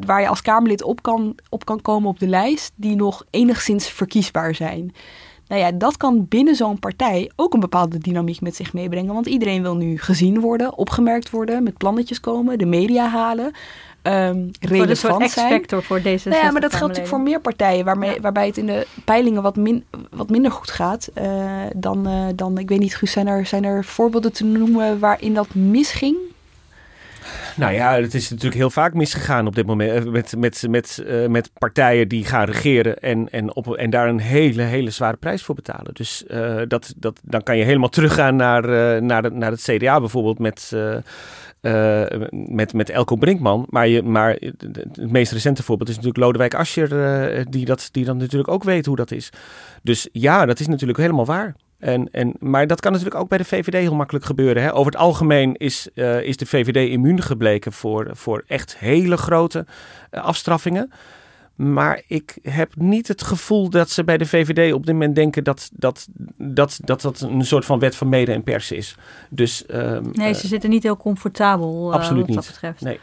waar 0.00 0.20
je 0.20 0.28
als 0.28 0.42
Kamerlid 0.42 0.82
op 0.82 1.02
kan, 1.02 1.34
op 1.48 1.64
kan 1.64 1.80
komen 1.82 2.08
op 2.08 2.18
de 2.18 2.28
lijst, 2.28 2.72
die 2.76 2.96
nog 2.96 3.24
enigszins 3.30 3.88
verkiesbaar 3.88 4.54
zijn. 4.54 4.94
Nou 5.50 5.62
ja, 5.62 5.72
dat 5.72 5.96
kan 5.96 6.26
binnen 6.28 6.54
zo'n 6.54 6.78
partij 6.78 7.30
ook 7.36 7.54
een 7.54 7.60
bepaalde 7.60 7.98
dynamiek 7.98 8.40
met 8.40 8.56
zich 8.56 8.72
meebrengen. 8.72 9.14
Want 9.14 9.26
iedereen 9.26 9.62
wil 9.62 9.76
nu 9.76 9.98
gezien 9.98 10.40
worden, 10.40 10.76
opgemerkt 10.76 11.30
worden, 11.30 11.62
met 11.62 11.76
plannetjes 11.76 12.20
komen, 12.20 12.58
de 12.58 12.66
media 12.66 13.08
halen. 13.08 13.52
Um, 14.02 14.50
relevant 14.60 15.22
een 15.22 15.28
zijn. 15.28 15.64
voor 15.82 16.02
deze. 16.02 16.28
Nou 16.28 16.44
ja, 16.44 16.50
maar 16.50 16.60
dat 16.60 16.70
geldt 16.70 16.86
natuurlijk 16.86 17.14
voor 17.14 17.20
meer 17.20 17.40
partijen, 17.40 17.84
waarmee, 17.84 18.20
waarbij 18.20 18.46
het 18.46 18.56
in 18.56 18.66
de 18.66 18.86
peilingen 19.04 19.42
wat, 19.42 19.56
min, 19.56 19.84
wat 20.10 20.30
minder 20.30 20.50
goed 20.50 20.70
gaat 20.70 21.08
uh, 21.18 21.62
dan, 21.76 22.08
uh, 22.08 22.26
dan, 22.34 22.58
ik 22.58 22.68
weet 22.68 22.78
niet, 22.78 22.96
Guus, 22.96 23.12
zijn 23.12 23.26
er, 23.26 23.46
zijn 23.46 23.64
er 23.64 23.84
voorbeelden 23.84 24.32
te 24.32 24.44
noemen 24.44 24.98
waarin 24.98 25.34
dat 25.34 25.54
misging? 25.54 26.16
Nou 27.56 27.72
ja, 27.72 28.00
het 28.00 28.14
is 28.14 28.30
natuurlijk 28.30 28.56
heel 28.56 28.70
vaak 28.70 28.94
misgegaan 28.94 29.46
op 29.46 29.54
dit 29.54 29.66
moment. 29.66 29.90
Eh, 29.90 30.12
met, 30.12 30.36
met, 30.36 30.64
met, 30.68 31.02
uh, 31.06 31.26
met 31.26 31.50
partijen 31.58 32.08
die 32.08 32.24
gaan 32.24 32.44
regeren 32.44 32.98
en, 32.98 33.30
en, 33.30 33.54
op, 33.54 33.76
en 33.76 33.90
daar 33.90 34.08
een 34.08 34.20
hele, 34.20 34.62
hele 34.62 34.90
zware 34.90 35.16
prijs 35.16 35.42
voor 35.42 35.54
betalen. 35.54 35.94
Dus 35.94 36.24
uh, 36.28 36.60
dat, 36.68 36.94
dat, 36.96 37.20
dan 37.24 37.42
kan 37.42 37.56
je 37.56 37.64
helemaal 37.64 37.88
teruggaan 37.88 38.36
naar, 38.36 38.62
naar, 39.02 39.22
de, 39.22 39.30
naar 39.30 39.50
het 39.50 39.62
CDA 39.62 40.00
bijvoorbeeld 40.00 40.38
met, 40.38 40.72
met, 42.30 42.72
met 42.72 42.90
Elko 42.90 43.16
Brinkman. 43.16 43.66
Maar, 43.68 43.88
je, 43.88 44.02
maar 44.02 44.30
het 44.30 45.10
meest 45.10 45.32
recente 45.32 45.62
voorbeeld 45.62 45.88
is 45.88 45.94
natuurlijk 45.94 46.24
Lodewijk 46.24 46.54
Asscher, 46.54 47.50
die, 47.50 47.64
dat, 47.64 47.88
die 47.92 48.04
dan 48.04 48.16
natuurlijk 48.16 48.50
ook 48.50 48.64
weet 48.64 48.86
hoe 48.86 48.96
dat 48.96 49.10
is. 49.10 49.30
Dus 49.82 50.08
ja, 50.12 50.46
dat 50.46 50.60
is 50.60 50.66
natuurlijk 50.66 50.98
helemaal 50.98 51.26
waar. 51.26 51.54
En, 51.80 52.08
en, 52.12 52.34
maar 52.38 52.66
dat 52.66 52.80
kan 52.80 52.92
natuurlijk 52.92 53.20
ook 53.20 53.28
bij 53.28 53.38
de 53.38 53.44
VVD 53.44 53.72
heel 53.72 53.94
makkelijk 53.94 54.24
gebeuren. 54.24 54.62
Hè? 54.62 54.74
Over 54.74 54.92
het 54.92 55.00
algemeen 55.00 55.56
is, 55.56 55.88
uh, 55.94 56.22
is 56.22 56.36
de 56.36 56.46
VVD 56.46 56.90
immuun 56.90 57.22
gebleken 57.22 57.72
voor, 57.72 58.10
voor 58.12 58.44
echt 58.46 58.76
hele 58.78 59.16
grote 59.16 59.66
uh, 60.10 60.24
afstraffingen. 60.24 60.92
Maar 61.54 62.02
ik 62.06 62.38
heb 62.42 62.72
niet 62.76 63.08
het 63.08 63.22
gevoel 63.22 63.70
dat 63.70 63.90
ze 63.90 64.04
bij 64.04 64.18
de 64.18 64.26
VVD 64.26 64.72
op 64.72 64.86
dit 64.86 64.94
moment 64.94 65.14
denken 65.14 65.44
dat 65.44 65.70
dat, 65.72 66.08
dat, 66.36 66.80
dat, 66.84 67.00
dat 67.00 67.20
een 67.20 67.44
soort 67.44 67.64
van 67.64 67.78
wet 67.78 67.96
van 67.96 68.08
mede 68.08 68.32
en 68.32 68.42
pers 68.42 68.72
is. 68.72 68.96
Dus, 69.28 69.64
um, 69.70 70.10
nee, 70.12 70.34
ze 70.34 70.44
uh, 70.44 70.48
zitten 70.48 70.70
niet 70.70 70.82
heel 70.82 70.96
comfortabel 70.96 71.92
absoluut 71.92 72.26
wat 72.26 72.34
dat 72.34 72.44
niet. 72.44 72.52
betreft. 72.52 72.80
Nee. 72.80 72.98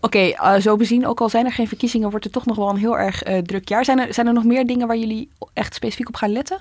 Oké, 0.00 0.34
okay, 0.34 0.56
uh, 0.56 0.62
zo 0.62 0.76
bezien, 0.76 1.06
ook 1.06 1.20
al 1.20 1.28
zijn 1.28 1.44
er 1.44 1.52
geen 1.52 1.68
verkiezingen, 1.68 2.10
wordt 2.10 2.24
het 2.24 2.32
toch 2.32 2.46
nog 2.46 2.56
wel 2.56 2.68
een 2.68 2.76
heel 2.76 2.98
erg 2.98 3.28
uh, 3.28 3.38
druk 3.38 3.68
jaar. 3.68 3.84
Zijn 3.84 3.98
er, 3.98 4.14
zijn 4.14 4.26
er 4.26 4.32
nog 4.32 4.44
meer 4.44 4.66
dingen 4.66 4.86
waar 4.86 4.96
jullie 4.96 5.28
echt 5.52 5.74
specifiek 5.74 6.08
op 6.08 6.16
gaan 6.16 6.32
letten? 6.32 6.58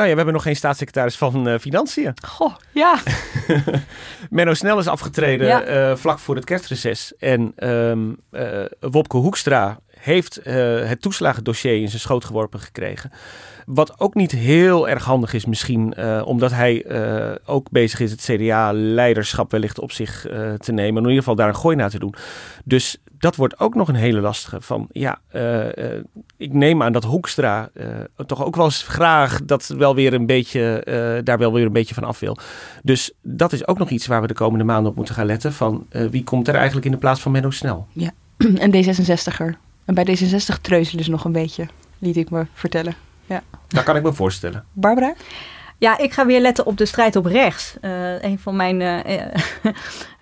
Nou 0.00 0.12
ja, 0.12 0.18
we 0.18 0.24
hebben 0.24 0.40
nog 0.42 0.48
geen 0.48 0.62
staatssecretaris 0.62 1.16
van 1.16 1.48
uh, 1.48 1.58
Financiën. 1.58 2.14
Goh, 2.26 2.54
ja. 2.72 2.98
Menno 4.30 4.54
Snel 4.54 4.78
is 4.78 4.86
afgetreden 4.86 5.46
ja. 5.46 5.90
uh, 5.90 5.96
vlak 5.96 6.18
voor 6.18 6.34
het 6.34 6.44
kerstreces. 6.44 7.12
En 7.18 7.68
um, 7.68 8.16
uh, 8.32 8.64
Wopke 8.80 9.16
Hoekstra 9.16 9.78
heeft 9.98 10.40
het 10.44 11.02
toeslagendossier 11.02 11.80
in 11.80 11.88
zijn 11.88 12.00
schoot 12.00 12.24
geworpen 12.24 12.60
gekregen. 12.60 13.12
Wat 13.66 14.00
ook 14.00 14.14
niet 14.14 14.30
heel 14.30 14.88
erg 14.88 15.04
handig 15.04 15.32
is 15.32 15.44
misschien, 15.44 15.94
omdat 16.24 16.50
hij 16.50 16.84
ook 17.44 17.70
bezig 17.70 18.00
is 18.00 18.10
het 18.10 18.20
CDA-leiderschap 18.20 19.50
wellicht 19.50 19.78
op 19.78 19.92
zich 19.92 20.20
te 20.56 20.72
nemen. 20.72 21.02
In 21.02 21.08
ieder 21.08 21.22
geval 21.22 21.34
daar 21.34 21.48
een 21.48 21.56
gooi 21.56 21.76
naar 21.76 21.90
te 21.90 21.98
doen. 21.98 22.14
Dus 22.64 22.96
dat 23.20 23.36
wordt 23.36 23.60
ook 23.60 23.74
nog 23.74 23.88
een 23.88 23.94
hele 23.94 24.20
lastige. 24.20 24.60
Van 24.60 24.88
ja, 24.92 25.20
uh, 25.32 25.66
ik 26.36 26.52
neem 26.52 26.82
aan 26.82 26.92
dat 26.92 27.04
Hoekstra 27.04 27.70
uh, 27.74 27.86
toch 28.26 28.44
ook 28.44 28.56
wel 28.56 28.64
eens 28.64 28.82
graag 28.82 29.44
dat 29.44 29.66
wel 29.66 29.94
weer 29.94 30.14
een 30.14 30.26
beetje, 30.26 31.20
daar 31.24 31.38
wel 31.38 31.52
weer 31.52 31.66
een 31.66 31.72
beetje 31.72 31.94
van 31.94 32.04
af 32.04 32.20
wil. 32.20 32.36
Dus 32.82 33.12
dat 33.22 33.52
is 33.52 33.66
ook 33.66 33.78
nog 33.78 33.90
iets 33.90 34.06
waar 34.06 34.20
we 34.20 34.26
de 34.26 34.34
komende 34.34 34.64
maanden 34.64 34.90
op 34.90 34.96
moeten 34.96 35.14
gaan 35.14 35.26
letten. 35.26 35.52
Van 35.52 35.86
wie 36.10 36.24
komt 36.24 36.48
er 36.48 36.54
eigenlijk 36.54 36.86
in 36.86 36.92
de 36.92 36.98
plaats 36.98 37.20
van 37.20 37.32
Menno 37.32 37.50
Snel? 37.50 37.86
Ja, 37.92 38.10
een 38.36 38.84
D66er. 38.84 39.58
En 39.84 39.94
bij 39.94 40.06
D66 40.06 40.60
treuzelen 40.60 41.04
ze 41.04 41.10
nog 41.10 41.24
een 41.24 41.32
beetje, 41.32 41.66
liet 41.98 42.16
ik 42.16 42.30
me 42.30 42.46
vertellen. 42.52 42.94
Ja. 43.26 43.42
Dat 43.68 43.84
kan 43.84 43.96
ik 43.96 44.02
me 44.02 44.12
voorstellen. 44.12 44.64
Barbara? 44.72 45.14
Ja, 45.80 45.98
ik 45.98 46.12
ga 46.12 46.26
weer 46.26 46.40
letten 46.40 46.66
op 46.66 46.76
de 46.76 46.86
strijd 46.86 47.16
op 47.16 47.24
rechts. 47.24 47.74
Uh, 47.82 48.22
een, 48.22 48.38
van 48.38 48.56
mijn, 48.56 48.80
uh, 48.80 48.98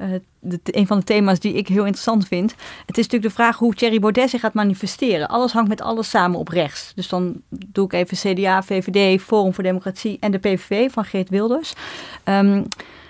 uh, 0.00 0.14
de, 0.40 0.61
van 0.86 0.98
de 0.98 1.04
thema's 1.04 1.38
die 1.38 1.52
ik 1.54 1.68
heel 1.68 1.84
interessant 1.84 2.26
vind. 2.26 2.50
Het 2.86 2.98
is 2.98 3.04
natuurlijk 3.04 3.22
de 3.22 3.42
vraag 3.42 3.56
hoe 3.56 3.74
Thierry 3.74 3.98
Baudet 3.98 4.30
zich 4.30 4.40
gaat 4.40 4.54
manifesteren. 4.54 5.28
Alles 5.28 5.52
hangt 5.52 5.68
met 5.68 5.80
alles 5.80 6.11
samen 6.11 6.38
op 6.38 6.48
rechts. 6.48 6.92
Dus 6.94 7.09
dan 7.09 7.42
doe 7.48 7.84
ik 7.84 7.92
even 7.92 8.16
CDA, 8.16 8.62
VVD, 8.62 9.20
Forum 9.22 9.54
voor 9.54 9.64
Democratie 9.64 10.16
en 10.20 10.30
de 10.30 10.38
PVV 10.38 10.90
van 10.92 11.04
Geert 11.04 11.28
Wilders. 11.28 11.72
Um, 12.24 12.66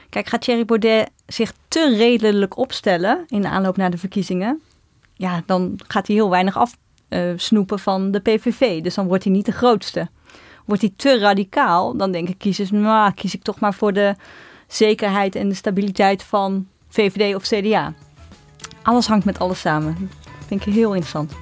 kijk, 0.09 0.29
gaat 0.29 0.41
Thierry 0.41 0.65
Baudet 0.65 1.11
zich 1.27 1.53
te 1.69 1.95
redelijk 1.97 2.57
opstellen 2.57 3.25
in 3.29 3.41
de 3.41 3.49
aanloop 3.49 3.77
naar 3.77 3.91
de 3.91 3.99
verkiezingen? 3.99 4.61
Ja, 5.15 5.43
dan 5.47 5.79
gaat 5.89 6.07
hij 6.07 6.17
heel 6.17 6.31
weinig 6.31 6.57
afsnoepen 7.09 7.79
van 7.79 8.11
de 8.11 8.21
PVV. 8.21 8.83
Dus 8.83 8.95
dan 8.95 9.07
wordt 9.07 9.25
hij 9.25 9.33
niet 9.33 9.47
de 9.47 9.53
grootste. 9.53 10.09
Wordt 10.69 10.83
hij 10.83 10.93
te 10.97 11.19
radicaal, 11.19 11.97
dan 11.97 12.13
denk 12.13 12.29
ik 12.29 12.39
kiezers, 12.39 12.71
nou, 12.71 13.13
kies 13.13 13.35
ik 13.35 13.43
toch 13.43 13.61
maar 13.61 13.75
voor 13.75 13.93
de 13.93 14.15
zekerheid 14.67 15.35
en 15.35 15.49
de 15.49 15.55
stabiliteit 15.55 16.23
van 16.23 16.67
VVD 16.89 17.35
of 17.35 17.43
CDA. 17.43 17.93
Alles 18.83 19.07
hangt 19.07 19.25
met 19.25 19.39
alles 19.39 19.61
samen. 19.61 19.97
Dat 20.11 20.47
vind 20.47 20.67
ik 20.67 20.73
heel 20.73 20.95
interessant. 20.95 21.33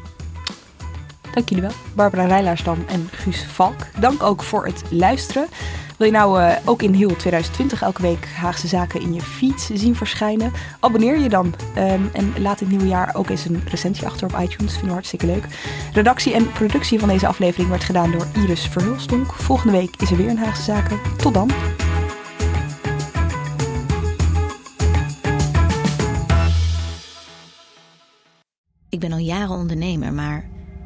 Dank 1.34 1.48
jullie 1.48 1.64
wel. 1.64 1.72
Barbara 1.94 2.26
Rijlaarsdam 2.26 2.84
en 2.88 3.08
Guus 3.12 3.44
Valk. 3.44 4.00
Dank 4.00 4.22
ook 4.22 4.42
voor 4.42 4.66
het 4.66 4.82
luisteren. 4.90 5.48
Wil 5.96 6.06
je 6.06 6.12
nou 6.12 6.40
uh, 6.40 6.56
ook 6.64 6.82
in 6.82 6.92
heel 6.92 7.16
2020 7.16 7.82
elke 7.82 8.02
week 8.02 8.26
Haagse 8.26 8.66
Zaken 8.66 9.00
in 9.00 9.14
je 9.14 9.20
feed 9.20 9.70
zien 9.74 9.96
verschijnen? 9.96 10.52
Abonneer 10.80 11.18
je 11.18 11.28
dan. 11.28 11.54
Um, 11.78 12.10
en 12.12 12.34
laat 12.38 12.60
het 12.60 12.68
nieuwe 12.68 12.86
jaar 12.86 13.14
ook 13.14 13.28
eens 13.28 13.44
een 13.44 13.62
recensie 13.68 14.06
achter 14.06 14.26
op 14.26 14.40
iTunes. 14.40 14.72
Vinden 14.72 14.86
we 14.86 14.92
hartstikke 14.92 15.26
leuk. 15.26 15.46
Redactie 15.92 16.34
en 16.34 16.52
productie 16.52 16.98
van 16.98 17.08
deze 17.08 17.26
aflevering 17.26 17.68
werd 17.68 17.84
gedaan 17.84 18.10
door 18.10 18.26
Iris 18.34 18.66
Verhulstonk. 18.66 19.32
Volgende 19.32 19.76
week 19.76 19.96
is 19.96 20.10
er 20.10 20.16
weer 20.16 20.28
een 20.28 20.38
Haagse 20.38 20.62
Zaken. 20.62 20.98
Tot 21.16 21.34
dan. 21.34 21.50
Ik 28.88 29.00
ben 29.00 29.12
al 29.12 29.18
jaren 29.18 29.56
ondernemer, 29.56 30.12
maar 30.12 30.48